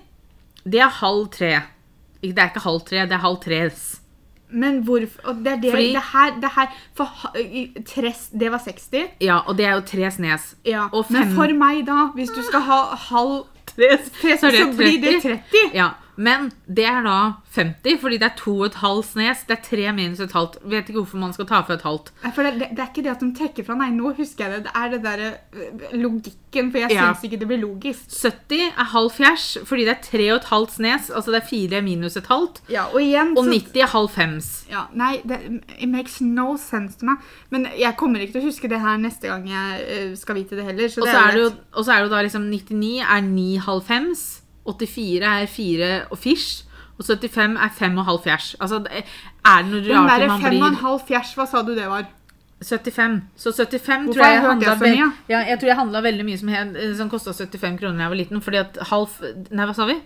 det 0.65 0.79
er 0.83 0.89
halv 0.99 1.27
tre. 1.31 1.51
Det 2.21 2.37
er 2.39 2.49
ikke 2.51 2.63
halv 2.63 2.81
tre, 2.87 2.97
det 3.07 3.15
er 3.15 3.21
halv 3.23 3.37
tres. 3.43 3.99
Men 4.53 4.81
hvorfor 4.83 5.33
Det 5.33 5.47
er 5.47 5.55
det, 5.61 5.71
Fordi- 5.71 5.93
det 5.93 6.03
her, 6.13 6.39
det 6.41 6.49
her 6.55 6.67
For 6.93 7.07
tres, 7.85 8.29
det 8.39 8.51
var 8.51 8.57
60. 8.59 9.07
Ja, 9.21 9.37
og 9.47 9.57
det 9.57 9.65
er 9.65 9.73
jo 9.73 9.81
tre 9.81 10.11
snes. 10.11 10.55
Ja. 10.65 10.87
Men 11.09 11.33
for 11.35 11.47
meg, 11.53 11.85
da, 11.87 12.07
hvis 12.15 12.29
du 12.29 12.41
skal 12.43 12.61
ha 12.61 12.95
halv 12.95 13.45
Tres, 13.65 14.11
tre, 14.21 14.37
så, 14.37 14.51
blir 14.77 15.01
det 15.01 15.21
30. 15.23 15.41
30. 15.49 15.73
Ja, 15.73 15.89
men 16.15 16.51
det 16.67 16.85
er 16.85 17.01
da 17.05 17.15
50, 17.55 17.99
fordi 18.01 18.17
det 18.21 18.27
er 18.27 18.35
to 18.37 18.53
og 18.59 18.65
et 18.65 18.75
halvt 18.81 19.05
snes. 19.13 19.43
Det 19.47 19.57
er 19.57 19.61
tre 19.65 19.91
minus 19.93 20.19
et 20.19 20.31
halvt. 20.31 20.57
Vet 20.63 20.89
ikke 20.89 20.99
hvorfor 21.01 21.17
man 21.21 21.33
skal 21.33 21.45
ta 21.49 21.61
fra 21.65 21.73
et 21.73 21.81
halvt. 21.81 22.11
For 22.35 22.43
det, 22.43 22.53
det, 22.59 22.67
det 22.71 22.79
er 22.83 22.89
ikke 22.91 23.03
det 23.05 23.11
at 23.15 23.19
de 23.23 23.29
trekker 23.37 23.65
fra. 23.65 23.75
Nei, 23.79 23.89
nå 23.95 24.13
husker 24.17 24.45
jeg 24.45 24.53
det. 24.53 24.63
Det 24.67 24.73
er 24.75 24.89
det 24.93 24.99
derre 25.03 25.29
øh, 25.53 25.95
logikken, 26.03 26.71
for 26.71 26.77
jeg 26.83 26.91
Ja. 26.91 27.07
syns 27.13 27.23
ikke 27.25 27.39
det 27.41 27.47
blir 27.49 27.61
logisk. 27.63 28.05
70 28.21 28.61
er 28.77 28.89
halv 28.93 29.09
fjers, 29.11 29.57
fordi 29.65 29.85
det 29.87 29.95
er 29.95 30.03
tre 30.05 30.27
og 30.33 30.37
et 30.41 30.49
halvt 30.51 30.71
snes. 30.77 31.09
Altså 31.09 31.31
det 31.33 31.41
er 31.41 31.47
fire 31.49 31.81
minus 31.81 32.17
et 32.17 32.27
halvt. 32.29 32.61
Ja, 32.69 32.83
og 32.93 33.01
igjen 33.01 33.33
Og 33.37 33.45
så 33.45 33.49
90 33.51 33.81
er 33.81 33.87
halv 33.95 34.09
fems. 34.09 34.51
ja, 34.69 34.85
Nei, 34.93 35.21
det 35.27 35.39
it 35.79 35.89
makes 35.89 36.21
no 36.21 36.57
sense 36.57 36.99
to 36.99 37.05
meg. 37.05 37.17
Men 37.49 37.67
jeg 37.79 37.97
kommer 37.97 38.19
ikke 38.19 38.33
til 38.37 38.41
å 38.45 38.49
huske 38.51 38.69
det 38.69 38.79
her 38.81 38.97
neste 38.97 39.27
gang 39.27 39.47
jeg 39.49 39.81
øh, 39.89 40.17
skal 40.17 40.35
vite 40.35 40.55
det 40.55 40.65
heller. 40.65 40.87
Så 40.87 41.01
Og 41.01 41.07
så 41.07 41.17
er 41.17 41.95
er 41.95 42.03
det 42.03 42.09
jo 42.09 42.15
da 42.15 42.21
liksom 42.21 42.41
99 42.49 43.01
er 43.01 43.21
9 43.21 43.57
halv 43.65 43.81
fems. 43.83 44.42
84 44.65 45.23
er 45.43 45.45
4 45.47 45.91
og 46.11 46.17
fish. 46.17 46.63
Og 46.99 47.05
75 47.05 47.57
er 47.57 47.69
5 47.77 47.97
og 47.97 48.05
halv 48.05 48.19
fjers. 48.23 48.55
Altså, 48.61 48.83
er 48.85 49.63
det 49.63 49.71
noe 49.71 49.81
Den 49.81 49.97
rart 50.09 50.27
man 50.29 50.41
fem 50.41 50.59
og 50.61 50.67
en 50.67 50.75
halv 50.83 50.99
fjers, 51.07 51.31
hva 51.35 51.47
sa 51.49 51.63
du 51.65 51.73
det 51.75 51.87
var? 51.89 52.05
75. 52.63 53.15
Så 53.35 53.51
75 53.51 54.05
Hvorfor 54.05 54.13
tror 54.13 54.29
jeg 54.29 54.41
handla 54.41 54.69
jeg 54.69 54.79
ve- 54.79 54.91
mye? 54.95 55.07
ja, 55.29 55.39
Jeg 55.49 55.59
tror 55.59 55.67
jeg 55.67 55.75
handla 55.75 56.01
veldig 56.05 56.25
mye 56.25 56.37
som, 56.39 56.47
he- 56.53 56.93
som 56.95 57.09
kosta 57.09 57.33
75 57.33 57.79
kroner 57.81 57.97
da 57.97 58.03
jeg 58.05 58.09
var 58.13 58.15
liten. 58.21 58.41
Fordi 58.41 58.57
at 58.61 58.77
halv 58.91 59.09
Nei, 59.51 59.65
hva 59.65 59.73
sa 59.75 59.85
vi? 59.89 59.97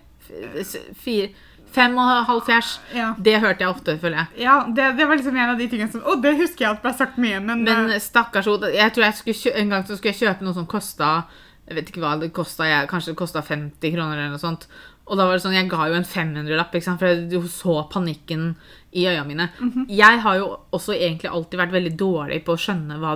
Fire 1.04 1.30
Fem 1.76 1.98
og 2.00 2.26
halv 2.26 2.42
fjers. 2.48 2.80
Ja. 2.96 3.10
Det 3.20 3.36
hørte 3.44 3.60
jeg 3.66 3.68
ofte, 3.70 3.98
føler 4.00 4.18
jeg. 4.24 4.46
Ja, 4.46 4.54
det, 4.76 4.86
det 4.98 5.06
var 5.08 5.16
liksom 5.20 5.36
en 5.36 5.50
av 5.52 5.58
de 5.60 5.68
tingene 5.68 5.92
som 5.92 6.02
Å, 6.08 6.16
det 6.24 6.32
husker 6.40 6.64
jeg 6.66 6.72
at 6.78 6.82
ble 6.82 6.94
sagt 6.96 7.18
mye, 7.22 7.42
men, 7.44 7.66
Men 7.68 7.92
øh, 7.92 8.00
stakkars 8.02 8.48
hode. 8.48 8.72
Jeg 8.74 8.94
tror 8.96 9.04
jeg 9.04 9.18
skulle 9.20 9.54
En 9.62 9.70
gang 9.76 9.84
så 9.86 9.98
skulle 10.00 10.14
jeg 10.16 10.22
kjøpe 10.24 10.48
noe 10.48 10.56
som 10.56 10.66
kosta 10.66 11.10
Jeg 11.68 11.76
vet 11.76 11.90
ikke 11.92 12.00
hva 12.04 12.14
det 12.22 12.32
kosta. 12.34 12.68
Kanskje 12.88 13.12
det 13.14 13.20
kosta 13.20 13.42
50 13.44 13.92
kroner 13.96 14.16
eller 14.18 14.30
noe 14.36 14.40
sånt. 14.40 14.68
Og 15.08 15.16
da 15.20 15.26
var 15.28 15.38
det 15.38 15.44
sånn, 15.44 15.56
jeg 15.56 15.70
ga 15.72 15.88
jo 15.88 15.96
en 15.96 16.04
500-lapp, 16.08 16.74
for 16.84 17.08
jeg 17.08 17.42
så 17.52 17.76
panikken 17.92 18.56
i 18.94 19.06
øya 19.08 19.24
mine. 19.28 19.50
Mhm. 19.60 19.86
Jeg 19.90 20.20
har 20.24 20.36
jo 20.38 20.48
også 20.76 20.96
egentlig 20.96 21.30
alltid 21.32 21.60
vært 21.60 21.72
veldig 21.76 21.94
dårlig 21.98 22.42
på 22.46 22.56
å 22.56 22.60
skjønne, 22.60 22.98
hva, 23.00 23.14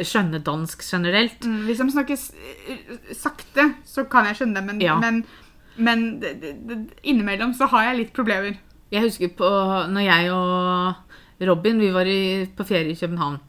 skjønne 0.00 0.40
dansk 0.44 0.82
generelt. 0.82 1.40
mm, 1.44 1.66
Hvis 1.66 1.78
de 1.78 1.90
snakker 1.92 2.16
øh, 2.16 3.14
sakte, 3.14 3.74
så 3.84 4.04
kan 4.08 4.24
jeg 4.26 4.36
skjønne 4.36 4.54
det, 4.54 4.64
men, 4.64 4.80
Ja. 4.80 4.96
men, 5.00 5.24
men 5.76 6.88
innimellom 7.04 7.52
så 7.54 7.68
har 7.68 7.84
jeg 7.90 7.98
litt 7.98 8.12
problemer. 8.16 8.56
Jeg 8.90 9.02
husker 9.02 9.28
på 9.36 9.48
når 9.90 10.04
jeg 10.06 10.30
og 10.32 10.94
Robin 11.46 11.78
vi 11.80 11.90
var 11.92 12.06
i, 12.06 12.46
på 12.46 12.64
ferie 12.64 12.92
i 12.92 12.96
København. 12.96 13.40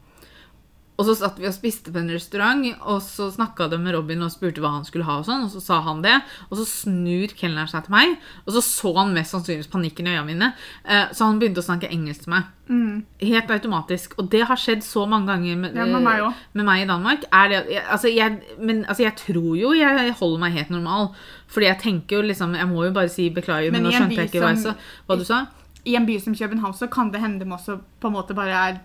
Og 0.98 1.06
så 1.06 1.14
satt 1.14 1.36
vi 1.38 1.46
og 1.46 1.54
spiste 1.54 1.92
på 1.94 2.00
en 2.00 2.08
restaurant, 2.10 2.64
og 2.90 2.96
så 3.06 3.28
snakka 3.30 3.68
de 3.70 3.78
med 3.78 3.94
Robin 3.94 4.24
og 4.26 4.32
spurte 4.34 4.58
hva 4.58 4.72
han 4.74 4.84
skulle 4.84 5.06
ha. 5.06 5.20
Og 5.20 5.26
sånn, 5.28 5.44
og 5.46 5.52
så 5.52 5.60
sa 5.62 5.76
han 5.86 6.00
det, 6.02 6.16
og 6.50 6.58
så 6.58 6.64
snur 6.66 7.30
kelneren 7.38 7.70
seg 7.70 7.84
til 7.86 7.94
meg, 7.94 8.16
og 8.42 8.56
så 8.56 8.62
så 8.66 8.90
han 8.96 9.14
mest 9.14 9.30
sannsynligvis 9.30 9.70
panikken 9.70 10.08
i 10.10 10.16
øynene 10.16 10.26
mine. 10.26 10.48
Eh, 10.84 11.04
Så 11.14 11.28
han 11.28 11.38
begynte 11.38 11.62
å 11.62 11.68
snakke 11.68 11.86
engelsk 11.94 12.24
til 12.24 12.32
meg. 12.34 12.48
Mm. 12.68 13.04
Helt 13.22 13.50
automatisk. 13.54 14.18
Og 14.18 14.26
det 14.32 14.42
har 14.50 14.58
skjedd 14.58 14.82
så 14.82 15.06
mange 15.08 15.30
ganger 15.30 15.56
med, 15.56 15.76
Ja, 15.78 15.86
med 15.86 16.02
meg 16.02 16.34
med 16.52 16.64
meg 16.66 16.82
i 16.82 16.88
Danmark. 16.90 17.20
Det, 17.30 17.78
altså 17.88 18.10
jeg, 18.12 18.42
men 18.58 18.84
altså 18.88 19.06
jeg 19.06 19.14
tror 19.22 19.54
jo 19.56 19.72
jeg 19.78 20.12
holder 20.18 20.38
meg 20.42 20.52
helt 20.58 20.70
normal. 20.74 21.12
Fordi 21.48 21.66
jeg 21.70 21.78
tenker 21.80 22.16
jo 22.18 22.22
liksom 22.26 22.54
Jeg 22.58 22.68
må 22.68 22.84
jo 22.84 22.90
bare 22.92 23.08
si 23.08 23.30
beklager, 23.30 23.70
men, 23.70 23.82
Men 23.82 23.92
nå 23.92 23.94
skjønte 23.96 24.18
jeg 24.18 24.28
ikke 24.32 24.42
hva, 24.42 24.50
jeg 24.52 24.66
sa, 24.66 24.74
hva 25.06 25.16
du 25.16 25.24
sa. 25.24 25.46
I 25.86 25.94
en 25.96 26.04
by 26.04 26.18
som 26.20 26.34
København 26.34 26.74
så 26.74 26.90
kan 26.90 27.10
det 27.14 27.20
hende 27.22 27.44
de 27.44 27.50
også 27.54 27.78
på 28.02 28.10
en 28.10 28.12
måte 28.18 28.34
bare 28.36 28.50
er 28.68 28.80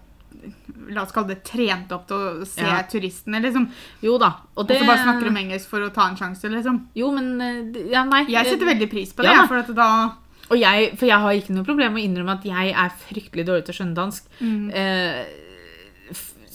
La 0.93 1.03
oss 1.05 1.13
kalle 1.15 1.27
det 1.33 1.43
trent 1.47 1.91
opp 1.95 2.07
til 2.09 2.17
å 2.17 2.45
se 2.47 2.61
Ja. 2.61 2.81
turistene, 2.89 3.39
liksom. 3.41 3.69
Jo 4.03 4.17
da. 4.17 4.33
Og 4.57 4.67
det 4.67 4.79
så 4.81 4.87
bare 4.87 5.03
snakker 5.05 5.27
om 5.29 5.37
engelsk 5.37 5.69
for 5.69 5.79
å 5.85 5.93
ta 5.93 6.09
en 6.09 6.17
sjanse, 6.19 6.49
liksom. 6.51 6.87
Jo, 6.95 7.11
men 7.11 7.39
eh, 7.41 7.91
Ja, 7.91 8.03
nei. 8.03 8.25
Jeg 8.27 8.45
setter 8.45 8.65
veldig 8.65 8.89
pris 8.91 9.13
på 9.13 9.23
det, 9.23 9.31
Ja, 9.31 9.45
for 9.47 9.61
da 9.73 10.17
jeg, 10.51 10.97
for 10.99 11.07
jeg 11.07 11.17
har 11.19 11.33
ikke 11.33 11.53
noe 11.55 11.65
problem 11.65 11.93
med 11.95 12.03
å 12.03 12.05
innrømme 12.05 12.33
at 12.37 12.43
jeg 12.45 12.73
er 12.75 12.91
fryktelig 13.07 13.45
dårlig 13.47 13.65
til 13.65 13.73
å 13.73 13.77
skjønne 13.79 13.95
dansk. 13.95 14.27
Mm. 14.41 14.69
Eh, 14.73 15.25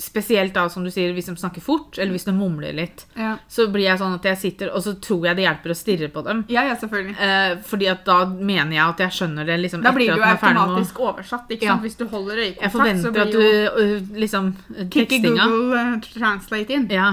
spesielt 0.09 0.55
da, 0.57 0.65
som 0.73 0.85
du 0.85 0.91
sier, 0.91 1.13
hvis 1.17 1.29
de 1.31 1.35
snakker 1.39 1.63
fort, 1.65 1.99
eller 2.01 2.15
hvis 2.17 2.25
de 2.27 2.33
mumler 2.35 2.73
litt. 2.77 3.05
Ja, 3.19 3.35
Så 3.49 3.69
blir 3.73 3.85
jeg 3.87 4.01
sånn 4.01 4.15
at 4.17 4.25
jeg 4.25 4.39
sitter, 4.41 4.73
og 4.75 4.83
så 4.85 4.95
tror 5.05 5.27
jeg 5.29 5.37
det 5.39 5.45
hjelper 5.47 5.75
å 5.75 5.77
stirre 5.79 6.09
på 6.15 6.25
dem. 6.27 6.45
ja, 6.49 6.65
ja 6.71 6.75
selvfølgelig. 6.81 7.15
Eh, 7.21 7.59
fordi 7.69 7.89
at 7.93 8.05
da 8.09 8.19
mener 8.33 8.73
jeg 8.79 8.85
at 8.87 8.99
jeg 9.05 9.17
skjønner 9.19 9.47
det 9.47 9.59
liksom 9.63 9.83
Da 9.85 9.93
blir 9.93 10.09
det 10.11 10.17
jo 10.17 10.25
at 10.25 10.41
ferdig 10.41 10.55
med 10.55 10.63
automatisk 10.65 11.01
oversatt, 11.01 11.49
ikke 11.55 11.69
Ja. 11.69 11.77
sant? 11.77 11.83
Hvis 11.87 11.97
du 12.01 12.07
holder 12.09 12.37
Jeg 12.43 12.55
øyekontakt, 12.57 12.73
så 12.73 12.79
forventer 12.79 13.11
blir 13.13 13.23
at 13.23 13.33
jo 13.33 13.41
du 13.41 13.47
øh, 13.85 14.19
liksom 14.25 14.51
Kikke 14.91 15.07
Tekstinga. 15.07 15.45
Google 15.45 15.79
eh, 15.85 16.01
Translate 16.19 16.71
inn. 16.81 16.89
Ja. 16.91 17.13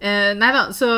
Eh, 0.00 0.34
nei 0.36 0.52
da, 0.52 0.66
så 0.76 0.88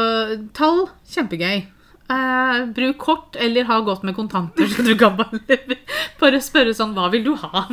tall 0.53 0.89
kjempegøy. 1.09 1.65
Eh, 2.09 2.65
bruk 2.71 2.99
kort 3.03 3.37
eller 3.43 3.65
ha 3.67 3.81
godt 3.83 4.05
med 4.07 4.15
kontanter, 4.15 4.67
så 4.71 4.85
du 4.87 4.93
kan 4.97 5.17
bare, 5.19 5.41
bare 6.21 6.39
spørre 6.41 6.75
sånn 6.75 6.93
Hva 6.95 7.09
vil 7.11 7.25
du 7.27 7.33
ha? 7.35 7.65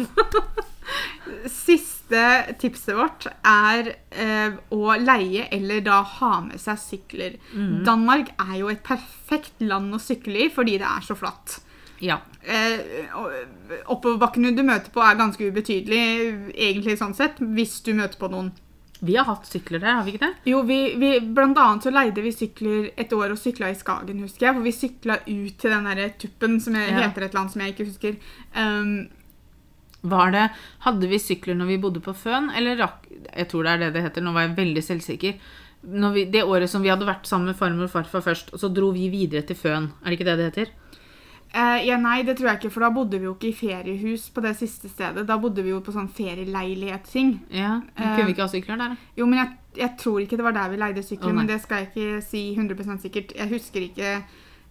Siste 2.04 2.56
tipset 2.60 2.96
vårt 2.98 3.26
er 3.48 3.94
eh, 4.12 4.56
å 4.76 4.96
leie 5.00 5.46
eller 5.56 5.80
da 5.86 6.02
ha 6.04 6.42
med 6.44 6.60
seg 6.60 6.78
sykler. 6.82 7.38
Danmark 7.88 8.34
er 8.44 8.58
jo 8.60 8.68
et 8.70 8.84
perfekt 8.84 9.62
land 9.64 9.96
å 9.96 10.00
sykle 10.04 10.46
i 10.46 10.50
fordi 10.52 10.76
det 10.82 10.90
er 10.90 11.02
så 11.08 11.16
flatt. 11.16 11.62
ja. 12.04 12.20
Eh, 12.44 13.08
oppoverbakkene 13.88 14.52
du 14.52 14.64
møter 14.68 14.92
på 14.92 15.00
er 15.00 15.16
ganske 15.16 15.48
ubetydelig, 15.48 16.02
egentlig 16.54 16.98
sånn 17.00 17.16
sett, 17.16 17.40
hvis 17.40 17.78
du 17.86 17.94
møter 17.96 18.20
på 18.20 18.28
noen. 18.34 18.52
Vi 19.04 19.16
har 19.16 19.26
hatt 19.28 19.48
sykler 19.48 19.80
der, 19.84 19.96
har 19.98 20.04
vi 20.04 20.14
ikke 20.14 20.26
det? 20.28 20.36
Jo, 20.52 20.62
vi, 20.68 20.78
vi, 21.00 21.14
blant 21.36 21.58
annet 21.60 21.84
så 21.88 21.92
leide 21.92 22.22
vi 22.24 22.32
sykler 22.36 22.92
et 23.00 23.12
år 23.16 23.32
og 23.34 23.40
sykla 23.40 23.72
i 23.72 23.76
Skagen, 23.80 24.22
husker 24.24 24.48
jeg. 24.50 24.56
For 24.60 24.64
vi 24.68 24.76
sykla 24.76 25.18
ut 25.26 25.58
til 25.60 25.74
den 25.74 25.90
der 25.90 26.14
tuppen 26.20 26.60
som 26.64 26.76
jeg, 26.76 26.92
Ja. 26.92 27.08
heter 27.08 27.26
et 27.30 27.34
land 27.36 27.52
som 27.52 27.62
jeg 27.64 27.74
ikke 27.74 27.88
husker. 27.90 28.16
Um, 28.56 29.10
Var 30.04 30.32
det, 30.36 30.46
Hadde 30.84 31.08
vi 31.08 31.20
sykler 31.20 31.56
når 31.56 31.66
vi 31.72 31.78
bodde 31.80 32.02
på 32.04 32.14
Føn, 32.14 32.50
eller 32.56 32.76
rakk 32.82 33.06
Jeg 33.38 33.48
tror 33.50 33.64
det 33.64 33.72
er 33.72 33.78
det 33.86 33.94
det 33.96 34.04
heter, 34.04 34.22
nå 34.26 34.34
var 34.36 34.48
jeg 34.50 34.58
veldig 34.58 34.84
selvsikker. 34.84 35.34
Når 35.84 36.14
vi, 36.16 36.24
det 36.32 36.44
året 36.44 36.70
som 36.70 36.82
vi 36.84 36.90
hadde 36.92 37.08
vært 37.08 37.26
sammen 37.28 37.48
med 37.52 37.56
farmor 37.60 37.84
og 37.88 37.92
farfar 37.92 38.22
først, 38.24 38.54
og 38.54 38.60
så 38.60 38.70
dro 38.72 38.92
vi 38.96 39.10
videre 39.12 39.42
til 39.48 39.56
Føn. 39.60 39.90
Er 40.04 40.10
det 40.12 40.20
ikke 40.20 40.28
det 40.32 40.38
det 40.40 40.46
heter? 40.52 40.72
eh, 41.54 41.84
ja, 41.88 41.98
nei, 42.02 42.24
det 42.24 42.38
tror 42.40 42.50
jeg 42.50 42.58
ikke, 42.62 42.72
for 42.74 42.82
da 42.82 42.90
bodde 42.96 43.20
vi 43.20 43.28
jo 43.28 43.34
ikke 43.36 43.50
i 43.52 43.54
feriehus 43.54 44.30
på 44.34 44.42
det 44.42 44.56
siste 44.58 44.90
stedet. 44.90 45.28
Da 45.28 45.36
bodde 45.38 45.62
vi 45.64 45.70
jo 45.70 45.82
på 45.86 45.92
sånn 45.94 46.08
ferieleilighet-ting. 46.10 47.34
Ja, 47.54 47.82
Eh, 47.96 48.16
Kunne 48.16 48.26
vi 48.26 48.34
ikke 48.34 48.48
ha 48.48 48.48
sykler 48.50 48.78
der? 48.78 48.90
da? 48.90 48.96
Jo, 49.18 49.26
men 49.26 49.40
jeg, 49.40 49.58
jeg 49.78 49.98
tror 50.00 50.20
ikke 50.24 50.38
det 50.38 50.44
var 50.48 50.52
der 50.56 50.70
vi 50.70 50.78
leide 50.82 51.04
sykler, 51.04 51.30
oh, 51.30 51.36
men 51.36 51.48
det 51.48 51.62
skal 51.62 51.78
jeg 51.84 51.92
ikke 51.92 52.22
si 52.26 52.56
100% 52.58 53.02
sikkert. 53.06 53.36
Jeg 53.38 53.50
husker 53.50 53.82
ikke 53.82 54.24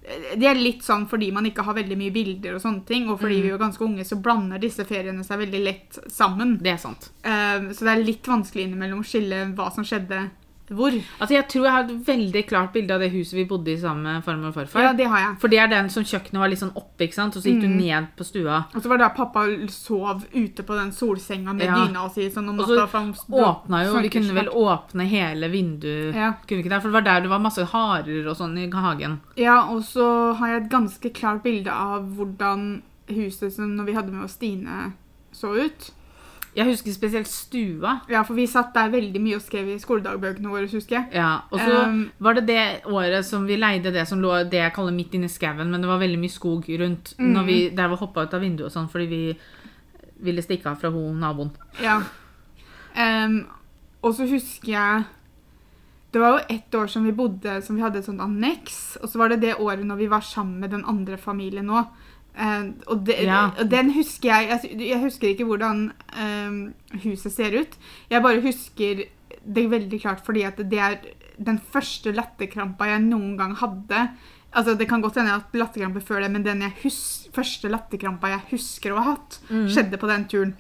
Det 0.03 0.47
er 0.49 0.59
litt 0.59 0.83
sånn 0.83 1.05
fordi 1.07 1.29
man 1.33 1.47
ikke 1.47 1.63
har 1.63 1.77
veldig 1.79 1.97
mye 1.97 2.11
bilder 2.11 2.57
og 2.57 2.63
sånne 2.65 2.85
ting, 2.89 3.09
og 3.09 3.21
fordi 3.21 3.37
Mm. 3.39 3.43
vi 3.43 3.51
var 3.53 3.59
ganske 3.59 3.85
unge, 3.85 4.05
så 4.05 4.17
blander 4.21 4.59
disse 4.59 4.85
feriene 4.85 5.23
seg 5.25 5.39
veldig 5.39 5.61
lett 5.65 5.99
sammen. 6.11 6.59
Det 6.59 6.73
er 6.73 6.77
sant. 6.83 7.11
Uh, 7.25 7.71
så 7.71 7.87
det 7.87 7.93
er 7.93 8.03
litt 8.05 8.27
vanskelig 8.27 8.65
innimellom 8.67 9.01
å 9.01 9.07
skille 9.07 9.55
hva 9.55 9.71
som 9.73 9.85
skjedde 9.85 10.31
hvor. 10.71 10.91
Altså, 11.21 11.35
Jeg 11.35 11.49
tror 11.49 11.65
jeg 11.65 11.73
har 11.73 11.85
et 11.85 12.07
veldig 12.07 12.47
klart 12.49 12.73
bilde 12.73 12.91
av 12.95 13.01
det 13.01 13.11
huset 13.13 13.35
vi 13.35 13.45
bodde 13.45 13.69
i 13.73 13.77
sammen 13.77 14.03
med 14.03 14.25
farmor 14.25 14.49
og 14.49 14.55
farfar. 14.55 14.83
Ja, 14.83 14.93
det 14.93 15.07
har 15.09 15.19
jeg. 15.19 15.37
For 15.41 15.49
det 15.49 15.59
er 15.59 15.67
den 15.69 15.89
som 15.91 16.03
kjøkkenet 16.05 16.39
var 16.41 16.49
litt 16.49 16.59
sånn 16.63 16.73
oppe, 16.77 17.05
ikke 17.07 17.15
sant? 17.15 17.37
og 17.37 17.43
så 17.43 17.49
gikk 17.51 17.61
du 17.61 17.69
Mm. 17.69 17.77
ned 17.81 18.07
på 18.17 18.25
stua. 18.25 18.65
Og 18.75 18.83
så 18.83 18.89
var 18.89 18.97
det 18.99 19.09
da 19.09 19.09
pappa 19.25 19.45
sov 19.69 20.25
ute 20.35 20.63
på 20.63 20.75
den 20.79 20.93
solsenga 20.93 21.53
med 21.55 21.67
Ja. 21.67 21.75
dyna 21.87 22.09
si 22.11 22.29
sånn 22.31 22.49
om 22.49 22.59
Og 22.61 22.67
så 22.67 22.77
natta. 22.77 22.89
for 22.89 22.99
han 22.99 23.13
Åpna 23.13 23.85
jo, 23.87 24.01
Vi 24.01 24.09
kunne 24.09 24.35
vel 24.35 24.49
åpne 24.49 25.07
hele 25.09 25.49
vinduet. 25.51 26.15
Ja. 26.15 26.33
Kunne 26.47 26.63
vi 26.63 26.69
ikke 26.69 26.71
det? 26.71 26.83
For 26.83 26.89
det 26.89 26.93
var 26.95 27.01
der 27.03 27.21
det 27.21 27.31
var 27.31 27.39
masse 27.39 27.65
harer 27.65 28.27
og 28.29 28.37
sånn 28.37 28.57
i 28.59 28.71
hagen. 28.71 29.21
Ja, 29.37 29.69
og 29.69 29.83
så 29.83 30.35
har 30.37 30.49
jeg 30.49 30.63
et 30.65 30.71
ganske 30.71 31.13
klart 31.13 31.43
bilde 31.43 31.69
av 31.71 32.03
hvordan 32.17 32.83
huset 33.09 33.53
som 33.53 33.77
når 33.77 33.85
vi 33.87 33.93
hadde 33.95 34.11
med 34.13 34.25
oss 34.25 34.33
Stine, 34.33 34.93
så 35.33 35.55
ut. 35.67 35.91
Jeg 36.55 36.67
husker 36.69 36.93
spesielt 36.93 37.27
stua. 37.27 38.01
Ja, 38.13 38.21
for 38.29 38.35
vi 38.37 38.45
satt 38.47 38.75
der 38.75 38.91
veldig 38.93 39.21
mye 39.25 39.37
og 39.39 39.43
skrev 39.43 39.71
i 39.73 39.79
skoledagbøkene 39.81 40.51
våre, 40.53 40.67
husker 40.69 40.99
jeg. 40.99 41.07
Ja, 41.17 41.39
Og 41.51 41.59
så 41.59 41.79
Um, 41.89 42.11
var 42.21 42.35
det 42.35 42.47
det 42.47 42.83
året 42.85 43.25
som 43.25 43.47
vi 43.49 43.57
leide 43.57 43.93
det 43.93 44.07
som 44.09 44.21
lå 44.21 44.35
det 44.51 44.61
jeg 44.61 44.73
kaller 44.75 44.93
midt 44.93 45.15
inne 45.15 45.31
i 45.31 45.33
skauen, 45.33 45.71
men 45.71 45.81
det 45.81 45.89
var 45.89 45.99
veldig 46.03 46.19
mye 46.21 46.29
skog 46.35 46.69
rundt 46.69 47.15
Mm. 47.19 47.33
når 47.33 47.45
vi 47.47 47.57
der 47.71 47.89
vi 47.89 47.97
hoppa 47.97 48.23
ut 48.27 48.35
av 48.35 48.41
vinduet 48.45 48.67
og 48.67 48.73
sånn 48.73 48.91
fordi 48.91 49.07
vi 49.09 49.39
ville 50.23 50.43
stikke 50.43 50.67
av 50.71 50.77
fra 50.77 50.91
hun 50.91 51.19
naboen. 51.21 51.51
Ja. 51.83 52.03
Um, 52.97 53.47
og 54.03 54.15
så 54.15 54.27
husker 54.29 54.69
jeg 54.69 55.05
Det 56.13 56.21
var 56.21 56.35
jo 56.39 56.45
ett 56.57 56.75
år 56.75 56.87
som 56.93 57.05
vi 57.05 57.13
bodde 57.17 57.63
som 57.65 57.77
vi 57.77 57.81
hadde 57.83 57.99
et 57.99 58.05
sånt 58.05 58.21
anneks. 58.21 58.99
Og 59.03 59.09
så 59.09 59.17
var 59.19 59.29
det 59.31 59.41
det 59.41 59.55
året 59.59 59.87
når 59.87 59.97
vi 59.97 60.07
var 60.13 60.21
sammen 60.21 60.61
med 60.61 60.71
den 60.71 60.85
andre 60.85 61.17
familien 61.17 61.71
òg. 61.71 61.87
Og, 62.87 63.05
de, 63.07 63.13
Ja. 63.27 63.51
og 63.61 63.69
den 63.71 63.91
husker 63.93 64.29
jeg 64.31 64.49
Jeg, 64.49 64.79
jeg 64.89 65.01
husker 65.03 65.29
ikke 65.29 65.45
hvordan 65.45 65.93
uh, 66.17 66.71
huset 67.05 67.33
ser 67.33 67.53
ut. 67.61 67.77
Jeg 68.11 68.23
bare 68.23 68.41
husker 68.41 69.05
det 69.45 69.65
veldig 69.71 70.01
klart 70.01 70.25
fordi 70.25 70.43
at 70.47 70.57
det 70.57 70.79
er 70.79 70.97
den 71.39 71.59
første 71.59 72.13
latterkrampa 72.15 72.87
jeg 72.87 73.03
noen 73.03 73.37
gang 73.37 73.55
hadde. 73.57 74.09
Altså 74.55 74.75
Det 74.79 74.87
kan 74.89 75.01
godt 75.03 75.17
hende 75.17 75.31
jeg 75.31 75.39
har 75.39 75.45
hatt 75.45 75.55
latterkrampe 75.57 76.01
før 76.05 76.21
det, 76.23 76.31
men 76.31 76.43
den 76.45 76.63
første 77.33 77.69
latterkrampa 77.73 78.29
jeg 78.29 78.41
husker 78.53 78.93
å 78.93 79.01
ha 79.01 79.15
hatt, 79.15 79.39
skjedde 79.49 79.99
på 79.99 80.07
den 80.11 80.27
turen. 80.29 80.53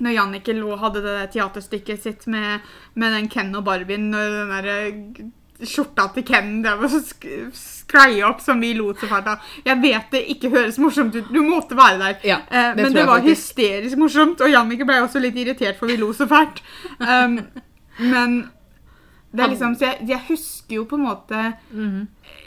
Når 0.00 0.14
Jannicke 0.16 0.54
Lo 0.56 0.76
hadde 0.76 1.02
det 1.02 1.30
teaterstykket 1.34 2.02
sitt 2.02 2.26
med, 2.26 2.60
med 2.94 3.12
den 3.14 3.28
Ken 3.30 3.54
og 3.54 3.64
Barbien 3.66 4.08
og 4.14 4.38
den 4.38 4.54
der 4.54 5.30
skjorta 5.62 6.08
til 6.14 6.24
Ken 6.26 6.56
drev 6.64 6.82
og 6.86 6.94
sk 6.94 7.28
skreia 7.54 8.26
opp 8.30 8.40
som 8.42 8.62
vi 8.64 8.72
lot 8.74 8.98
fælt 8.98 9.28
av. 9.28 9.44
Jeg 9.62 9.76
vet 9.82 10.10
det 10.14 10.22
ikke 10.32 10.50
høres 10.50 10.78
morsomt 10.82 11.14
ut, 11.14 11.28
du 11.30 11.40
måtte 11.44 11.76
være 11.78 11.98
der. 12.00 12.16
Ja, 12.26 12.38
det 12.48 12.62
uh, 12.64 12.80
men 12.80 12.96
det 12.96 13.04
var 13.06 13.20
faktisk. 13.20 13.30
hysterisk 13.30 14.00
morsomt, 14.00 14.40
og 14.40 14.50
Jannicke 14.50 14.86
ble 14.88 14.98
også 15.04 15.22
litt 15.22 15.36
irritert 15.38 15.78
for 15.78 15.92
vi 15.92 15.98
lo 16.00 16.10
så 16.16 16.26
fælt. 16.30 16.62
Um, 16.98 17.38
men 18.00 18.38
det 19.34 19.44
er 19.44 19.50
liksom, 19.50 19.74
så 19.78 19.90
jeg, 19.90 20.08
jeg 20.08 20.20
husker 20.28 20.76
jo 20.76 20.84
på 20.90 20.98
en 20.98 21.06
måte 21.08 21.38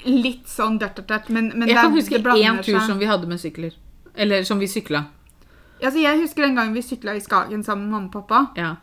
litt 0.07 0.47
sånn 0.47 0.79
dørt, 0.79 0.97
dørt, 1.01 1.09
dørt, 1.09 1.29
men, 1.35 1.51
men 1.53 1.67
Jeg 1.67 1.79
kan 1.79 1.91
det 1.91 2.01
huske 2.01 2.21
én 2.35 2.61
tur 2.63 2.79
som 2.87 2.99
vi 2.99 3.09
hadde 3.09 3.27
med 3.27 3.41
sykler. 3.41 3.75
Eller 4.15 4.43
som 4.47 4.59
vi 4.59 4.69
sykla. 4.71 5.03
Altså, 5.81 5.99
jeg 5.99 6.21
husker 6.21 6.47
den 6.47 6.55
gangen 6.57 6.73
vi 6.73 6.81
sykla 6.81 7.17
i 7.17 7.21
Skagen 7.21 7.63
sammen 7.63 7.89
med 7.89 7.97
mamma 7.97 8.07
og 8.07 8.13
pappa. 8.15 8.45
Ja. 8.57 8.75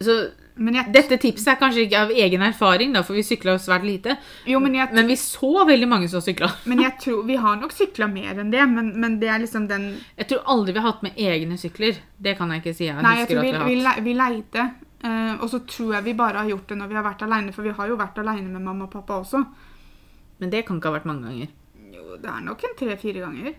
Så 0.00 0.16
jeg, 0.58 0.92
dette 0.92 1.16
tipset 1.22 1.48
er 1.52 1.56
kanskje 1.60 1.84
ikke 1.86 1.98
av 2.02 2.10
egen 2.10 2.42
erfaring, 2.42 2.92
da, 2.92 3.02
for 3.02 3.14
vi 3.14 3.22
sykla 3.22 3.54
svært 3.58 3.84
lite. 3.84 4.16
jo, 4.46 4.58
men 4.60 4.74
jeg, 4.74 4.88
Men 4.92 5.06
vi 5.06 5.16
så 5.16 5.64
veldig 5.66 5.88
mange 5.88 6.08
som 6.08 6.20
sykla. 6.20 6.50
men 6.66 6.80
jeg 6.80 6.98
tror 7.00 7.22
Vi 7.26 7.36
har 7.36 7.56
nok 7.56 7.72
sykla 7.72 8.06
mer 8.12 8.38
enn 8.40 8.50
det, 8.50 8.66
men, 8.68 8.92
men 9.00 9.18
det 9.20 9.28
er 9.28 9.38
liksom 9.38 9.68
den 9.68 10.00
Jeg 10.18 10.28
tror 10.28 10.42
aldri 10.46 10.72
vi 10.72 10.78
har 10.80 10.92
hatt 10.92 11.02
med 11.02 11.16
egne 11.16 11.56
sykler. 11.58 11.96
Det 12.18 12.36
kan 12.38 12.50
jeg 12.50 12.62
ikke 12.62 12.74
si. 12.76 12.84
Jeg 12.90 13.02
Nei, 13.02 13.16
jeg 13.20 13.28
tror 13.28 13.40
vi, 13.42 13.52
vi 13.52 13.58
vi, 13.64 13.80
hatt. 13.82 13.96
le- 13.96 14.04
vi 14.04 14.14
leide. 14.14 14.70
eh, 15.04 15.34
og 15.40 15.48
så 15.50 15.58
tror 15.66 15.94
jeg 15.94 16.04
vi 16.04 16.12
bare 16.14 16.36
har 16.42 16.48
gjort 16.50 16.66
det 16.68 16.76
når 16.78 16.88
vi 16.88 16.94
har 16.94 17.04
vært 17.04 17.22
aleine, 17.22 17.52
for 17.52 17.62
vi 17.62 17.70
har 17.70 17.88
jo 17.88 17.96
vært 17.96 18.18
aleine 18.18 18.48
med 18.50 18.60
mamma 18.62 18.84
og 18.84 18.90
pappa 18.92 19.20
også. 19.22 19.44
Men 20.40 20.50
det 20.50 20.66
kan 20.66 20.76
ikke 20.80 20.88
ha 20.92 20.98
vært 20.98 21.06
mange 21.08 21.22
ganger. 21.28 21.48
Jo, 21.94 22.16
det 22.20 22.28
er 22.30 22.40
nok 22.44 22.62
en 22.64 22.76
tre-fire 22.78 23.20
ganger. 23.24 23.54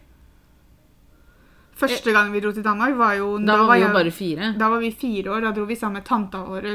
Første 1.78 2.12
gang 2.14 2.32
vi 2.34 2.40
dro 2.44 2.52
til 2.52 2.64
Danmark, 2.64 2.98
var 2.98 3.14
jo 3.18 3.38
Da 3.40 3.58
var 3.58 3.74
vi 3.74 3.80
jo 3.82 3.88
jeg- 3.88 3.94
bare 3.94 4.12
fire. 4.12 4.54
Da 4.60 4.70
var 4.70 4.80
vi 4.80 4.92
fire 4.92 5.32
år. 5.32 5.42
Da 5.42 5.52
dro 5.52 5.66
vi 5.66 5.76
sammen 5.76 5.94
med 5.94 6.06
tanta 6.06 6.38
vår, 6.38 6.68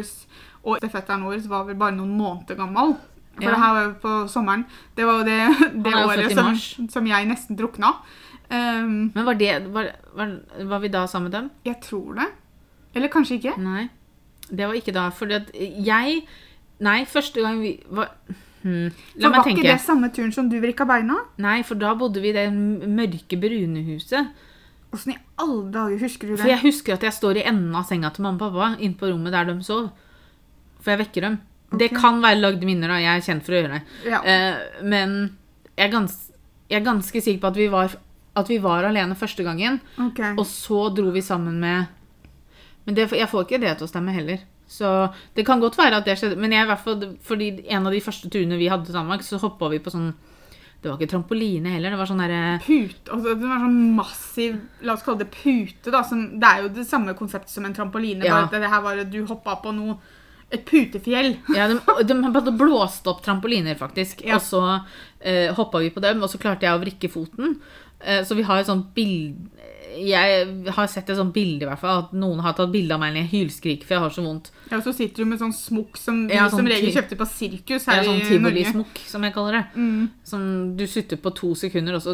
og 0.64 0.78
fetteren 0.80 1.22
vår 1.24 1.48
var 1.48 1.64
vel 1.64 1.76
bare 1.76 1.92
noen 1.92 2.16
måneder 2.18 2.56
gammel. 2.56 2.96
For 3.36 3.42
Ja. 3.42 3.50
det 3.50 3.58
her 3.58 3.74
var 3.74 3.82
jo 3.84 3.94
på 4.00 4.28
sommeren. 4.28 4.64
Det 4.96 5.04
var 5.04 5.18
jo 5.18 5.24
det, 5.24 5.82
det 5.84 5.94
året 5.94 6.32
som, 6.32 6.88
som 6.88 7.06
jeg 7.06 7.26
nesten 7.26 7.56
drukna. 7.56 7.92
Um, 8.50 9.12
Men 9.14 9.24
var, 9.26 9.34
det, 9.34 9.72
var, 9.72 9.90
var, 10.14 10.40
var 10.64 10.78
vi 10.78 10.88
da 10.88 11.06
sammen 11.06 11.30
med 11.30 11.40
dem? 11.40 11.50
jeg 11.64 11.80
tror 11.82 12.14
det. 12.14 12.26
Eller 12.94 13.08
kanskje 13.08 13.40
ikke. 13.40 13.58
Nei. 13.58 13.88
Det 14.48 14.66
var 14.66 14.74
ikke 14.74 14.94
da. 14.94 15.08
Fordi 15.10 15.34
at 15.34 15.50
jeg 15.84 16.22
Nei, 16.78 17.04
første 17.08 17.40
gang 17.40 17.60
vi 17.62 17.70
var 17.88 18.10
hmm. 18.62 18.90
La 19.16 19.28
For 19.28 19.32
meg 19.32 19.38
var 19.38 19.46
ikke 19.48 19.62
det 19.64 19.80
samme 19.80 20.10
turen 20.12 20.32
som 20.32 20.50
du 20.52 20.58
vrikka 20.60 20.84
beina? 20.84 21.14
Nei, 21.40 21.62
for 21.64 21.74
da 21.80 21.94
bodde 21.96 22.20
vi 22.20 22.28
i 22.28 22.36
det 22.36 22.50
mørke, 22.52 23.38
brune 23.40 23.80
huset. 23.86 24.28
Åssen 24.96 25.12
i 25.12 25.18
alle 25.42 25.66
dager 25.74 26.00
husker 26.00 26.30
du 26.30 26.32
det? 26.34 26.40
For 26.40 26.50
jeg 26.50 26.62
husker 26.64 26.96
at 26.96 27.04
jeg 27.04 27.16
står 27.16 27.40
i 27.40 27.44
enden 27.50 27.74
av 27.76 27.84
senga 27.88 28.10
til 28.16 28.24
mamma 28.24 28.48
og 28.48 28.56
pappa, 28.56 28.70
inne 28.80 28.96
på 28.96 29.10
rommet 29.10 29.34
der 29.34 29.50
de 29.50 29.56
sov. 29.66 29.90
For 30.80 30.94
jeg 30.94 31.02
vekker 31.04 31.26
dem. 31.28 31.38
Det 31.76 31.90
kan 31.92 32.22
være 32.22 32.40
lagde 32.40 32.66
minner, 32.68 32.92
da. 32.94 32.98
Jeg 33.02 33.20
er 33.20 33.26
kjent 33.26 33.44
for 33.44 33.52
å 33.52 33.60
gjøre 33.60 33.74
det. 33.74 33.82
Ja. 34.08 34.20
Eh, 34.22 34.82
men 34.86 35.16
jeg 35.74 35.88
er, 35.88 35.92
gans, 35.92 36.14
jeg 36.70 36.80
er 36.80 36.86
ganske 36.86 37.22
sikker 37.22 37.42
på 37.42 37.50
at 37.50 37.58
vi 37.58 37.66
var, 37.72 37.96
at 38.38 38.52
vi 38.52 38.58
var 38.62 38.86
alene 38.88 39.18
første 39.18 39.44
gangen. 39.46 39.80
Okay. 40.08 40.36
Og 40.38 40.46
så 40.48 40.86
dro 40.94 41.10
vi 41.14 41.24
sammen 41.24 41.60
med 41.60 41.92
Men 42.86 42.94
det, 42.94 43.08
jeg 43.18 43.26
får 43.26 43.48
ikke 43.48 43.58
det 43.58 43.72
til 43.78 43.88
å 43.88 43.90
stemme 43.90 44.14
heller. 44.14 44.44
Så 44.70 44.86
det 45.34 45.42
kan 45.46 45.58
godt 45.58 45.74
være 45.78 45.98
at 45.98 46.06
det 46.06 46.14
skjedde. 46.20 46.38
Men 46.38 46.54
jeg, 46.54 46.62
i 46.62 46.70
hvert 46.70 46.84
fall, 46.84 47.00
fordi 47.26 47.48
en 47.66 47.88
av 47.88 47.94
de 47.94 48.02
første 48.02 48.30
turene 48.30 48.58
vi 48.60 48.68
hadde 48.70 48.86
til 48.86 48.94
Danmark, 48.94 49.26
så 49.26 49.40
hoppa 49.42 49.72
vi 49.72 49.80
på 49.82 49.90
sånn 49.90 50.12
Det 50.86 50.92
var 50.92 51.00
ikke 51.00 51.10
trampoline 51.16 51.72
heller. 51.74 51.90
Det 51.92 51.98
var 51.98 52.08
sånn 52.10 52.20
derre 52.22 52.42
Pute, 52.62 53.10
altså 53.10 53.32
det 53.34 53.48
var 53.50 53.64
sånn 53.64 53.80
massiv 53.96 54.60
La 54.86 54.94
oss 54.94 55.02
kalle 55.06 55.24
det 55.24 55.32
pute. 55.34 55.90
da 55.90 56.04
som, 56.06 56.20
Det 56.38 56.50
er 56.52 56.62
jo 56.62 56.70
det 56.76 56.86
samme 56.86 57.16
konseptet 57.18 57.50
som 57.50 57.66
en 57.66 57.74
trampoline. 57.74 58.22
Ja. 58.22 58.36
Bare 58.36 58.46
at 58.46 58.54
det 58.54 58.70
her 58.70 58.84
var 58.84 59.02
at 59.02 59.10
du 59.10 59.18
hoppa 59.26 59.58
på 59.64 59.74
noe 59.74 59.98
Et 60.54 60.62
putefjell. 60.62 61.32
Ja, 61.56 61.64
de, 61.66 61.80
de 62.06 62.16
hadde 62.22 62.52
blåst 62.54 63.08
opp 63.10 63.18
trampoliner, 63.24 63.74
faktisk. 63.74 64.20
Ja. 64.22 64.36
Og 64.36 64.44
så 64.46 64.60
eh, 65.18 65.50
hoppa 65.56 65.80
vi 65.82 65.90
på 65.90 65.98
dem, 66.04 66.22
og 66.22 66.30
så 66.30 66.38
klarte 66.38 66.68
jeg 66.68 66.76
å 66.76 66.82
vrikke 66.84 67.10
foten. 67.10 67.56
Eh, 68.00 68.22
Så 68.24 68.34
vi 68.36 68.42
har 68.42 68.58
et 68.60 68.66
sånt 68.66 68.92
bilde 68.94 69.50
Jeg 69.96 70.66
har 70.76 70.86
sett 70.92 71.08
et 71.08 71.16
sånt 71.16 71.32
bilde, 71.32 71.62
i 71.64 71.68
hvert 71.70 71.80
fall. 71.80 72.02
At 72.04 72.10
noen 72.12 72.42
har 72.44 72.52
tatt 72.52 72.68
bilde 72.68 72.92
av 72.92 73.00
meg 73.00 73.14
når 73.14 73.22
jeg 73.22 73.30
hylskriker, 73.30 73.86
for 73.88 73.94
jeg 73.94 74.02
har 74.02 74.10
så 74.12 74.24
vondt. 74.26 74.50
Ja, 74.68 74.76
og 74.76 74.82
så 74.84 74.92
sitter 74.92 75.22
du 75.24 75.30
med 75.30 75.38
sånn 75.40 75.54
smokk 75.56 75.96
som 75.96 76.18
Ja, 76.28 76.50
som 76.50 76.58
sånn 76.58 76.68
regel 76.68 76.90
kjøpte 76.92 77.16
på 77.16 77.24
sirkus 77.30 77.86
her 77.88 78.02
er 78.02 78.04
sånn 78.04 78.18
i 78.20 78.36
Norge. 78.36 78.60
tivolismokk, 78.66 78.98
som 79.08 79.22
jeg 79.24 79.32
kaller 79.32 79.52
det. 79.56 79.62
Mm. 79.80 80.10
Som 80.26 80.42
du 80.76 80.84
sutter 80.90 81.16
på 81.16 81.32
to 81.38 81.54
sekunder, 81.56 81.96
og 81.96 82.02
så 82.04 82.12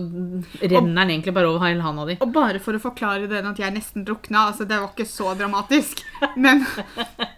renner 0.63 0.95
den 1.03 1.11
egentlig 1.17 1.35
bare 1.35 1.49
over 1.51 1.67
hele 1.67 1.83
handa 1.83 2.05
di. 2.07 2.19
Og 2.23 2.31
bare 2.33 2.61
for 2.63 2.79
å 2.79 2.83
forklare 2.85 3.27
den 3.27 3.47
at 3.51 3.59
jeg 3.59 3.75
nesten 3.75 4.05
drukna, 4.07 4.47
altså 4.53 4.69
det 4.69 4.79
var 4.79 4.93
ikke 4.95 5.09
så 5.09 5.35
dramatisk. 5.35 6.05
Men 6.37 6.63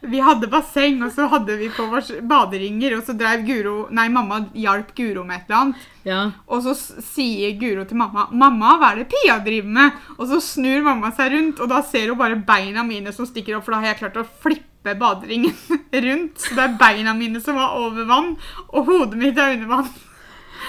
vi 0.03 0.21
hadde 0.21 0.51
basseng, 0.53 1.01
og 1.07 1.15
så 1.15 1.31
hadde 1.33 1.57
vi 1.57 1.71
på 1.73 1.89
vårs 1.89 2.13
baderinger, 2.21 2.99
og 2.99 3.07
så 3.09 3.17
drev 3.17 3.47
Guro 3.49 3.89
Nei, 3.95 4.11
mamma 4.13 4.43
hjalp 4.53 4.93
Guro 4.99 5.25
med 5.25 5.41
et 5.41 5.49
eller 5.49 5.61
annet. 5.63 5.89
Ja. 6.05 6.21
Og 6.53 6.61
så 6.67 6.75
sier 6.77 7.57
Guro 7.57 7.87
til 7.89 7.97
mamma 7.97 8.27
'Mamma, 8.35 8.77
hva 8.79 8.93
er 8.93 8.97
det 9.03 9.09
Pia 9.15 9.39
driver 9.39 9.69
med?' 9.69 9.93
Og 10.19 10.29
så 10.29 10.41
snur 10.43 10.83
mamma 10.83 11.11
seg 11.17 11.33
rundt, 11.33 11.61
og 11.61 11.69
da 11.69 11.83
ser 11.83 12.09
hun 12.09 12.19
bare 12.19 12.37
beina 12.37 12.83
mine 12.83 13.13
som 13.13 13.27
stikker 13.27 13.57
opp, 13.57 13.65
for 13.65 13.73
da 13.73 13.79
har 13.81 13.87
jeg 13.95 13.99
klart 14.03 14.17
å 14.17 14.27
flippe 14.43 14.95
baderingen 14.99 15.55
rundt. 16.07 16.39
Så 16.39 16.55
det 16.55 16.65
er 16.65 16.77
beina 16.79 17.15
mine 17.15 17.41
som 17.41 17.55
var 17.57 17.77
over 17.79 18.05
vann, 18.05 18.37
og 18.73 18.87
hodet 18.87 19.17
mitt 19.19 19.39
er 19.39 19.55
under 19.57 19.67
vann. 19.67 19.89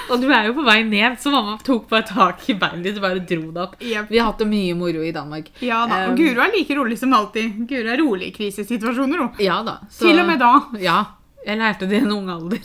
Og 0.09 0.19
du 0.21 0.27
er 0.29 0.45
jo 0.49 0.53
på 0.53 0.63
vei 0.65 0.83
ned, 0.83 1.15
så 1.19 1.31
mamma 1.31 1.57
tok 1.63 1.87
bare 1.89 2.03
tak 2.05 2.43
i 2.49 2.53
beinet 2.53 2.83
ditt 2.83 2.97
og 2.99 3.01
bare 3.07 3.19
dro 3.25 3.47
deg 3.51 3.61
opp. 3.63 3.75
Yep. 3.81 4.09
Vi 4.11 4.17
har 4.19 4.27
hatt 4.29 4.41
det 4.43 4.47
mye 4.49 4.75
moro 4.77 5.01
i 5.01 5.11
Danmark. 5.15 5.47
Ja 5.65 5.85
da, 5.87 6.01
Um, 6.05 6.11
og 6.11 6.17
Guro 6.19 6.41
er 6.43 6.51
like 6.53 6.75
rolig 6.77 6.97
som 6.99 7.13
alltid. 7.13 7.67
Guro 7.69 7.89
er 7.89 7.97
rolig 8.03 8.27
i 8.27 8.35
krisesituasjoner, 8.35 9.17
hun. 9.23 9.31
Ja 9.39 9.61
da. 9.63 9.79
så- 9.89 10.05
Til 10.05 10.19
og 10.19 10.27
med 10.27 10.39
da. 10.39 10.51
Ja. 10.79 11.05
Jeg 11.45 11.57
lærte 11.57 11.87
det 11.89 11.93
i 12.01 12.03
en 12.03 12.11
ung 12.11 12.29
alder. 12.29 12.59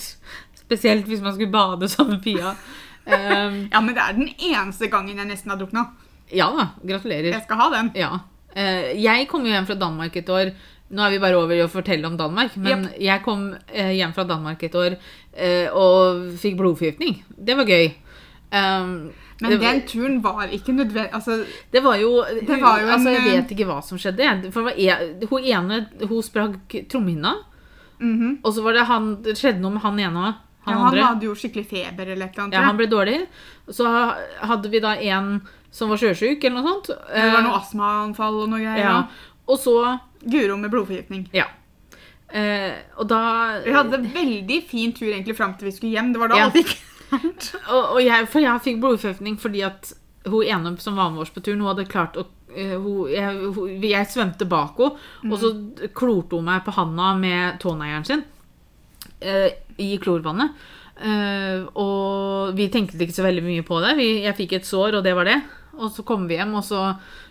Spesielt 0.61 1.07
hvis 1.07 1.21
man 1.23 1.35
skulle 1.35 1.51
bade 1.53 1.89
sammen 1.89 2.17
med 2.19 2.23
Pia. 2.25 2.55
Um, 3.11 3.57
Ja, 3.73 3.81
men 3.81 3.95
det 3.95 4.03
er 4.03 4.19
den 4.19 4.29
eneste 4.39 4.91
gangen 4.93 5.19
jeg 5.19 5.29
nesten 5.29 5.53
har 5.53 5.61
drukna. 5.61 5.91
ja 6.33 6.51
da. 6.57 6.69
Gratulerer. 6.83 7.33
Jeg 7.33 7.43
skal 7.45 7.63
ha 7.63 7.71
den. 7.77 7.91
Ja. 7.99 8.11
Uh, 8.57 8.91
jeg 8.99 9.29
kom 9.31 9.47
jo 9.47 9.55
hjem 9.55 9.67
fra 9.67 9.79
Danmark 9.79 10.17
et 10.17 10.29
år. 10.29 10.53
Nå 10.91 11.03
er 11.07 11.15
vi 11.15 11.23
bare 11.23 11.39
over 11.39 11.55
i 11.55 11.63
å 11.63 11.71
fortelle 11.71 12.07
om 12.09 12.17
Danmark, 12.19 12.57
men 12.59 12.89
jeg 12.99 13.23
kom 13.23 13.53
uh, 13.55 13.91
hjem 13.95 14.15
fra 14.17 14.25
Danmark 14.27 14.63
et 14.67 14.75
år 14.75 14.97
uh, 14.99 15.67
og 15.79 16.31
fikk 16.41 16.57
blodforgiftning. 16.59 17.21
Det 17.31 17.55
var 17.59 17.69
gøy. 17.69 17.93
Um, 18.51 19.13
Men 19.41 19.55
var, 19.55 19.61
den 19.63 19.85
turen 19.87 20.17
var 20.25 20.51
ikke 20.53 20.73
nødvendig 20.75 21.15
Altså, 21.15 21.45
det 21.73 21.81
var 21.85 21.97
jo, 21.97 22.25
Det 22.41 22.57
var 22.61 22.81
jo 22.81 22.89
en, 22.89 22.93
altså, 22.93 23.11
Jeg 23.15 23.23
vet 23.25 23.53
ikke 23.55 23.67
hva 23.69 23.77
som 23.87 23.97
skjedde. 23.97 24.51
For 24.51 24.67
hun 25.31 25.47
ene 25.47 25.79
hun 26.03 26.23
sprakk 26.27 26.75
trommehinna, 26.91 27.37
mhm. 28.01 28.41
og 28.43 28.55
så 28.55 28.65
var 28.67 28.77
det 28.77 28.89
han, 28.91 29.15
det 29.23 29.39
skjedde 29.39 29.63
noe 29.63 29.79
med 29.79 29.85
han 29.87 30.03
ene 30.03 30.27
òg. 30.29 30.47
Ja, 30.67 30.73
Han 30.73 30.75
han 30.77 30.87
andre. 30.91 31.03
hadde 31.07 31.25
jo 31.27 31.35
skikkelig 31.35 31.67
feber 31.71 32.07
eller 32.13 32.27
et 32.27 32.33
eller 32.35 32.45
annet. 32.45 32.55
Ja, 32.59 32.61
han 32.67 32.77
ble 32.77 32.87
dårlig. 32.87 33.27
Så 33.73 33.87
hadde 34.51 34.69
vi 34.73 34.81
da 34.81 34.95
en 34.97 35.41
som 35.71 35.89
var 35.89 35.97
sjøsjuk, 36.03 36.43
eller 36.45 36.61
noe 36.61 36.69
sånt. 36.69 36.87
Det 37.15 37.31
var 37.33 37.43
noe 37.47 37.57
astmaanfall 37.61 38.43
og 38.43 38.49
noe 38.51 38.61
greier. 38.61 38.79
ja. 38.85 39.03
Og 39.51 39.59
så 39.59 39.77
Guro 40.21 40.57
med 40.61 40.71
blodforgiftning. 40.71 41.29
Ja. 41.33 41.47
Eh, 42.29 42.75
og 43.01 43.09
da 43.11 43.59
Vi 43.65 43.73
hadde 43.73 43.99
veldig 44.13 44.59
fin 44.69 44.93
tur 44.93 45.09
egentlig 45.09 45.35
fram 45.39 45.55
til 45.57 45.71
vi 45.71 45.73
skulle 45.73 45.93
hjem. 45.97 46.13
Det 46.13 46.21
var 46.21 46.29
da 46.29 46.37
Ja. 46.37 46.45
alt 46.45 46.55
gikk. 46.61 46.77
og, 47.73 47.97
og 47.97 48.03
jeg, 48.05 48.29
For 48.29 48.41
jeg 48.45 48.61
fikk 48.67 48.81
blodforgiftning 48.83 49.39
fordi 49.41 49.63
at 49.67 49.93
hun 50.29 50.45
ene 50.45 50.75
som 50.79 50.95
var 51.01 51.11
med 51.11 51.23
oss 51.25 51.31
på 51.33 51.41
turen, 51.43 51.61
hun 51.65 51.71
hadde 51.73 51.89
klart 51.91 52.15
å 52.21 52.27
eh, 52.55 52.77
hun, 52.77 53.09
jeg, 53.09 53.41
hun, 53.57 53.81
jeg 53.83 54.07
svømte 54.13 54.47
bak 54.47 54.77
henne, 54.77 55.33
og 55.33 55.39
så 55.41 55.55
klorte 55.97 56.37
hun 56.37 56.45
meg 56.45 56.63
på 56.67 56.75
handa 56.77 57.15
med 57.19 57.59
tåneieren 57.63 58.05
sin 58.07 58.23
eh, 59.21 59.49
i 59.81 59.95
klorvannet. 60.03 60.55
Uh, 61.01 61.65
og 61.81 62.53
vi 62.59 62.69
tenkte 62.73 63.01
ikke 63.01 63.17
så 63.17 63.25
veldig 63.25 63.45
mye 63.47 63.65
på 63.67 63.81
det. 63.85 63.95
Vi, 63.99 64.09
jeg 64.27 64.37
fikk 64.37 64.59
et 64.59 64.69
sår, 64.69 64.99
og 64.99 65.07
det 65.07 65.17
var 65.17 65.29
det. 65.29 65.39
Og 65.81 65.89
så 65.95 66.05
kom 66.07 66.27
vi 66.29 66.37
hjem, 66.37 66.53
og 66.61 66.67
så 66.67 66.91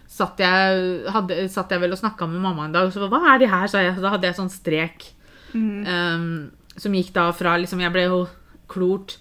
satt 0.10 0.42
jeg, 0.42 0.86
hadde, 1.14 1.44
satt 1.54 1.72
jeg 1.74 1.84
vel 1.84 1.94
og 1.94 2.02
snakka 2.02 2.28
med 2.30 2.42
mamma 2.42 2.66
en 2.66 2.76
dag. 2.76 2.90
Og 2.90 2.96
så 2.96 3.10
hva 3.12 3.22
er 3.36 3.44
det 3.44 3.52
her, 3.52 3.68
sa 3.70 3.84
jeg. 3.84 3.94
Så 3.98 4.06
da 4.06 4.14
hadde 4.16 4.30
jeg 4.30 4.40
sånn 4.40 4.54
strek 4.54 5.06
mm. 5.54 5.84
um, 5.86 6.32
som 6.80 6.96
gikk 6.98 7.12
da 7.16 7.28
fra 7.36 7.58
liksom 7.60 7.84
Jeg 7.84 7.94
ble 7.94 8.08
jo 8.08 8.24
klort 8.70 9.20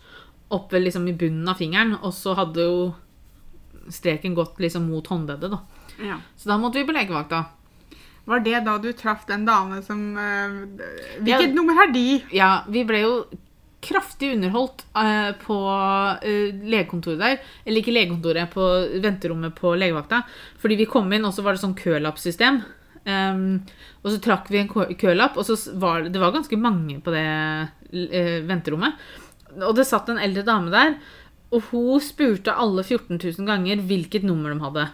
oppe 0.54 0.80
liksom 0.80 1.04
i 1.10 1.16
bunnen 1.18 1.48
av 1.50 1.60
fingeren, 1.60 1.98
og 2.00 2.14
så 2.16 2.32
hadde 2.38 2.64
jo 2.64 2.78
streken 3.92 4.36
gått 4.36 4.60
liksom 4.60 4.86
mot 4.88 5.06
håndleddet, 5.08 5.52
da. 5.52 5.60
Ja. 6.04 6.16
Så 6.36 6.48
da 6.48 6.56
måtte 6.60 6.80
vi 6.80 6.86
på 6.88 6.94
legevakta. 6.96 7.42
Var 8.28 8.40
det 8.44 8.60
da 8.66 8.76
du 8.82 8.90
traff 8.92 9.24
den 9.28 9.46
dame 9.48 9.80
som 9.86 10.00
uh, 10.16 10.58
Hvilket 11.24 11.48
Ja. 11.48 11.54
nummer 11.56 11.78
har 11.80 11.92
de? 11.94 12.06
Ja, 12.36 12.50
vi 12.68 12.84
ble 12.88 13.02
jo 13.02 13.12
kraftig 13.84 14.32
underholdt 14.34 14.82
uh, 14.98 15.30
på 15.40 15.56
uh, 15.64 16.48
legekontoret 16.68 17.22
der. 17.22 17.38
Eller 17.64 17.80
ikke 17.80 17.94
legekontoret, 17.94 18.50
på 18.52 18.66
venterommet 19.04 19.54
på 19.56 19.72
legevakta. 19.78 20.24
Fordi 20.60 20.76
vi 20.80 20.88
kom 20.90 21.08
inn, 21.14 21.24
og 21.24 21.32
så 21.36 21.44
var 21.46 21.56
det 21.56 21.62
sånn 21.62 21.78
kølappsystem. 21.78 22.60
Um, 23.08 23.62
og 24.02 24.10
så 24.12 24.18
trakk 24.20 24.50
vi 24.52 24.60
en 24.60 24.68
kølapp, 24.68 25.38
og 25.40 25.46
så 25.48 25.56
var 25.80 26.02
det, 26.04 26.12
det 26.12 26.20
var 26.20 26.34
ganske 26.34 26.58
mange 26.60 26.98
på 27.00 27.14
det 27.14 27.24
uh, 27.24 28.38
venterommet. 28.50 28.98
Og 29.62 29.72
det 29.78 29.86
satt 29.88 30.10
en 30.12 30.20
eldre 30.20 30.44
dame 30.44 30.74
der, 30.74 30.98
og 31.54 31.70
hun 31.70 32.02
spurte 32.04 32.52
alle 32.52 32.84
14 32.84 33.16
000 33.16 33.46
ganger 33.48 33.80
hvilket 33.88 34.26
nummer 34.28 34.52
de 34.52 34.60
hadde. 34.66 34.88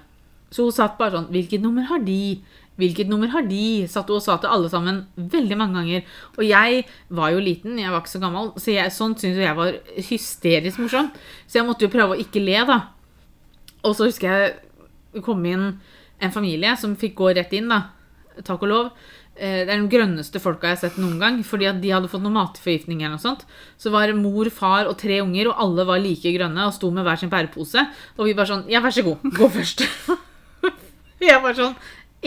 Så 0.54 0.68
hun 0.68 0.76
satt 0.76 0.94
bare 1.00 1.16
sånn 1.16 1.32
Hvilket 1.34 1.64
nummer 1.64 1.88
har 1.88 2.04
de? 2.06 2.36
Hvilket 2.80 3.06
nummer 3.10 3.30
har 3.30 3.44
de? 3.46 3.86
Satt 3.90 4.08
hun 4.10 4.18
og 4.18 4.24
sa 4.24 4.34
til 4.42 4.50
alle 4.50 4.68
sammen 4.72 5.04
veldig 5.14 5.56
mange 5.60 5.78
ganger. 5.78 6.06
Og 6.34 6.42
jeg 6.48 6.84
var 7.14 7.30
jo 7.30 7.42
liten, 7.44 7.78
jeg 7.78 7.92
var 7.92 8.02
ikke 8.02 8.14
så 8.16 8.22
gammel, 8.24 8.50
så 8.58 8.74
jeg, 8.74 8.90
sånt 8.94 9.22
syntes 9.22 9.38
jeg 9.44 9.54
var 9.58 9.76
hysterisk 10.10 10.82
morsomt. 10.82 11.18
Så 11.46 11.60
jeg 11.60 11.68
måtte 11.68 11.86
jo 11.86 11.92
prøve 11.94 12.16
å 12.16 12.22
ikke 12.24 12.42
le, 12.42 12.58
da. 12.66 12.80
Og 13.84 13.94
så 13.94 14.08
husker 14.10 14.32
jeg 14.32 15.22
kom 15.22 15.44
inn 15.46 15.68
en 16.24 16.32
familie 16.34 16.74
som 16.80 16.96
fikk 16.98 17.14
gå 17.20 17.30
rett 17.38 17.52
inn, 17.54 17.70
da. 17.70 17.84
Takk 18.42 18.64
og 18.66 18.70
lov. 18.72 18.90
Eh, 19.36 19.62
Det 19.66 19.70
er 19.70 19.78
de 19.82 19.88
grønneste 19.90 20.40
folka 20.42 20.68
jeg 20.72 20.76
har 20.76 20.82
sett 20.88 20.98
noen 20.98 21.18
gang, 21.22 21.40
fordi 21.46 21.66
at 21.70 21.80
de 21.82 21.90
hadde 21.94 22.10
fått 22.10 22.22
noen 22.22 22.34
matforgiftning 22.40 23.02
eller 23.02 23.16
noe 23.16 23.22
sånt. 23.22 23.44
Så 23.78 23.90
var 23.94 24.06
det 24.10 24.18
mor, 24.18 24.50
far 24.50 24.86
og 24.90 24.98
tre 24.98 25.20
unger, 25.22 25.50
og 25.50 25.58
alle 25.62 25.86
var 25.86 26.02
like 26.02 26.34
grønne 26.34 26.66
og 26.66 26.74
sto 26.74 26.90
med 26.90 27.06
hver 27.06 27.18
sin 27.22 27.30
bærepose. 27.30 27.86
Og 28.18 28.26
vi 28.26 28.34
bare 28.34 28.50
sånn 28.50 28.66
Ja, 28.70 28.80
vær 28.82 28.94
så 28.94 29.02
god, 29.06 29.22
gå 29.34 29.48
først. 29.50 29.86
jeg 31.22 31.42
var 31.42 31.54
sånn 31.54 31.74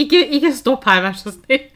ikke, 0.06 0.24
ikke 0.40 0.54
stopp 0.56 0.86
her, 0.90 1.02
vær 1.08 1.18
så 1.20 1.34
snill. 1.36 1.68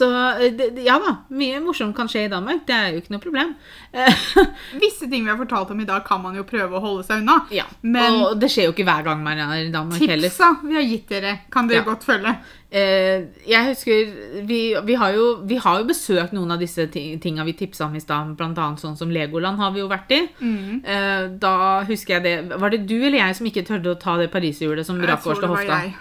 Så 0.00 0.06
eh, 0.40 0.54
ja 0.86 0.94
da, 1.02 1.10
mye 1.36 1.58
morsomt 1.60 1.92
kan 1.96 2.08
skje 2.08 2.22
i 2.24 2.28
Danmark. 2.32 2.62
Det 2.64 2.72
er 2.72 2.94
jo 2.94 3.00
ikke 3.02 3.12
noe 3.12 3.20
problem. 3.20 3.50
Eh, 3.92 4.22
Visse 4.80 5.04
ting 5.10 5.26
vi 5.26 5.28
har 5.28 5.36
fortalt 5.36 5.74
om 5.74 5.82
i 5.82 5.84
dag, 5.84 6.00
kan 6.06 6.22
man 6.22 6.38
jo 6.38 6.44
prøve 6.48 6.78
å 6.78 6.80
holde 6.80 7.04
seg 7.04 7.20
unna. 7.20 7.34
ja, 7.52 7.66
Men 7.84 8.16
Og 8.22 8.38
det 8.40 8.48
skjer 8.54 8.70
jo 8.70 8.72
ikke 8.72 8.86
hver 8.88 9.04
gang 9.10 9.20
man 9.26 9.42
er 9.44 9.66
i 9.66 9.68
Danmark 9.74 10.00
heller. 10.00 10.30
tipsa 10.32 10.54
vi 10.64 10.78
har 10.78 10.86
gitt 10.88 11.12
dere, 11.12 11.34
kan 11.52 11.68
dere 11.68 11.82
Ja. 11.82 11.88
godt 11.90 12.08
følge. 12.08 12.32
Eh, 12.72 13.26
jeg 13.50 13.66
husker 13.74 14.42
vi, 14.48 14.60
vi, 14.88 14.94
har 15.02 15.12
jo, 15.12 15.26
vi 15.44 15.56
har 15.60 15.80
jo 15.82 15.88
besøkt 15.90 16.32
noen 16.32 16.54
av 16.56 16.60
disse 16.64 16.86
ti- 16.94 17.18
tinga 17.20 17.44
vi 17.44 17.52
tipsa 17.58 17.84
om 17.90 17.96
i 17.98 18.00
stad, 18.00 18.30
annet 18.62 18.80
sånn 18.80 18.96
som 18.96 19.10
Legoland 19.12 19.58
har 19.60 19.74
vi 19.76 19.80
jo 19.84 19.88
vært 19.90 20.14
i. 20.16 20.22
Mm. 20.40 20.80
Eh, 20.86 21.24
da 21.42 21.82
husker 21.84 22.16
jeg 22.16 22.22
det 22.48 22.56
Var 22.62 22.70
det 22.72 22.86
du 22.88 22.96
eller 23.02 23.18
jeg 23.26 23.36
som 23.36 23.46
ikke 23.52 23.66
tørde 23.68 23.92
å 23.92 24.00
ta 24.00 24.16
det 24.16 24.30
pariserhjulet 24.32 24.86
som 24.86 24.96
rakk 25.02 25.26
oss 25.26 25.42
til 25.42 25.48
hofta? 25.52 25.82
jeg. 25.82 25.98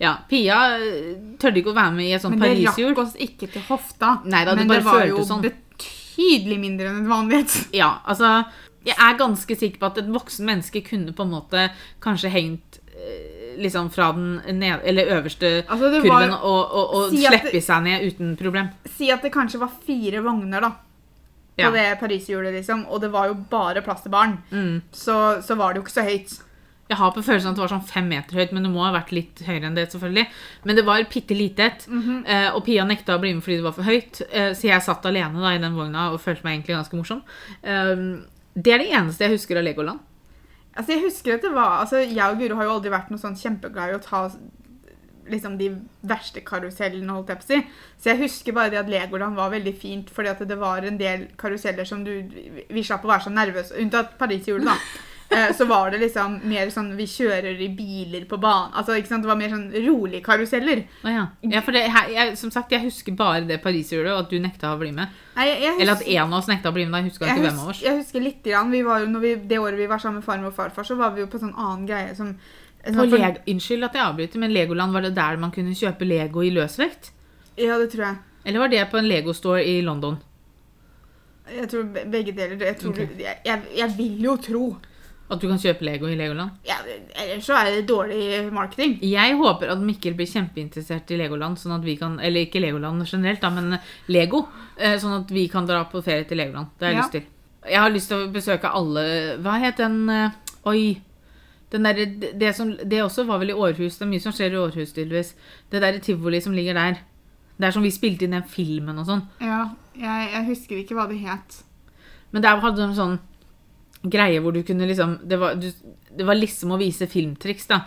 Ja, 0.00 0.14
Pia 0.30 0.58
eh, 0.78 1.16
tørde 1.38 1.60
ikke 1.60 1.74
å 1.74 1.76
være 1.76 1.92
med 1.92 2.06
i 2.08 2.12
et 2.16 2.22
sånt 2.22 2.38
Men 2.38 2.56
det 2.56 2.64
rakk 2.70 2.98
oss 3.02 3.16
ikke 3.20 3.50
til 3.52 3.62
hofta. 3.68 4.14
Neida, 4.24 4.54
det 4.56 4.62
men 4.64 4.68
bare 4.72 4.80
det 4.80 4.86
var 4.88 5.06
jo 5.10 5.24
sånn. 5.28 5.42
betydelig 5.44 6.58
mindre 6.62 6.88
enn 6.88 7.02
et 7.04 7.10
vanlighet. 7.10 7.56
Ja, 7.82 7.98
altså 8.08 8.30
Jeg 8.86 8.96
er 8.96 9.18
ganske 9.20 9.56
sikker 9.60 9.78
på 9.82 9.90
at 9.90 9.98
et 10.00 10.08
voksen 10.08 10.46
menneske 10.48 10.80
kunne 10.86 11.12
på 11.12 11.26
en 11.26 11.34
måte 11.34 11.66
kanskje 12.00 12.30
hengt 12.32 12.80
eh, 12.96 13.58
liksom 13.60 13.90
fra 13.92 14.12
den 14.16 14.38
ned, 14.58 14.80
eller 14.88 15.10
øverste 15.18 15.50
Altså, 15.68 15.90
var, 15.90 16.00
kurven 16.00 16.32
og, 16.38 16.60
og, 16.72 16.94
og 16.96 17.10
Si 17.12 17.26
at 17.28 17.50
det- 17.52 17.60
seg 17.66 17.82
ned 17.84 18.06
uten 18.08 18.36
problem. 18.40 18.70
si 18.96 19.10
at 19.12 19.20
det 19.22 19.32
kanskje 19.34 19.60
var 19.60 19.68
fire 19.84 20.22
vogner 20.24 20.60
da, 20.64 20.70
på 21.60 21.66
Ja. 21.66 21.70
det 21.76 21.98
pariserhjulet, 22.00 22.54
liksom, 22.56 22.86
og 22.88 23.02
det 23.02 23.10
var 23.12 23.26
jo 23.28 23.34
bare 23.50 23.82
plass 23.84 24.00
til 24.06 24.10
barn, 24.14 24.38
Mm. 24.50 24.80
så, 24.92 25.42
så 25.44 25.56
var 25.60 25.74
det 25.74 25.82
jo 25.82 25.84
ikke 25.84 25.98
så 26.00 26.06
høyt. 26.08 26.38
Jeg 26.90 26.98
har 26.98 27.12
på 27.14 27.22
følelsen 27.22 27.52
at 27.52 27.58
det 27.58 27.62
var 27.62 27.70
sånn 27.70 27.86
fem 27.86 28.08
meter 28.10 28.40
høyt, 28.40 28.52
men 28.56 28.66
det 28.66 28.72
må 28.72 28.82
ha 28.82 28.90
vært 28.96 29.12
litt 29.14 29.42
høyere 29.46 29.68
enn 29.68 29.78
det. 29.78 29.86
selvfølgelig. 29.92 30.26
Men 30.66 30.76
det 30.76 30.84
var 30.88 31.06
bitte 31.12 31.38
lite 31.38 31.62
et. 31.62 31.86
Mm 31.88 32.02
-hmm. 32.02 32.52
og 32.54 32.64
Pia 32.64 32.84
nekta 32.84 33.16
å 33.16 33.20
bli 33.20 33.34
med 33.34 33.42
fordi 33.42 33.56
det 33.56 33.64
var 33.64 33.78
for 33.78 33.82
høyt, 33.82 34.22
eh, 34.32 34.52
så 34.54 34.66
jeg 34.66 34.82
satt 34.82 35.06
alene 35.06 35.40
da 35.40 35.54
i 35.54 35.58
den 35.58 35.76
vogna 35.76 36.10
og 36.12 36.20
følte 36.20 36.44
meg 36.44 36.52
egentlig 36.54 36.76
ganske 36.76 36.96
morsom. 36.96 37.22
Um, 37.62 38.26
det 38.54 38.72
er 38.72 38.78
det 38.78 38.92
eneste 38.92 39.24
jeg 39.24 39.38
husker 39.38 39.56
av 39.56 39.64
Legoland. 39.64 40.00
Altså, 40.76 40.92
jeg 40.92 41.02
husker 41.04 41.34
at 41.34 41.42
det 41.42 41.52
var, 41.52 41.80
altså, 41.80 41.96
jeg 41.96 42.30
og 42.30 42.38
Guro 42.38 42.56
har 42.56 42.64
jo 42.64 42.74
aldri 42.74 42.90
vært 42.90 43.10
noe 43.10 43.18
sånn 43.18 43.36
kjempeglad 43.36 43.90
i 43.90 43.94
å 43.94 44.02
ta 44.02 44.30
liksom 45.30 45.58
de 45.58 45.70
verste 46.02 46.42
karusellene, 46.46 47.12
holdt 47.12 47.28
jeg 47.28 47.40
på 47.40 47.46
å 47.46 47.50
si. 47.50 47.60
Så 48.00 48.10
jeg 48.12 48.22
husker 48.24 48.56
bare 48.56 48.72
det 48.72 48.80
at 48.80 48.90
Legoland 48.90 49.38
var 49.38 49.52
veldig 49.52 49.74
fint, 49.78 50.10
fordi 50.10 50.32
at 50.32 50.42
det 50.48 50.58
var 50.58 50.86
en 50.86 50.98
del 50.98 51.28
karuseller 51.40 51.86
som 51.88 52.02
du, 52.06 52.12
vi 52.70 52.84
slapp 52.86 53.04
å 53.06 53.12
være 53.12 53.28
så 53.28 53.34
nervøse, 53.34 53.78
unntatt 53.78 54.16
Pariserhjulet 54.18 54.72
da. 54.72 54.76
eh, 55.30 55.50
så 55.56 55.64
var 55.70 55.90
det 55.90 56.00
liksom 56.02 56.36
mer 56.50 56.70
sånn 56.74 56.90
Vi 56.98 57.06
kjører 57.10 57.58
i 57.62 57.68
biler 57.74 58.24
på 58.30 58.38
banen. 58.42 58.72
Altså, 58.76 58.96
ikke 58.98 59.12
sant? 59.12 59.24
Det 59.24 59.30
var 59.30 59.38
mer 59.40 59.52
sånn 59.52 59.66
rolige 59.86 60.24
karuseller. 60.26 60.84
Oh, 61.04 61.10
ja. 61.12 61.26
ja 61.54 61.62
for 61.66 61.76
det, 61.76 61.84
jeg, 61.90 62.36
som 62.40 62.52
sagt, 62.54 62.72
jeg 62.74 62.84
husker 62.86 63.16
bare 63.18 63.44
det 63.48 63.60
pariserhjulet, 63.64 64.12
og 64.14 64.24
at 64.24 64.32
du 64.32 64.40
nekta 64.42 64.72
å 64.74 64.80
bli 64.80 64.92
med. 64.96 65.12
Nei, 65.36 65.50
jeg, 65.50 65.60
jeg, 65.66 65.76
Eller 65.80 65.98
at 65.98 66.06
en 66.06 66.24
av 66.24 66.38
oss 66.40 66.50
nekta 66.50 66.72
å 66.72 66.76
bli 66.76 66.86
med. 66.86 67.04
Jeg 67.04 67.12
husker 67.12 67.30
ikke 67.30 67.46
hvem 67.48 67.60
av 67.64 67.74
oss. 67.74 67.84
jeg 67.84 68.00
husker 68.00 68.24
litt. 68.24 68.42
Grann, 68.46 68.72
vi 68.74 68.82
var 68.86 69.04
jo, 69.04 69.12
når 69.12 69.26
vi, 69.26 69.36
det 69.52 69.60
året 69.62 69.78
vi 69.80 69.90
var 69.90 70.02
sammen 70.02 70.20
med 70.20 70.26
farmor 70.26 70.52
og 70.52 70.58
farfar, 70.58 70.88
så 70.88 70.98
var 70.98 71.14
vi 71.14 71.24
jo 71.24 71.30
på 71.30 71.42
sånn 71.42 71.54
annen 71.54 71.86
greie 71.90 72.16
som 72.18 72.34
sånn, 72.80 73.12
for- 73.12 73.38
Unnskyld 73.50 73.86
at 73.90 73.96
jeg 73.98 74.06
avbryter, 74.06 74.40
men 74.40 74.54
Legoland 74.56 74.96
var 74.96 75.04
det 75.04 75.14
der 75.14 75.38
man 75.40 75.52
kunne 75.54 75.76
kjøpe 75.76 76.08
Lego 76.08 76.42
i 76.42 76.50
løsvekt? 76.54 77.12
Ja, 77.60 77.76
det 77.78 77.90
tror 77.92 78.06
jeg. 78.06 78.16
Eller 78.44 78.58
var 78.58 78.68
det 78.72 78.84
på 78.90 78.98
en 78.98 79.08
Lego-store 79.08 79.64
i 79.68 79.80
London? 79.84 80.16
Jeg 81.50 81.68
tror 81.68 81.88
begge 81.92 82.32
deler. 82.32 82.56
Jeg, 82.62 82.76
tror, 82.78 82.94
okay. 82.94 83.08
jeg, 83.44 83.62
jeg 83.76 83.94
vil 83.98 84.22
jo 84.24 84.36
tro. 84.40 84.64
At 85.30 85.38
du 85.40 85.46
kan 85.46 85.58
kjøpe 85.62 85.84
Lego 85.86 86.08
i 86.10 86.16
Legoland? 86.18 86.50
Ja, 86.66 86.74
ellers 87.14 87.44
så 87.46 87.54
er 87.54 87.68
det 87.76 87.84
dårlig 87.86 88.48
marketing. 88.52 88.96
Jeg 89.06 89.36
håper 89.38 89.70
at 89.70 89.78
Mikkel 89.86 90.14
blir 90.18 90.26
kjempeinteressert 90.26 91.10
i 91.14 91.18
Legoland, 91.20 91.56
sånn 91.60 91.76
at 91.76 91.84
vi 91.86 91.94
kan 92.00 92.16
Eller 92.18 92.46
ikke 92.48 92.58
Legoland 92.64 93.04
generelt, 93.06 93.40
da, 93.40 93.50
men 93.54 93.78
Lego. 94.08 94.48
eh, 94.76 94.96
Sånn 94.98 95.20
at 95.20 95.30
vi 95.30 95.46
kan 95.48 95.66
dra 95.66 95.84
på 95.84 96.02
ferie 96.02 96.24
til 96.26 96.36
Legoland. 96.42 96.66
Det 96.78 96.86
har 96.88 96.92
jeg 96.92 96.96
Ja. 96.98 97.02
lyst 97.04 97.12
til. 97.12 97.22
Jeg 97.70 97.78
har 97.80 97.90
lyst 97.90 98.08
til 98.08 98.16
å 98.26 98.32
besøke 98.32 98.72
alle 98.74 99.36
Hva 99.38 99.58
het 99.60 99.76
den 99.76 100.08
eh, 100.10 100.30
Oi. 100.66 101.00
Den 101.70 101.84
der, 101.84 101.92
det, 101.94 102.32
det, 102.40 102.56
som, 102.56 102.72
det 102.76 102.98
også 103.04 103.24
var 103.26 103.38
vel 103.38 103.50
i 103.50 103.54
Århus. 103.54 103.96
Det 103.98 104.02
er 104.02 104.10
mye 104.10 104.20
som 104.20 104.32
skjer 104.32 104.50
i 104.52 104.58
Århus, 104.58 104.92
tydeligvis. 104.92 105.34
Det 105.70 105.80
derre 105.80 106.00
tivoli 106.02 106.40
som 106.42 106.52
ligger 106.52 106.74
der. 106.74 106.98
Det 107.56 107.68
er 107.68 107.70
som 107.70 107.82
vi 107.86 107.90
spilte 107.94 108.24
inn 108.26 108.32
den 108.34 108.42
filmen 108.42 108.98
og 108.98 109.06
sånn. 109.06 109.22
Ja, 109.40 109.68
jeg, 109.94 110.32
jeg 110.32 110.46
husker 110.48 110.76
ikke 110.82 110.96
hva 110.98 111.06
det 111.08 111.20
het. 111.22 111.60
Men 112.32 112.42
der 112.42 112.58
hadde 112.58 112.88
de 112.88 112.94
sånn 112.98 113.20
greie 114.02 114.40
hvor 114.40 114.52
du 114.52 114.62
kunne 114.64 114.86
liksom 114.88 115.18
Det 115.28 115.36
var, 115.38 115.54
du, 115.60 115.70
det 116.16 116.26
var 116.26 116.34
liksom 116.38 116.72
å 116.72 116.78
vise 116.80 117.06
filmtriks, 117.06 117.66
da. 117.68 117.82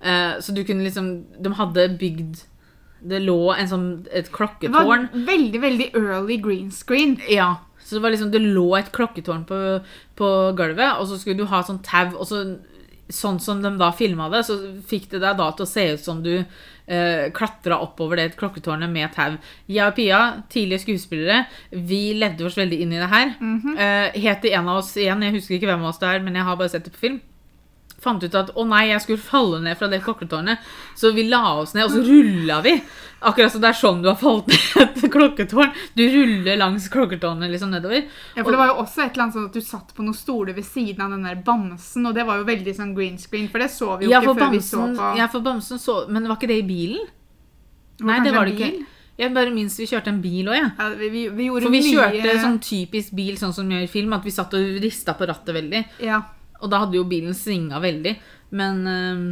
Eh, 0.00 0.40
så 0.42 0.54
du 0.54 0.64
kunne 0.64 0.82
liksom 0.82 1.12
De 1.42 1.52
hadde 1.54 1.84
bygd 2.00 2.40
Det 3.02 3.20
lå 3.22 3.52
en 3.54 3.68
sånn, 3.70 3.86
et 4.10 4.26
Det 4.26 4.32
var 4.32 4.38
klokketårn. 4.38 5.08
veldig, 5.26 5.60
veldig 5.62 5.88
early 5.94 6.36
green 6.42 6.70
screen. 6.70 7.16
Ja. 7.30 7.56
Så 7.82 7.96
det 7.96 8.02
var 8.02 8.10
liksom 8.14 8.30
Det 8.30 8.40
lå 8.42 8.68
et 8.78 8.92
klokketårn 8.92 9.44
på, 9.46 9.60
på 10.18 10.28
gulvet, 10.58 10.98
og 10.98 11.06
så 11.10 11.18
skulle 11.18 11.38
du 11.38 11.46
ha 11.50 11.62
sånn 11.66 11.82
tau, 11.82 12.14
og 12.16 12.26
så 12.26 12.42
Sånn 13.12 13.40
som 13.42 13.62
de 13.62 13.74
da 13.80 13.90
filma 13.92 14.28
det, 14.32 14.44
så 14.46 14.58
fikk 14.88 15.10
det 15.10 15.22
deg 15.24 15.40
da 15.40 15.48
til 15.52 15.66
å 15.66 15.68
se 15.68 15.86
ut 15.94 16.04
som 16.04 16.22
du 16.24 16.30
eh, 16.38 17.26
klatra 17.34 17.80
oppover 17.84 18.20
det 18.20 18.28
klokketårnet 18.40 18.90
med 18.92 19.12
tau. 19.16 19.36
Jeg 19.66 19.84
og 19.84 19.96
Pia, 19.98 20.20
tidlige 20.52 20.84
skuespillere, 20.84 21.42
vi 21.70 22.14
levde 22.16 22.46
oss 22.48 22.56
veldig 22.60 22.78
inn 22.84 22.94
i 22.94 23.02
det 23.02 23.10
her. 23.12 23.34
Eh, 23.74 24.22
het 24.28 24.46
det 24.46 24.54
en 24.54 24.70
av 24.70 24.80
oss 24.84 24.94
igjen, 24.96 25.26
jeg 25.26 25.36
husker 25.36 25.58
ikke 25.58 25.72
hvem 25.72 25.84
av 25.84 25.92
oss 25.92 26.00
det 26.02 26.08
er, 26.14 26.24
men 26.24 26.38
jeg 26.38 26.48
har 26.48 26.58
bare 26.60 26.72
sett 26.72 26.88
det 26.88 26.94
på 26.94 27.04
film. 27.08 27.20
Fant 28.02 28.24
ut 28.24 28.34
at 28.34 28.48
å 28.58 28.64
nei, 28.66 28.88
jeg 28.90 29.04
skulle 29.04 29.22
falle 29.22 29.60
ned 29.62 29.78
fra 29.78 29.86
det 29.90 30.00
klokketårnet. 30.02 30.58
Så 30.98 31.12
vi 31.14 31.28
la 31.30 31.42
oss 31.60 31.74
ned, 31.76 31.86
og 31.86 31.92
så 31.94 32.02
rulla 32.02 32.56
vi. 32.64 32.72
Akkurat 33.22 33.52
som 33.54 33.62
det 33.62 33.68
er 33.70 33.78
sånn 33.78 34.00
du 34.02 34.08
har 34.10 34.16
falt 34.18 34.48
ned 34.50 34.96
et 34.98 35.04
klokketårn. 35.14 35.70
Du 35.94 36.02
ruller 36.10 36.58
langs 36.58 36.88
klokketårnet 36.90 37.52
liksom 37.52 37.70
nedover. 37.70 38.08
Ja, 38.34 38.42
for 38.42 38.50
Det 38.50 38.58
var 38.58 38.72
jo 38.72 38.80
også 38.82 39.04
et 39.04 39.12
eller 39.12 39.28
annet 39.28 39.36
sånn 39.38 39.46
at 39.46 39.58
du 39.58 39.62
satt 39.62 39.94
på 39.94 40.02
noen 40.02 40.18
stoler 40.18 40.56
ved 40.58 40.66
siden 40.66 41.04
av 41.06 41.14
den 41.14 41.22
der 41.28 41.38
bamsen, 41.46 42.08
og 42.10 42.16
det 42.18 42.26
var 42.26 42.42
jo 42.42 42.48
veldig 42.50 42.74
sånn 42.80 42.90
green 42.96 43.20
screen, 43.22 43.46
for 43.52 43.62
det 43.62 43.70
så 43.70 43.94
vi 44.00 44.08
jo 44.08 44.16
Ja, 44.16 44.20
ikke 44.20 44.34
før 44.34 44.42
før 44.48 44.56
vi 44.56 44.62
så 44.66 44.82
på 44.98 45.12
ja, 45.20 45.28
for 45.30 45.46
bamsen 45.46 45.78
så 45.78 46.00
Men 46.10 46.26
var 46.26 46.40
ikke 46.40 46.50
det 46.50 46.58
i 46.64 46.66
bilen? 46.66 47.06
Det 48.00 48.08
Nei, 48.08 48.18
det 48.26 48.34
var 48.34 48.50
det 48.50 48.58
ikke. 48.58 48.86
Jeg 49.20 49.34
bare 49.36 49.52
minst 49.54 49.78
vi 49.78 49.86
kjørte 49.86 50.10
en 50.10 50.22
bil 50.24 50.48
òg, 50.48 50.56
jeg. 50.56 50.70
Ja, 50.78 50.86
vi, 50.98 51.08
vi, 51.12 51.24
vi 51.36 51.46
gjorde 51.46 51.68
For 51.68 51.74
vi 51.74 51.82
mye 51.84 51.94
kjørte 51.94 52.36
sånn 52.42 52.60
typisk 52.64 53.12
bil, 53.14 53.34
sånn 53.38 53.52
som 53.54 53.68
vi 53.68 53.76
gjør 53.76 53.84
i 53.86 53.90
film, 53.92 54.14
at 54.16 54.24
vi 54.26 54.32
satt 54.34 54.54
og 54.58 54.78
rista 54.82 55.14
på 55.14 55.28
rattet 55.30 55.54
veldig. 55.54 55.84
ja. 56.02 56.22
Og 56.62 56.70
da 56.70 56.78
hadde 56.84 56.96
jo 57.00 57.04
bilen 57.10 57.34
svinga 57.34 57.80
veldig. 57.82 58.16
Men 58.54 58.82
øhm, 58.86 59.24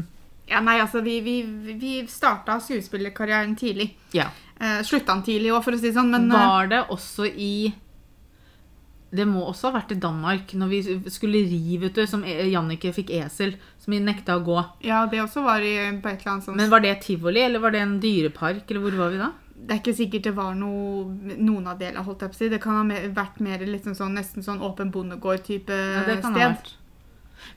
ja, 0.51 0.61
nei, 0.67 0.79
altså, 0.83 1.01
vi, 1.07 1.21
vi, 1.23 1.37
vi 1.79 1.93
starta 2.11 2.59
skuespillerkarrieren 2.61 3.57
tidlig. 3.57 3.93
ja. 4.17 4.29
Eh, 4.61 4.83
slutta 4.85 5.15
den 5.15 5.23
tidlig 5.25 5.55
òg, 5.57 5.63
for 5.65 5.73
å 5.73 5.79
si 5.81 5.87
det 5.89 5.95
sånn, 5.97 6.11
men 6.13 6.27
eh, 6.29 6.37
Var 6.37 6.67
det 6.69 6.81
også 6.93 7.25
i 7.33 7.73
Det 9.11 9.25
må 9.27 9.41
også 9.49 9.71
ha 9.71 9.79
vært 9.81 9.95
i 9.95 9.99
Danmark, 10.03 10.53
når 10.55 10.69
vi 10.71 10.81
skulle 11.11 11.41
ri, 11.49 11.79
vet 11.83 11.97
du, 11.97 12.03
som 12.07 12.23
E- 12.29 12.45
Jannicke 12.53 12.93
fikk 12.95 13.09
esel, 13.17 13.55
som 13.81 13.95
vi 13.95 13.99
nekta 14.05 14.37
å 14.39 14.43
gå. 14.45 14.59
ja, 14.87 15.01
det 15.11 15.23
også 15.25 15.43
var 15.43 15.65
i, 15.65 15.73
på 16.03 16.11
et 16.13 16.21
eller 16.21 16.33
annet 16.35 16.45
sånt 16.45 16.57
Men 16.61 16.71
var 16.71 16.85
det 16.85 16.93
tivoli, 17.03 17.41
eller 17.43 17.59
var 17.65 17.73
det 17.75 17.81
en 17.83 17.97
dyrepark, 18.05 18.69
eller 18.71 18.85
hvor 18.85 18.99
var 19.01 19.11
vi 19.17 19.19
da? 19.23 19.31
Det 19.61 19.75
er 19.75 19.81
ikke 19.83 19.97
sikkert 19.97 20.29
det 20.29 20.35
var 20.37 20.55
noe, 20.55 21.09
noen 21.41 21.67
av 21.73 21.81
delene, 21.81 22.05
holdt 22.07 22.23
jeg 22.23 22.31
på 22.31 22.37
å 22.37 22.39
si. 22.39 22.49
Det 22.53 22.61
kan 22.63 22.79
ha 22.79 23.01
vært 23.17 23.41
mer 23.41 23.65
liksom 23.67 23.97
sånn, 23.99 24.15
nesten 24.17 24.45
sånn 24.47 24.61
åpen 24.63 24.93
bondegård-type 24.95 25.73
Ja, 25.75 26.05
det 26.07 26.21
kan 26.23 26.37
sted. 26.37 26.71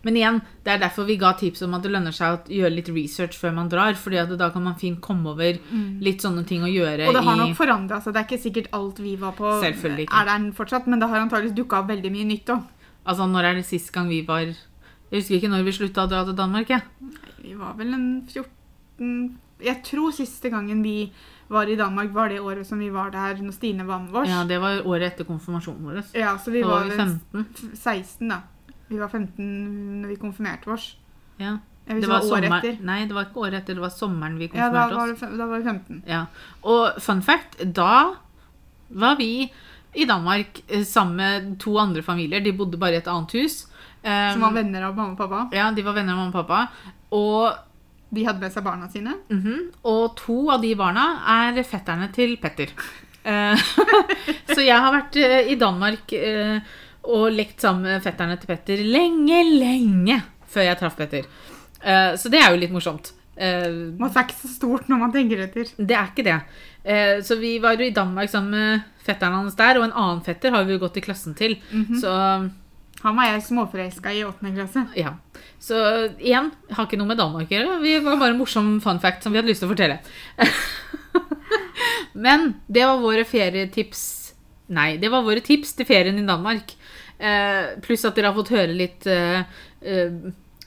Men 0.04 0.16
igjen, 0.20 0.42
det 0.64 0.74
er 0.74 0.80
derfor 0.84 1.06
vi 1.08 1.18
ga 1.18 1.34
tips 1.40 1.62
om 1.66 1.74
at 1.78 1.84
det 1.84 1.92
lønner 1.92 2.12
seg 2.16 2.36
å 2.36 2.58
gjøre 2.58 2.76
litt 2.76 2.90
research 2.90 3.38
før 3.40 3.54
man 3.56 3.70
drar, 3.70 3.94
fordi 4.00 4.20
at 4.22 4.34
da 4.40 4.50
kan 4.54 4.64
man 4.64 4.76
fint 4.80 5.02
komme 5.02 5.32
over 5.34 5.60
litt 6.04 6.22
sånne 6.22 6.46
ting 6.48 6.64
å 6.64 6.72
gjøre 6.72 7.04
Mm. 7.04 7.08
Og 7.10 7.14
det 7.14 7.24
har 7.24 7.36
nok 7.38 7.56
forandra 7.58 8.02
seg. 8.02 8.14
Det 8.14 8.22
er 8.22 8.28
ikke 8.28 8.44
sikkert 8.44 8.70
alt 8.74 9.00
vi 9.00 9.16
var 9.16 9.34
på 9.38 9.50
Selvfølgelig 9.62 10.08
ikke. 10.08 10.22
er 10.22 10.26
der 10.26 10.52
fortsatt, 10.52 10.88
men 10.88 11.00
det 11.00 11.10
har 11.10 11.20
antakeligvis 11.20 11.56
dukka 11.58 11.80
opp 11.80 11.88
veldig 11.90 12.12
mye 12.12 12.26
nytt 12.26 12.50
òg. 12.54 12.64
Altså, 13.06 13.28
når 13.28 13.44
er 13.50 13.54
det 13.56 13.66
sist 13.66 13.92
gang 13.92 14.08
vi 14.08 14.22
var 14.26 14.42
Jeg 14.48 15.22
husker 15.22 15.36
ikke 15.36 15.50
når 15.52 15.64
vi 15.64 15.72
slutta 15.72 16.06
å 16.06 16.10
dra 16.10 16.24
til 16.26 16.36
Danmark, 16.36 16.70
jeg. 16.70 16.82
Vi 17.44 17.54
var 17.54 17.74
vel 17.78 17.94
en 17.94 18.26
14 18.28 19.38
Jeg 19.62 19.84
tror 19.84 20.12
siste 20.12 20.50
gangen 20.50 20.82
vi 20.84 21.12
var 21.50 21.68
i 21.70 21.76
Danmark, 21.76 22.14
var 22.14 22.30
det 22.30 22.40
året 22.42 22.66
som 22.66 22.80
vi 22.80 22.90
var 22.90 23.12
der 23.12 23.36
når 23.44 23.54
Stine 23.54 23.86
var 23.86 24.00
med 24.00 24.16
oss. 24.16 24.30
Ja, 24.30 24.44
det 24.44 24.60
var 24.62 24.82
året 24.88 25.14
etter 25.14 25.28
konfirmasjonen 25.28 25.84
vår. 25.86 26.02
Ja, 26.18 26.38
så 26.38 26.52
vi 26.52 26.62
Da 26.62 26.68
var 26.68 26.88
var 26.88 26.90
vi 26.90 26.98
15. 26.98 27.76
16, 27.76 28.30
da. 28.30 28.42
Vi 28.94 29.00
var 29.02 29.10
15 29.10 30.02
når 30.04 30.14
vi 30.14 30.18
konfirmerte 30.22 30.70
oss. 30.74 30.92
Ja. 31.42 31.58
Det 31.88 32.08
var 32.08 32.22
året 32.22 32.30
sommer... 32.30 32.58
etter. 32.62 32.78
Nei, 32.86 33.00
det 33.10 33.16
var 33.18 33.26
ikke 33.28 33.42
året 33.44 33.58
etter, 33.60 33.76
det 33.76 33.84
var 33.84 33.92
sommeren 33.92 34.38
vi 34.40 34.48
konfirmerte 34.54 34.96
var, 34.96 35.10
oss. 35.12 35.18
Ja, 35.18 35.26
fem- 35.26 35.38
da 35.42 35.48
var 35.50 35.60
vi 35.60 35.68
15. 35.68 36.04
Ja. 36.08 36.22
Og 36.72 37.02
fun 37.04 37.24
fact, 37.26 37.58
da 37.76 37.90
var 39.04 39.18
vi 39.20 39.32
i 39.94 40.06
Danmark 40.10 40.62
eh, 40.68 40.86
sammen 40.88 41.18
med 41.20 41.60
to 41.62 41.76
andre 41.82 42.02
familier. 42.06 42.40
De 42.46 42.54
bodde 42.56 42.80
bare 42.82 42.98
i 42.98 43.02
et 43.02 43.10
annet 43.12 43.36
hus. 43.42 43.64
Um, 44.04 44.10
Som 44.36 44.42
var 44.48 44.56
venner 44.56 44.84
av 44.88 44.96
mamma 44.98 45.14
og 45.14 45.20
pappa. 45.20 45.44
Ja, 45.56 45.70
de 45.72 45.84
var 45.86 45.96
venner 45.96 46.16
av 46.16 46.24
mamma 46.24 46.34
og 46.34 46.40
pappa. 46.42 46.94
Og, 47.16 47.54
De 48.14 48.26
hadde 48.28 48.44
med 48.44 48.54
seg 48.54 48.64
barna 48.66 48.88
sine. 48.94 49.16
mhm, 49.32 49.72
og 49.90 50.16
to 50.20 50.36
av 50.54 50.62
de 50.62 50.74
barna 50.78 51.06
er 51.34 51.64
fetterne 51.66 52.12
til 52.14 52.36
Petter. 52.38 52.70
Eh, 53.24 53.56
så 54.54 54.60
jeg 54.62 54.76
har 54.78 54.92
vært 54.94 55.16
eh, 55.18 55.52
i 55.54 55.56
Danmark 55.60 56.12
og 57.04 57.34
lekt 57.36 57.64
sammen 57.64 57.88
med 57.88 58.04
fetterne 58.04 58.38
til 58.40 58.50
Petter 58.52 58.80
lenge, 58.86 59.42
lenge 59.60 60.22
før 60.54 60.70
jeg 60.70 60.80
traff 60.80 60.96
Petter. 61.00 61.28
Uh, 61.84 62.16
så 62.20 62.32
det 62.32 62.40
er 62.40 62.54
jo 62.54 62.62
litt 62.62 62.74
morsomt. 62.74 63.12
Uh, 63.34 63.92
man 64.00 64.12
er 64.12 64.28
ikke 64.28 64.40
så 64.40 64.52
stort 64.54 64.90
når 64.92 65.02
man 65.02 65.14
tenker 65.16 65.44
etter. 65.48 65.72
Det 65.76 65.98
er 65.98 66.12
ikke 66.12 66.28
det. 66.30 66.40
Uh, 66.86 67.20
så 67.26 67.38
vi 67.42 67.58
var 67.64 67.76
jo 67.76 67.88
i 67.88 67.96
Danmark 67.96 68.32
sammen 68.32 68.56
med 68.56 68.90
fetteren 69.04 69.36
hans 69.42 69.58
der, 69.60 69.80
og 69.80 69.90
en 69.90 69.96
annen 69.96 70.24
fetter 70.24 70.56
har 70.56 70.68
vi 70.68 70.78
jo 70.78 70.84
gått 70.86 71.02
i 71.02 71.06
klassen 71.06 71.36
til. 71.36 71.58
Så 72.00 72.12
Han 73.04 73.18
var 73.18 73.34
jeg 73.34 73.44
småforelska 73.44 74.14
i 74.16 74.24
åttende 74.24 74.56
klasse. 74.56 74.86
ja. 74.96 75.18
Så 75.60 75.76
igjen, 76.20 76.52
har 76.72 76.86
ikke 76.88 77.00
noe 77.00 77.10
med 77.10 77.20
Danmark 77.20 77.52
å 77.52 77.56
gjøre. 77.56 77.82
Vi 77.82 77.98
var 78.00 78.16
bare 78.16 78.32
en 78.32 78.40
morsom 78.40 78.78
fun 78.84 79.00
fact 79.04 79.24
som 79.24 79.34
vi 79.34 79.42
hadde 79.42 79.52
lyst 79.52 79.64
til 79.64 79.68
å 79.68 79.74
fortelle. 79.74 80.00
Men 82.26 82.54
det 82.68 82.86
var 82.88 83.02
våre 83.04 83.26
ferietips 83.28 84.24
Nei, 84.74 84.96
det 84.98 85.10
var 85.12 85.26
våre 85.26 85.44
tips 85.44 85.74
til 85.78 85.86
ferien 85.86 86.18
i 86.18 86.26
Danmark. 86.26 86.72
Eh, 87.20 87.76
pluss 87.84 88.06
at 88.08 88.18
dere 88.18 88.32
har 88.32 88.38
fått 88.38 88.54
høre 88.54 88.74
litt 88.76 89.06
eh, 89.10 89.44
eh, 89.86 90.16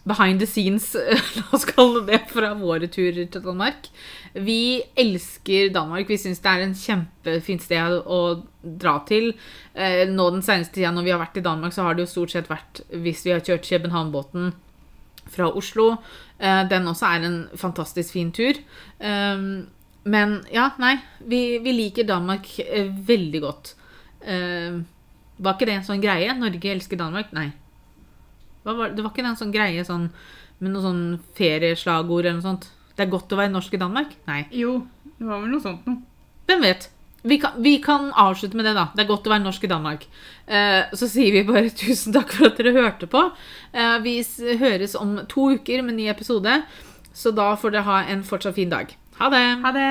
behind 0.07 0.41
the 0.41 0.47
scenes, 0.47 0.93
la 1.37 1.45
oss 1.57 1.67
kalle 1.69 2.05
det, 2.07 2.23
fra 2.31 2.53
våre 2.59 2.89
turer 2.93 3.27
til 3.27 3.43
Danmark. 3.45 3.89
Vi 4.33 4.83
elsker 4.99 5.73
Danmark. 5.75 6.09
Vi 6.09 6.21
syns 6.21 6.43
det 6.45 6.53
er 6.53 6.65
en 6.65 6.77
kjempefint 6.79 7.65
sted 7.67 7.99
å 8.07 8.21
dra 8.63 9.01
til. 9.09 9.33
Eh, 9.75 10.05
nå 10.09 10.31
den 10.31 10.47
seneste 10.47 10.79
tida 10.79 10.95
når 10.95 11.09
vi 11.09 11.15
har 11.15 11.23
vært 11.25 11.41
i 11.41 11.45
Danmark, 11.47 11.75
så 11.75 11.89
har 11.89 11.97
det 11.97 12.07
jo 12.07 12.15
stort 12.15 12.37
sett 12.37 12.51
vært 12.53 12.85
hvis 12.95 13.27
vi 13.27 13.35
har 13.35 13.45
kjørt 13.45 13.67
Københavnbåten 13.67 14.55
fra 15.27 15.51
Oslo. 15.59 15.97
Den 16.39 16.87
også 16.87 17.09
er 17.09 17.25
en 17.27 17.39
fantastisk 17.59 18.13
fin 18.15 18.29
tur. 18.31 18.61
Men 20.07 20.35
ja, 20.53 20.69
nei. 20.79 20.93
Vi, 21.19 21.41
vi 21.65 21.73
liker 21.75 22.07
Danmark 22.07 22.47
veldig 23.09 23.41
godt. 23.43 23.73
Var 25.37 25.57
ikke 25.57 25.69
det 25.69 25.77
en 25.79 25.87
sånn 25.87 26.03
greie? 26.03 26.33
Norge 26.39 26.73
elsker 26.73 27.01
Danmark? 27.01 27.33
Nei. 27.37 27.51
Var, 28.67 28.97
det 28.97 29.05
var 29.05 29.13
ikke 29.13 29.23
det 29.23 29.33
en 29.35 29.39
sånn 29.39 29.55
greie 29.55 29.85
sånn, 29.87 30.09
med 30.59 30.73
noe 30.73 30.83
sånn 30.83 31.05
ferieslagord 31.39 32.25
eller 32.25 32.41
noe 32.41 32.49
sånt? 32.49 32.69
Det 32.97 33.05
er 33.05 33.13
godt 33.13 33.33
å 33.35 33.39
være 33.39 33.53
norsk 33.53 33.77
i 33.77 33.81
Danmark? 33.81 34.15
Nei. 34.27 34.43
Jo, 34.57 34.81
det 35.19 35.29
var 35.29 35.43
vel 35.43 35.53
noe 35.53 35.63
sånt 35.63 35.87
noe. 35.89 36.01
Hvem 36.49 36.63
vet? 36.65 36.89
Vi 37.27 37.39
kan, 37.43 37.57
vi 37.63 37.79
kan 37.83 38.13
avslutte 38.15 38.57
med 38.57 38.69
det, 38.69 38.77
da. 38.77 38.87
Det 38.95 39.03
er 39.03 39.09
godt 39.09 39.27
å 39.27 39.33
være 39.33 39.43
norsk 39.45 39.65
i 39.67 39.71
Danmark. 39.71 40.05
Eh, 40.47 40.93
så 40.95 41.09
sier 41.11 41.35
vi 41.35 41.47
bare 41.49 41.73
tusen 41.83 42.15
takk 42.15 42.33
for 42.33 42.49
at 42.51 42.61
dere 42.61 42.75
hørte 42.77 43.09
på. 43.11 43.25
Eh, 43.75 43.97
vi 44.05 44.21
høres 44.63 44.95
om 44.99 45.19
to 45.31 45.51
uker 45.59 45.83
med 45.83 45.99
ny 45.99 46.07
episode, 46.13 46.61
så 47.17 47.35
da 47.35 47.51
får 47.59 47.75
dere 47.75 47.89
ha 47.89 48.05
en 48.15 48.23
fortsatt 48.27 48.57
fin 48.57 48.71
dag. 48.71 48.95
Ha 49.19 49.33
det! 49.33 49.47
Ha 49.65 49.75
det! 49.75 49.91